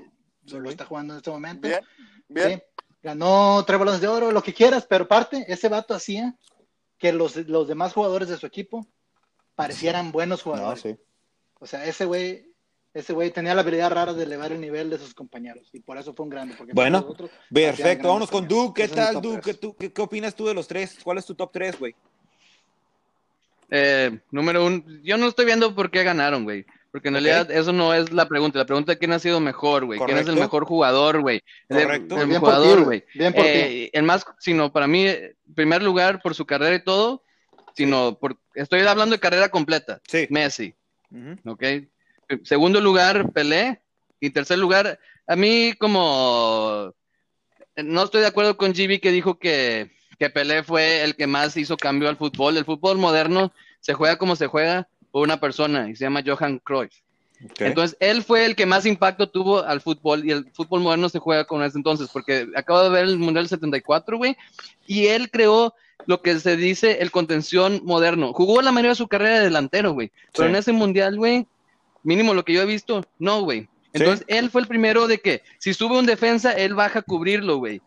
Lo, 0.48 0.70
está 0.70 0.86
jugando 0.86 1.14
en 1.14 1.18
este 1.18 1.30
momento. 1.32 1.68
Bien, 1.68 1.82
bien. 2.28 2.60
Sí. 2.60 2.84
Ganó 3.04 3.64
tres 3.66 3.80
balones 3.80 4.02
de 4.02 4.08
oro, 4.08 4.32
lo 4.32 4.44
que 4.44 4.54
quieras, 4.54 4.86
pero 4.88 5.06
aparte, 5.06 5.46
ese 5.48 5.70
vato 5.70 5.94
hacía 5.96 6.36
que 7.00 7.12
los, 7.12 7.36
los 7.48 7.68
demás 7.68 7.94
jugadores 7.94 8.28
de 8.30 8.38
su 8.38 8.46
equipo 8.46 8.86
parecieran 9.56 10.12
buenos 10.12 10.40
No, 10.46 10.52
jugadores. 10.54 10.82
sí. 10.82 10.96
O 11.60 11.66
sea, 11.66 11.86
ese 11.86 12.06
güey, 12.06 12.51
ese 12.94 13.14
güey 13.14 13.32
tenía 13.32 13.54
la 13.54 13.62
habilidad 13.62 13.92
rara 13.92 14.14
de 14.14 14.24
elevar 14.24 14.52
el 14.52 14.60
nivel 14.60 14.90
de 14.90 14.98
sus 14.98 15.14
compañeros 15.14 15.70
y 15.74 15.80
por 15.80 15.98
eso 15.98 16.14
fue 16.14 16.24
un 16.26 16.30
grande. 16.30 16.56
Porque 16.58 16.74
Bueno, 16.74 17.06
Perfecto, 17.54 18.08
vámonos 18.08 18.30
con. 18.30 18.48
Duke. 18.48 18.84
¿Qué 18.84 18.88
tal, 18.90 19.22
tres. 19.22 19.40
¿Qué, 19.44 19.54
tú- 19.54 19.76
qué, 19.78 19.92
qué 19.94 20.02
opinas 20.02 20.36
tú 20.36 20.48
de 20.48 20.54
los 20.54 20.68
tres? 20.68 20.98
¿Cuál 21.04 21.18
es 21.18 21.26
tu 21.26 21.34
top 21.36 21.52
3, 21.54 21.80
güey? 21.80 21.96
Eh, 23.70 24.20
número 24.32 24.66
uno, 24.66 24.84
yo 25.02 25.18
no 25.18 25.28
estoy 25.28 25.46
viendo 25.46 25.74
por 25.74 25.90
qué 25.90 26.04
ganaron, 26.04 26.44
güey. 26.44 26.66
Porque 26.92 27.08
en 27.08 27.14
realidad 27.14 27.50
eso 27.50 27.72
no 27.72 27.94
es 27.94 28.12
la 28.12 28.28
pregunta. 28.28 28.60
La 28.60 28.66
pregunta 28.66 28.92
es 28.92 28.98
quién 28.98 29.14
ha 29.14 29.20
sido 29.20 29.40
mejor, 29.40 29.86
güey. 29.86 29.98
¿Quién 29.98 30.18
es 30.18 30.28
el 30.28 30.36
mejor 30.36 30.66
jugador, 30.66 31.22
güey? 31.22 31.42
El, 31.70 31.84
Correcto. 31.84 32.16
el 32.20 32.28
Bien 32.28 32.40
ti, 32.42 32.46
jugador, 32.46 32.84
güey. 32.84 33.06
Bien 33.16 33.32
por 33.34 33.44
ti. 33.44 33.50
Eh, 33.50 33.90
el 33.94 34.04
más, 34.04 34.26
sino 34.40 34.74
para 34.74 34.88
mí, 34.88 35.08
en 35.08 35.34
primer 35.56 35.82
lugar, 35.82 36.22
por 36.22 36.36
su 36.36 36.46
carrera 36.46 36.76
y 36.76 36.84
todo, 36.84 37.24
sino 37.78 38.20
por, 38.20 38.38
estoy 38.56 38.82
hablando 38.82 39.16
de 39.16 39.22
carrera 39.22 39.48
completa. 39.48 40.02
Sí. 40.06 40.28
Messi, 40.30 40.76
Ujú. 41.10 41.52
¿ok? 41.52 41.64
Segundo 42.44 42.80
lugar, 42.82 43.32
Pelé. 43.32 43.82
Y 44.20 44.30
tercer 44.30 44.60
lugar, 44.60 45.00
a 45.28 45.36
mí 45.36 45.74
como 45.80 46.94
no 47.76 48.04
estoy 48.04 48.22
de 48.22 48.28
acuerdo 48.28 48.58
con 48.58 48.74
GB 48.74 49.00
que 49.00 49.12
dijo 49.12 49.40
que, 49.40 49.92
que 50.20 50.30
Pelé 50.30 50.64
fue 50.64 51.04
el 51.04 51.16
que 51.16 51.26
más 51.28 51.58
hizo 51.58 51.78
cambio 51.78 52.10
al 52.10 52.18
fútbol. 52.18 52.58
El 52.58 52.66
fútbol 52.66 52.98
moderno 52.98 53.52
se 53.80 53.94
juega 53.94 54.18
como 54.18 54.36
se 54.36 54.48
juega 54.48 54.88
por 55.12 55.24
una 55.24 55.40
persona 55.40 55.90
y 55.90 55.96
se 55.96 56.06
llama 56.06 56.24
Johan 56.26 56.60
Cruyff. 56.60 56.94
Entonces, 57.58 57.98
él 58.00 58.24
fue 58.24 58.46
el 58.46 58.56
que 58.56 58.68
más 58.68 58.86
impacto 58.86 59.28
tuvo 59.28 59.64
al 59.64 59.82
fútbol 59.82 60.24
y 60.24 60.32
el 60.32 60.46
fútbol 60.54 60.82
moderno 60.82 61.10
se 61.10 61.18
juega 61.18 61.46
con 61.46 61.64
ese 61.64 61.78
entonces, 61.78 62.10
porque 62.14 62.48
acabo 62.56 62.84
de 62.84 62.90
ver 62.90 63.06
el 63.06 63.18
Mundial 63.18 63.48
74, 63.48 64.18
güey, 64.18 64.38
y 64.86 65.08
él 65.08 65.32
creó 65.32 65.74
lo 66.06 66.22
que 66.22 66.40
se 66.40 66.56
dice 66.56 67.02
el 67.02 67.10
contención 67.10 67.82
moderno. 67.84 68.32
Jugó 68.34 68.62
la 68.62 68.72
mayoría 68.72 68.92
de 68.92 68.96
su 68.96 69.08
carrera 69.08 69.40
de 69.40 69.46
delantero, 69.46 69.94
güey, 69.94 70.12
pero 70.34 70.48
Sí. 70.48 70.50
en 70.52 70.56
ese 70.56 70.72
Mundial, 70.72 71.18
güey, 71.18 71.48
mínimo 72.04 72.34
lo 72.34 72.44
que 72.44 72.54
yo 72.54 72.62
he 72.62 72.66
visto, 72.66 73.04
no, 73.20 73.42
güey. 73.42 73.68
Entonces, 73.94 74.26
él 74.28 74.50
fue 74.50 74.62
el 74.62 74.68
primero 74.68 75.08
de 75.08 75.20
que 75.20 75.44
si 75.60 75.74
sube 75.74 75.98
un 75.98 76.06
defensa, 76.06 76.54
él 76.54 76.74
baja 76.74 77.00
a 77.00 77.02
cubrirlo, 77.02 77.58
güey, 77.58 77.82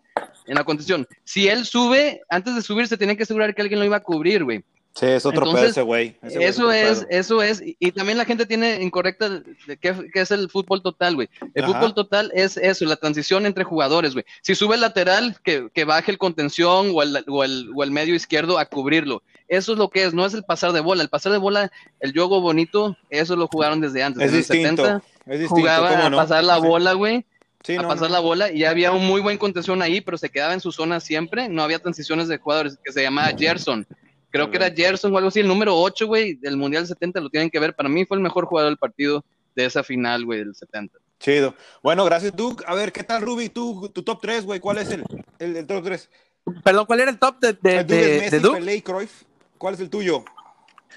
en 0.46 0.54
la 0.54 0.64
contención. 0.64 1.06
Si 1.24 1.48
él 1.48 1.64
sube, 1.64 2.20
antes 2.28 2.54
de 2.54 2.62
subir, 2.62 2.86
se 2.88 2.98
tenía 2.98 3.16
que 3.16 3.22
asegurar 3.22 3.54
que 3.54 3.62
alguien 3.62 3.80
lo 3.80 3.86
iba 3.86 3.96
a 3.96 4.02
cubrir, 4.02 4.44
güey. 4.44 4.62
Sí, 4.94 5.06
es 5.06 5.26
otro 5.26 5.40
Entonces, 5.46 5.60
pedo 5.60 5.70
ese 5.72 5.82
güey. 5.82 6.16
Ese 6.22 6.44
Eso 6.44 6.70
es, 6.70 7.04
eso 7.10 7.42
es, 7.42 7.60
y, 7.60 7.76
y 7.80 7.90
también 7.90 8.16
la 8.16 8.24
gente 8.24 8.46
tiene 8.46 8.80
incorrecta 8.80 9.42
qué 9.80 9.92
es 10.14 10.30
el 10.30 10.48
fútbol 10.48 10.82
total, 10.82 11.16
güey. 11.16 11.28
El 11.54 11.64
Ajá. 11.64 11.72
fútbol 11.74 11.94
total 11.94 12.30
es 12.32 12.56
eso, 12.56 12.84
la 12.84 12.94
transición 12.94 13.44
entre 13.44 13.64
jugadores, 13.64 14.12
güey. 14.12 14.24
Si 14.42 14.54
sube 14.54 14.76
el 14.76 14.80
lateral, 14.82 15.36
que, 15.42 15.68
que 15.74 15.84
baje 15.84 16.12
el 16.12 16.18
contención 16.18 16.92
o 16.94 17.02
el, 17.02 17.24
o, 17.26 17.42
el, 17.42 17.70
o 17.74 17.82
el 17.82 17.90
medio 17.90 18.14
izquierdo 18.14 18.56
a 18.56 18.66
cubrirlo. 18.66 19.22
Eso 19.48 19.72
es 19.72 19.78
lo 19.78 19.90
que 19.90 20.04
es, 20.04 20.14
no 20.14 20.24
es 20.26 20.32
el 20.32 20.44
pasar 20.44 20.70
de 20.72 20.80
bola. 20.80 21.02
El 21.02 21.08
pasar 21.08 21.32
de 21.32 21.38
bola, 21.38 21.72
el 21.98 22.12
juego 22.12 22.40
bonito, 22.40 22.96
eso 23.10 23.34
lo 23.34 23.48
jugaron 23.48 23.80
desde 23.80 24.02
antes. 24.04 24.22
Es 24.22 24.28
en 24.28 24.34
el 24.34 24.40
distinto. 24.42 24.82
70 24.84 25.04
es 25.26 25.40
distinto. 25.40 25.54
jugaba 25.56 25.88
¿cómo 25.90 26.02
a 26.18 26.22
pasar 26.22 26.44
la 26.44 26.60
Sí. 26.60 26.66
bola, 26.66 26.92
güey 26.92 27.24
Sí, 27.64 27.74
a 27.76 27.82
no, 27.82 27.88
pasar 27.88 28.08
no. 28.08 28.14
la 28.14 28.20
bola 28.20 28.52
y 28.52 28.60
ya 28.60 28.70
había 28.70 28.92
un 28.92 29.06
muy 29.06 29.20
buen 29.22 29.38
contención 29.38 29.80
ahí, 29.82 30.00
pero 30.02 30.18
se 30.18 30.28
quedaba 30.30 30.52
en 30.54 30.60
su 30.60 30.70
zona 30.70 31.00
siempre, 31.00 31.48
no 31.48 31.62
había 31.62 31.78
transiciones 31.78 32.28
de 32.28 32.36
jugadores, 32.38 32.78
que 32.84 32.92
se 32.92 33.02
llamaba 33.02 33.32
Gerson. 33.36 33.86
Creo 34.34 34.50
que 34.50 34.56
era 34.56 34.68
Gerson 34.68 35.12
o 35.14 35.16
algo 35.16 35.28
así, 35.28 35.38
el 35.38 35.46
número 35.46 35.76
8, 35.80 36.08
güey, 36.08 36.34
del 36.34 36.56
Mundial 36.56 36.84
70, 36.88 37.20
lo 37.20 37.30
tienen 37.30 37.50
que 37.50 37.60
ver. 37.60 37.72
Para 37.72 37.88
mí 37.88 38.04
fue 38.04 38.16
el 38.16 38.22
mejor 38.22 38.46
jugador 38.46 38.70
del 38.70 38.76
partido 38.78 39.24
de 39.54 39.64
esa 39.64 39.84
final, 39.84 40.24
güey, 40.24 40.40
del 40.40 40.56
70. 40.56 40.98
Chido. 41.20 41.54
Bueno, 41.84 42.04
gracias, 42.04 42.34
Duke. 42.34 42.64
A 42.66 42.74
ver, 42.74 42.90
¿qué 42.92 43.04
tal, 43.04 43.22
Ruby? 43.22 43.48
¿Tú, 43.48 43.88
tu 43.94 44.02
top 44.02 44.18
3, 44.20 44.44
güey? 44.44 44.58
¿Cuál 44.58 44.78
es 44.78 44.90
el, 44.90 45.04
el, 45.38 45.56
el 45.56 45.66
top 45.68 45.84
3? 45.84 46.10
Perdón, 46.64 46.84
¿cuál 46.86 46.98
era 47.00 47.10
el 47.12 47.18
top 47.20 47.38
de, 47.38 47.52
de, 47.62 47.76
El 47.78 47.86
Duke 47.86 47.94
de- 47.94 48.16
es 48.16 48.22
Messi, 48.22 48.30
de 48.36 48.40
Duke? 48.40 48.58
Pelé 48.58 48.74
y 48.76 48.82
Cruyff. 48.82 49.22
¿Cuál 49.56 49.74
es 49.74 49.80
el 49.80 49.88
tuyo? 49.88 50.24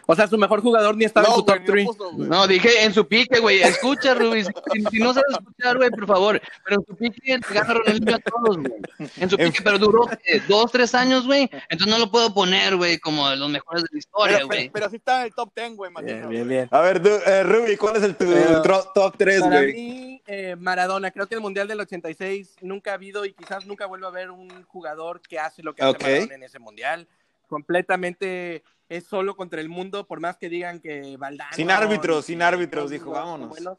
O 0.06 0.16
sea, 0.16 0.28
su 0.28 0.38
mejor 0.38 0.62
jugador 0.62 0.96
ni 0.96 1.06
estaba 1.06 1.28
en 1.28 1.34
su 1.36 1.44
top 1.44 1.58
güey, 1.58 1.60
ni 1.60 1.66
lo 1.68 1.74
3. 1.74 1.86
puso, 1.88 2.12
güey. 2.12 2.30
No, 2.30 2.48
dije 2.48 2.84
en 2.84 2.94
su 2.94 3.08
pique, 3.08 3.40
güey, 3.40 3.62
escucha, 3.62 4.14
Rubí, 4.14 4.44
si, 4.44 4.52
si 4.92 5.00
no 5.00 5.14
sabes 5.14 5.32
escuchar, 5.32 5.78
güey, 5.78 5.90
por 5.90 6.08
favor, 6.08 6.42
pero 6.64 6.80
en 6.80 6.86
su 6.86 6.96
pique 6.96 7.38
le 7.38 7.54
gana 7.54 7.74
Ronaldinho 7.74 8.16
a 8.16 8.20
todos, 8.20 8.58
güey. 8.58 8.74
En 9.18 9.30
su 9.30 9.38
pique, 9.38 9.60
pero 9.64 9.78
duró 9.80 10.10
eh, 10.26 10.42
dos, 10.48 10.72
tres 10.72 10.94
años, 10.96 11.26
güey, 11.26 11.50
entonces 11.70 11.88
no 11.88 11.98
lo 12.00 12.10
puedo 12.12 12.34
poner, 12.34 12.76
güey, 12.76 12.98
como 13.00 13.30
de 13.30 13.36
los 13.38 13.50
mejores 13.50 13.84
de 13.84 13.90
la 13.92 13.98
historia, 14.00 14.44
güey. 14.44 14.60
pero, 14.70 14.74
pero 14.74 14.90
sí 14.90 14.96
está 14.98 15.22
en 15.22 15.26
el 15.28 15.34
top 15.34 15.52
10, 15.56 15.76
güey, 15.76 15.92
Bien, 15.92 16.04
imagino, 16.08 16.30
bien, 16.30 16.44
güey. 16.44 16.58
bien. 16.58 16.68
A 16.72 16.82
ver, 16.82 17.02
eh, 17.26 17.44
Ruby, 17.44 17.76
¿cuál 17.78 17.98
es 17.98 18.04
el 18.04 18.16
tu 18.16 18.26
tro- 18.26 18.92
top 18.94 19.16
3, 19.18 19.42
Para 19.42 19.62
güey? 19.62 19.74
mí, 19.74 20.22
eh, 20.28 20.56
Maradona, 20.58 21.12
creo 21.12 21.28
que 21.28 21.36
el 21.36 21.42
Mundial 21.42 21.68
del 21.68 21.80
86 21.82 22.56
nunca 22.62 22.92
ha 22.92 22.94
habido 22.96 23.26
y 23.26 23.34
quizás 23.34 23.66
nunca 23.66 23.86
vuelva 23.86 24.08
a 24.08 24.12
haber 24.12 24.32
un 24.32 24.64
jugador 24.66 25.22
que 25.22 25.40
hace 25.40 25.64
lo 25.64 25.74
que 25.74 25.84
hace 25.84 25.98
Maradona 26.04 26.36
en 26.36 26.44
ese 26.44 26.60
Mundial. 26.60 27.08
Completamente 27.48 28.64
es 28.90 29.06
solo 29.06 29.36
contra 29.36 29.62
el 29.62 29.70
mundo, 29.70 30.08
por 30.08 30.20
más 30.20 30.38
que 30.38 30.50
digan 30.50 30.80
que 30.80 31.18
Valdano. 31.18 31.56
Sin 31.56 31.72
árbitros, 31.72 32.26
sin 32.26 32.42
árbitros, 32.42 32.90
dijo, 32.90 33.12
vámonos. 33.12 33.50
buenos. 33.50 33.78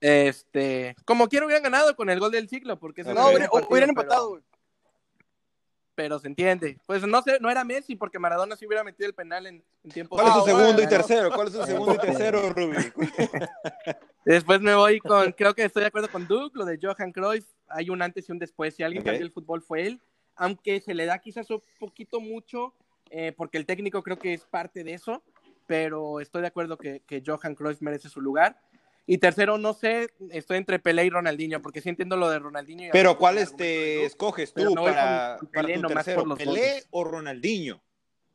Este, 0.00 0.94
como 1.04 1.28
quiero 1.28 1.46
hubieran 1.46 1.64
ganado 1.64 1.96
con 1.96 2.08
el 2.08 2.20
gol 2.20 2.30
del 2.30 2.48
siglo, 2.48 2.78
porque 2.78 3.00
ese 3.00 3.10
Ok. 3.10 3.16
fue 3.16 3.22
No, 3.22 3.28
hubieran, 3.30 3.48
partido, 3.50 3.68
hubieran 3.70 3.88
empatado, 3.90 4.28
güey. 4.30 4.42
Pero 5.96 6.20
se 6.20 6.28
entiende. 6.28 6.78
Pues 6.86 7.04
no 7.04 7.22
sé, 7.22 7.38
no 7.40 7.50
era 7.50 7.64
Messi, 7.64 7.96
porque 7.96 8.20
Maradona 8.20 8.54
sí 8.54 8.64
hubiera 8.66 8.84
metido 8.84 9.08
el 9.08 9.14
penal 9.14 9.46
en, 9.46 9.64
en 9.82 9.90
tiempo. 9.90 10.14
¿Cuál 10.14 10.28
es 10.28 10.34
su 10.34 10.40
Ah, 10.40 10.44
segundo 10.44 10.80
y 10.80 10.88
tercero? 10.88 11.32
¿Cuál 11.32 11.48
es 11.48 11.54
su 11.54 11.64
segundo 11.64 11.94
y 11.94 11.98
tercero, 11.98 12.50
Ruby? 12.50 12.76
Después 14.24 14.60
me 14.60 14.74
voy 14.76 15.00
con, 15.00 15.32
creo 15.32 15.54
que 15.54 15.64
estoy 15.64 15.80
de 15.80 15.88
acuerdo 15.88 16.08
con 16.08 16.28
Doug, 16.28 16.54
lo 16.54 16.64
de 16.64 16.78
Johan 16.80 17.10
Cruyff, 17.10 17.46
hay 17.66 17.90
un 17.90 18.00
antes 18.02 18.28
y 18.28 18.32
un 18.32 18.38
después. 18.38 18.76
Si 18.76 18.84
alguien 18.84 19.02
Ok. 19.02 19.06
cambió 19.06 19.26
el 19.26 19.32
fútbol 19.32 19.62
fue 19.62 19.86
él, 19.86 20.00
aunque 20.36 20.80
se 20.80 20.94
le 20.94 21.06
da 21.06 21.18
quizás 21.18 21.50
un 21.50 21.62
poquito 21.80 22.20
mucho, 22.20 22.74
eh, 23.10 23.32
porque 23.36 23.58
el 23.58 23.66
técnico 23.66 24.02
creo 24.02 24.18
que 24.18 24.34
es 24.34 24.44
parte 24.44 24.84
de 24.84 24.94
eso, 24.94 25.22
pero 25.66 26.20
estoy 26.20 26.42
de 26.42 26.48
acuerdo 26.48 26.76
que, 26.76 27.02
que 27.06 27.22
Johan 27.24 27.54
Cruyff 27.54 27.80
merece 27.82 28.08
su 28.08 28.20
lugar. 28.20 28.60
Y 29.10 29.16
tercero, 29.18 29.56
no 29.56 29.72
sé, 29.72 30.08
estoy 30.30 30.58
entre 30.58 30.78
Pelé 30.78 31.06
y 31.06 31.10
Ronaldinho, 31.10 31.62
porque 31.62 31.80
sí 31.80 31.88
entiendo 31.88 32.16
lo 32.18 32.28
de 32.28 32.38
Ronaldinho. 32.38 32.88
y 32.88 32.90
Pero 32.90 33.16
¿cuál 33.16 33.38
este 33.38 34.04
escoges 34.04 34.52
tú 34.52 34.74
para, 34.74 35.38
Pelé 35.50 35.76
tu 35.76 35.80
nomás 35.82 36.04
tercero? 36.04 36.20
por 36.20 36.28
los 36.28 36.38
¿Pelé 36.38 36.50
goles. 36.50 36.88
o 36.90 37.04
Ronaldinho? 37.04 37.82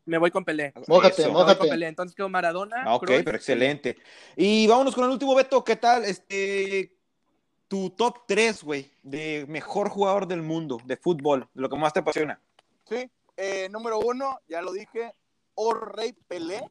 Me 0.06 0.18
voy 0.18 0.32
con 0.32 0.44
Pelé. 0.44 0.74
Mójate, 0.88 1.22
Eso. 1.22 1.30
Me 1.30 1.36
voy 1.36 1.44
con 1.44 1.54
mójate. 1.54 1.70
Pelé. 1.70 1.88
Entonces 1.88 2.16
quedó 2.16 2.28
Maradona. 2.28 2.84
Ah, 2.86 2.96
ok, 2.96 3.06
Cruyff, 3.06 3.24
pero 3.24 3.38
excelente. 3.38 3.98
Y 4.36 4.66
vámonos 4.66 4.96
con 4.96 5.06
el 5.06 5.12
último, 5.12 5.36
Beto. 5.36 5.64
¿Qué 5.64 5.76
tal? 5.76 6.06
Este, 6.06 6.98
tu 7.68 7.92
top 7.92 8.26
3, 8.28 8.64
güey, 8.64 8.92
de 9.04 9.46
mejor 9.48 9.90
jugador 9.90 10.28
del 10.28 10.42
mundo 10.42 10.80
de 10.86 10.98
fútbol, 10.98 11.48
de 11.54 11.62
lo 11.62 11.70
que 11.70 11.78
más 11.78 11.94
te 11.94 12.00
apasiona. 12.00 12.42
Sí. 12.90 13.10
Eh, 13.38 13.68
número 13.70 14.00
uno, 14.00 14.40
ya 14.48 14.62
lo 14.62 14.72
dije, 14.72 15.14
O 15.56 15.74
Rey 15.74 16.14
Pelé. 16.28 16.62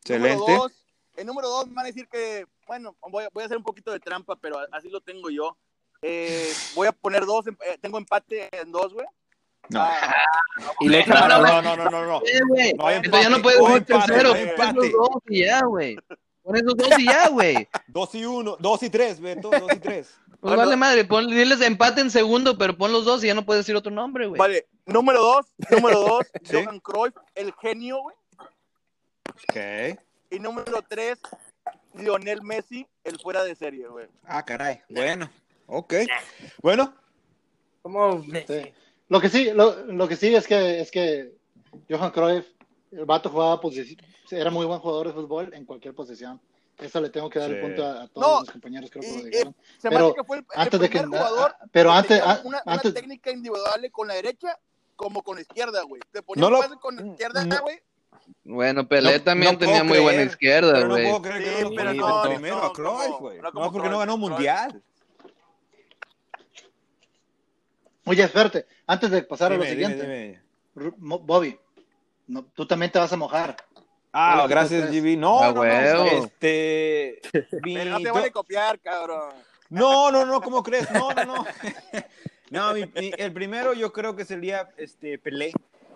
Excelente. 0.00 0.36
Número 0.38 0.58
dos, 0.62 0.72
el 1.16 1.26
número 1.26 1.48
dos 1.48 1.66
me 1.68 1.74
van 1.74 1.84
a 1.86 1.88
decir 1.88 2.08
que, 2.08 2.46
bueno, 2.66 2.96
voy 3.10 3.24
a, 3.24 3.28
voy 3.32 3.42
a 3.42 3.46
hacer 3.46 3.56
un 3.56 3.64
poquito 3.64 3.90
de 3.92 4.00
trampa, 4.00 4.36
pero 4.36 4.58
así 4.72 4.88
lo 4.88 5.00
tengo 5.00 5.30
yo. 5.30 5.56
Eh, 6.02 6.52
voy 6.74 6.86
a 6.86 6.92
poner 6.92 7.24
dos, 7.24 7.46
em- 7.46 7.56
eh, 7.66 7.78
tengo 7.80 7.98
empate 7.98 8.48
en 8.56 8.70
dos, 8.70 8.92
güey. 8.92 9.06
No. 9.70 9.80
Ah, 9.82 10.14
Y 10.80 10.88
le 10.88 11.00
echa 11.00 11.28
No, 11.28 11.40
no, 11.40 11.62
no, 11.62 11.62
no, 11.62 11.76
no, 11.76 11.90
no, 11.90 12.06
no. 12.06 12.18
Eh, 12.24 12.40
güey. 12.48 12.72
No 12.74 12.90
Entonces 12.90 13.22
ya 13.22 13.30
no 13.30 13.36
empate, 13.36 13.56
empate, 13.56 13.84
tercero. 13.84 14.34
empate. 14.36 14.90
dos 14.90 15.08
y 15.28 15.44
ya, 15.44 15.64
güey. 15.64 15.96
Pon 16.42 16.56
esos 16.56 16.76
dos 16.76 16.98
y 16.98 17.04
ya, 17.06 17.28
güey. 17.28 17.68
Dos 17.88 18.14
y 18.14 18.24
uno, 18.24 18.56
dos 18.60 18.80
y 18.84 18.90
tres, 18.90 19.20
Beto, 19.20 19.50
dos 19.50 19.72
y 19.74 19.80
tres. 19.80 20.16
Pues 20.40 20.56
vale 20.56 20.76
madre, 20.76 21.04
pon, 21.04 21.26
diles 21.28 21.60
empate 21.60 22.00
en 22.00 22.10
segundo, 22.10 22.56
pero 22.58 22.76
pon 22.76 22.92
los 22.92 23.04
dos 23.04 23.22
y 23.24 23.26
ya 23.28 23.34
no 23.34 23.44
puedes 23.44 23.64
decir 23.64 23.74
otro 23.76 23.90
nombre, 23.90 24.26
güey. 24.26 24.38
vale, 24.38 24.66
número 24.84 25.20
dos, 25.20 25.46
número 25.70 26.00
dos, 26.00 26.20
Sí. 26.44 26.56
Johan 26.64 26.80
Cruyff, 26.80 27.14
el 27.34 27.52
genio, 27.54 28.00
güey. 28.02 28.16
Ok. 29.28 29.98
Y 30.30 30.38
número 30.38 30.82
tres, 30.88 31.18
Lionel 31.94 32.42
Messi, 32.42 32.86
el 33.04 33.18
fuera 33.20 33.42
de 33.44 33.54
serie, 33.54 33.88
güey. 33.88 34.06
Ah, 34.24 34.44
caray. 34.44 34.80
Bueno, 34.88 35.30
ok. 35.66 35.94
Bueno, 36.62 36.94
¿Cómo? 37.82 38.22
Sí. 38.22 38.72
Lo 39.08 39.20
que 39.20 39.28
sí, 39.28 39.50
lo, 39.52 39.84
lo 39.86 40.08
que 40.08 40.16
sí 40.16 40.34
es 40.34 40.46
que 40.48 40.80
es 40.80 40.90
que 40.90 41.32
Johan 41.88 42.10
Cruyff, 42.10 42.46
el 42.90 43.04
vato 43.04 43.28
jugaba 43.30 43.60
posici- 43.60 43.96
era 44.30 44.50
muy 44.50 44.66
buen 44.66 44.80
jugador 44.80 45.06
de 45.06 45.12
fútbol 45.12 45.54
en 45.54 45.64
cualquier 45.64 45.94
posición. 45.94 46.40
Eso 46.78 47.00
le 47.00 47.08
tengo 47.10 47.30
que 47.30 47.38
dar 47.38 47.50
el 47.50 47.60
punto 47.60 47.84
a, 47.86 48.02
a 48.02 48.08
todos 48.08 48.26
No, 48.34 48.40
mis 48.42 48.50
compañeros, 48.50 48.90
creo 48.90 49.00
que 49.02 49.08
Y, 49.08 49.12
lo 49.12 49.18
eh, 49.20 49.24
dijeron. 49.30 49.56
se 49.78 49.88
me 49.88 49.96
Pero 49.96 50.06
hace 50.08 50.14
que 50.16 50.24
fue 50.24 50.36
el, 50.38 50.46
el 50.54 50.60
antes 50.60 50.80
de 50.80 50.90
que- 50.90 50.98
primer 51.00 51.18
jugador 51.20 51.56
pero 51.72 51.90
que 51.90 51.96
antes- 51.96 52.20
una, 52.22 52.38
una 52.44 52.62
antes- 52.66 52.94
técnica 52.94 53.30
individual 53.30 53.90
con 53.92 54.08
la 54.08 54.14
derecha 54.14 54.58
como 54.94 55.22
con 55.22 55.36
la 55.36 55.42
izquierda, 55.42 55.82
güey. 55.82 56.00
Te 56.12 56.22
ponía 56.22 56.40
No 56.42 56.50
lo- 56.50 56.60
pase 56.60 56.74
con 56.80 56.96
la 56.96 57.06
izquierda, 57.06 57.44
no- 57.44 57.60
güey. 57.62 57.80
Bueno, 58.44 58.88
Pelé 58.88 59.18
No- 59.18 59.24
también 59.24 59.52
no 59.52 59.58
tenía 59.58 59.84
muy 59.84 59.98
buena 60.00 60.22
izquierda, 60.22 60.72
pero 60.74 60.88
no 60.88 60.94
güey. 60.94 61.04
puedo 61.04 61.22
creer 61.22 61.44
que 61.44 61.56
Sí, 61.56 61.62
no 61.62 61.70
pero 61.76 61.94
no, 61.94 62.22
primero 62.24 62.56
no, 62.56 62.62
a 62.64 62.72
Cruyff, 62.72 63.02
como- 63.04 63.18
güey. 63.20 63.40
no 63.40 63.52
como 63.52 63.64
No, 63.64 63.72
porque 63.72 63.88
no 63.88 63.94
Cruyff, 63.96 63.98
ganó 64.00 64.12
Cruyff. 64.16 64.30
mundial. 64.30 64.82
Oye, 68.04 68.22
espérate, 68.22 68.66
antes 68.86 69.10
de 69.10 69.22
pasar 69.22 69.52
a 69.52 69.56
lo 69.56 69.64
Dime, 69.64 69.74
dime, 69.74 69.88
siguiente, 69.94 70.40
dime. 70.74 70.92
Mo- 70.98 71.18
Bobby, 71.20 71.58
no, 72.28 72.44
tú 72.44 72.66
también 72.66 72.92
te 72.92 72.98
vas 72.98 73.12
a 73.12 73.16
mojar. 73.16 73.56
Ah, 74.18 74.46
gracias, 74.48 74.90
GB. 74.90 75.16
No, 75.18 75.42
Ah, 75.42 75.52
no, 75.52 75.62
no. 75.62 76.04
Este. 76.06 77.20
mi 77.62 77.74
Pero 77.74 77.90
no 77.90 77.98
te 77.98 78.04
to- 78.04 78.14
vale 78.14 78.30
copiar, 78.30 78.78
cabrón. 78.80 79.34
No, 79.68 80.10
no, 80.10 80.24
no, 80.24 80.40
¿cómo 80.40 80.62
crees? 80.62 80.90
No, 80.90 81.10
no, 81.12 81.24
no. 81.24 81.46
No, 82.50 82.72
mi- 82.74 82.86
mi- 82.94 83.12
el 83.18 83.32
primero 83.32 83.74
yo 83.74 83.92
creo 83.92 84.14
que 84.14 84.24
sería 84.24 84.68
este, 84.76 85.18
Pelé. 85.18 85.52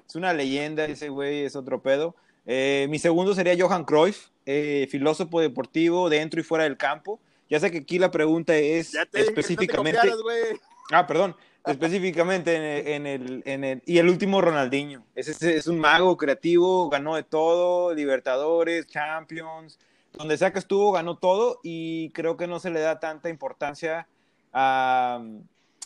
Es 0.06 0.16
una 0.16 0.32
leyenda, 0.32 0.84
ese 0.84 1.08
güey 1.08 1.44
es 1.44 1.54
otro 1.54 1.80
pedo. 1.80 2.16
Eh, 2.44 2.86
mi 2.90 2.98
segundo 2.98 3.34
sería 3.36 3.54
Johan 3.56 3.84
Cruyff, 3.84 4.26
eh, 4.46 4.88
filósofo 4.90 5.40
deportivo 5.40 6.10
dentro 6.10 6.40
y 6.40 6.42
fuera 6.42 6.64
del 6.64 6.76
campo. 6.76 7.20
Ya 7.48 7.60
sé 7.60 7.70
que 7.70 7.78
aquí 7.78 8.00
la 8.00 8.10
pregunta 8.10 8.56
es 8.56 8.90
Ya 8.92 9.06
te 9.06 9.18
no 9.20 9.24
te 9.24 9.30
específicamente. 9.30 10.00
copiaras. 10.10 10.58
Ah, 10.90 11.06
perdón. 11.06 11.36
Específicamente 11.66 12.56
en 12.56 12.62
el, 12.62 12.86
en 12.86 13.06
el, 13.06 13.42
en 13.44 13.64
el- 13.64 13.82
Y 13.84 13.98
el 13.98 14.08
último, 14.08 14.40
Ronaldinho. 14.40 15.04
Ese 15.14 15.56
es, 15.56 15.66
un 15.66 15.78
mago 15.78 16.16
creativo, 16.16 16.88
ganó 16.88 17.16
de 17.16 17.22
todo, 17.22 17.94
Libertadores, 17.94 18.86
Champions, 18.86 19.78
donde 20.12 20.38
sea 20.38 20.52
que 20.52 20.58
estuvo, 20.58 20.92
ganó 20.92 21.18
todo 21.18 21.60
y 21.62 22.10
creo 22.10 22.36
que 22.36 22.46
no 22.46 22.60
se 22.60 22.70
le 22.70 22.80
da 22.80 22.98
tanta 22.98 23.28
importancia 23.28 24.08
a, 24.52 25.22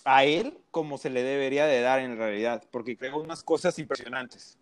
a 0.05 0.25
él 0.25 0.59
como 0.70 0.97
se 0.97 1.11
le 1.11 1.22
debería 1.22 1.66
de 1.66 1.81
dar 1.81 1.99
en 1.99 2.16
realidad, 2.16 2.62
porque 2.70 2.97
creo 2.97 3.18
unas 3.18 3.43
cosas 3.43 3.79
impresionantes. 3.79 4.59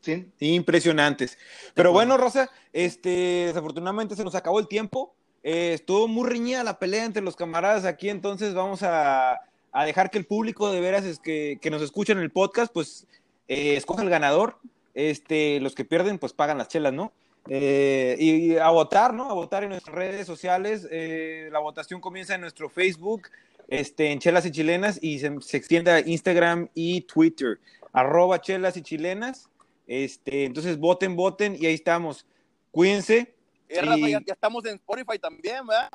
¿sí? 0.00 0.30
Impresionantes. 0.38 1.38
Pero 1.74 1.92
bueno, 1.92 2.16
Rosa, 2.16 2.50
este, 2.72 3.46
desafortunadamente 3.46 4.16
se 4.16 4.24
nos 4.24 4.34
acabó 4.34 4.60
el 4.60 4.68
tiempo. 4.68 5.14
Eh, 5.42 5.72
estuvo 5.74 6.08
muy 6.08 6.28
reñida 6.28 6.64
la 6.64 6.78
pelea 6.78 7.04
entre 7.04 7.22
los 7.22 7.36
camaradas 7.36 7.84
aquí, 7.84 8.08
entonces 8.08 8.54
vamos 8.54 8.82
a, 8.82 9.38
a 9.80 9.84
dejar 9.84 10.10
que 10.10 10.18
el 10.18 10.26
público 10.26 10.70
de 10.72 10.80
veras 10.80 11.04
es 11.04 11.18
que, 11.18 11.58
que 11.60 11.70
nos 11.70 11.82
escucha 11.82 12.12
en 12.12 12.18
el 12.18 12.30
podcast, 12.30 12.72
pues 12.72 13.06
eh, 13.48 13.76
escoja 13.76 14.02
el 14.02 14.10
ganador. 14.10 14.58
Este, 14.94 15.60
los 15.60 15.74
que 15.74 15.84
pierden, 15.84 16.18
pues 16.18 16.32
pagan 16.32 16.58
las 16.58 16.68
chelas, 16.68 16.92
¿no? 16.92 17.12
Eh, 17.48 18.16
y, 18.18 18.30
y 18.54 18.56
a 18.58 18.68
votar, 18.70 19.14
¿no? 19.14 19.30
A 19.30 19.34
votar 19.34 19.62
en 19.62 19.70
nuestras 19.70 19.94
redes 19.94 20.26
sociales. 20.26 20.86
Eh, 20.90 21.48
la 21.52 21.60
votación 21.60 22.00
comienza 22.00 22.34
en 22.34 22.40
nuestro 22.40 22.68
Facebook, 22.68 23.28
este, 23.68 24.10
en 24.10 24.18
Chelas 24.18 24.44
y 24.46 24.50
Chilenas, 24.50 24.98
y 25.00 25.20
se, 25.20 25.40
se 25.40 25.56
extiende 25.56 25.90
a 25.92 26.00
Instagram 26.00 26.68
y 26.74 27.02
Twitter. 27.02 27.58
Arroba 27.92 28.40
Chelas 28.40 28.76
y 28.76 28.82
Chilenas. 28.82 29.48
Este, 29.86 30.44
entonces 30.44 30.78
voten, 30.78 31.14
voten 31.16 31.56
y 31.58 31.66
ahí 31.66 31.74
estamos. 31.74 32.26
Cuídense. 32.70 33.34
Eh, 33.68 33.80
Rafa, 33.80 33.98
Y- 33.98 34.10
ya, 34.10 34.20
ya 34.26 34.32
estamos 34.34 34.64
en 34.66 34.74
Spotify 34.74 35.18
también, 35.18 35.66
¿verdad? 35.66 35.90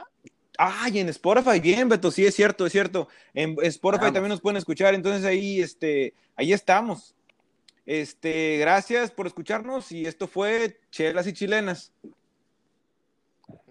Ay, 0.57 0.99
en 0.99 1.09
Spotify, 1.09 1.59
bien, 1.59 1.89
Beto, 1.89 2.11
sí 2.11 2.25
es 2.25 2.35
cierto, 2.35 2.65
es 2.65 2.71
cierto. 2.71 3.07
En 3.33 3.55
Spotify 3.63 4.01
Vamos. 4.01 4.13
también 4.13 4.29
nos 4.29 4.41
pueden 4.41 4.57
escuchar, 4.57 4.93
entonces 4.93 5.25
ahí, 5.25 5.59
este, 5.61 6.13
ahí 6.35 6.53
estamos. 6.53 7.15
Este, 7.85 8.57
gracias 8.57 9.11
por 9.11 9.27
escucharnos 9.27 9.91
y 9.91 10.05
esto 10.05 10.27
fue 10.27 10.79
Chelas 10.91 11.27
y 11.27 11.33
Chilenas. 11.33 11.91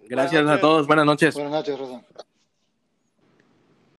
Gracias 0.07 0.45
a 0.47 0.59
todos. 0.59 0.85
Buenas 0.85 1.05
noches. 1.05 1.33
Buenas 1.33 1.53
noches, 1.53 1.79
Rosa. 1.79 2.03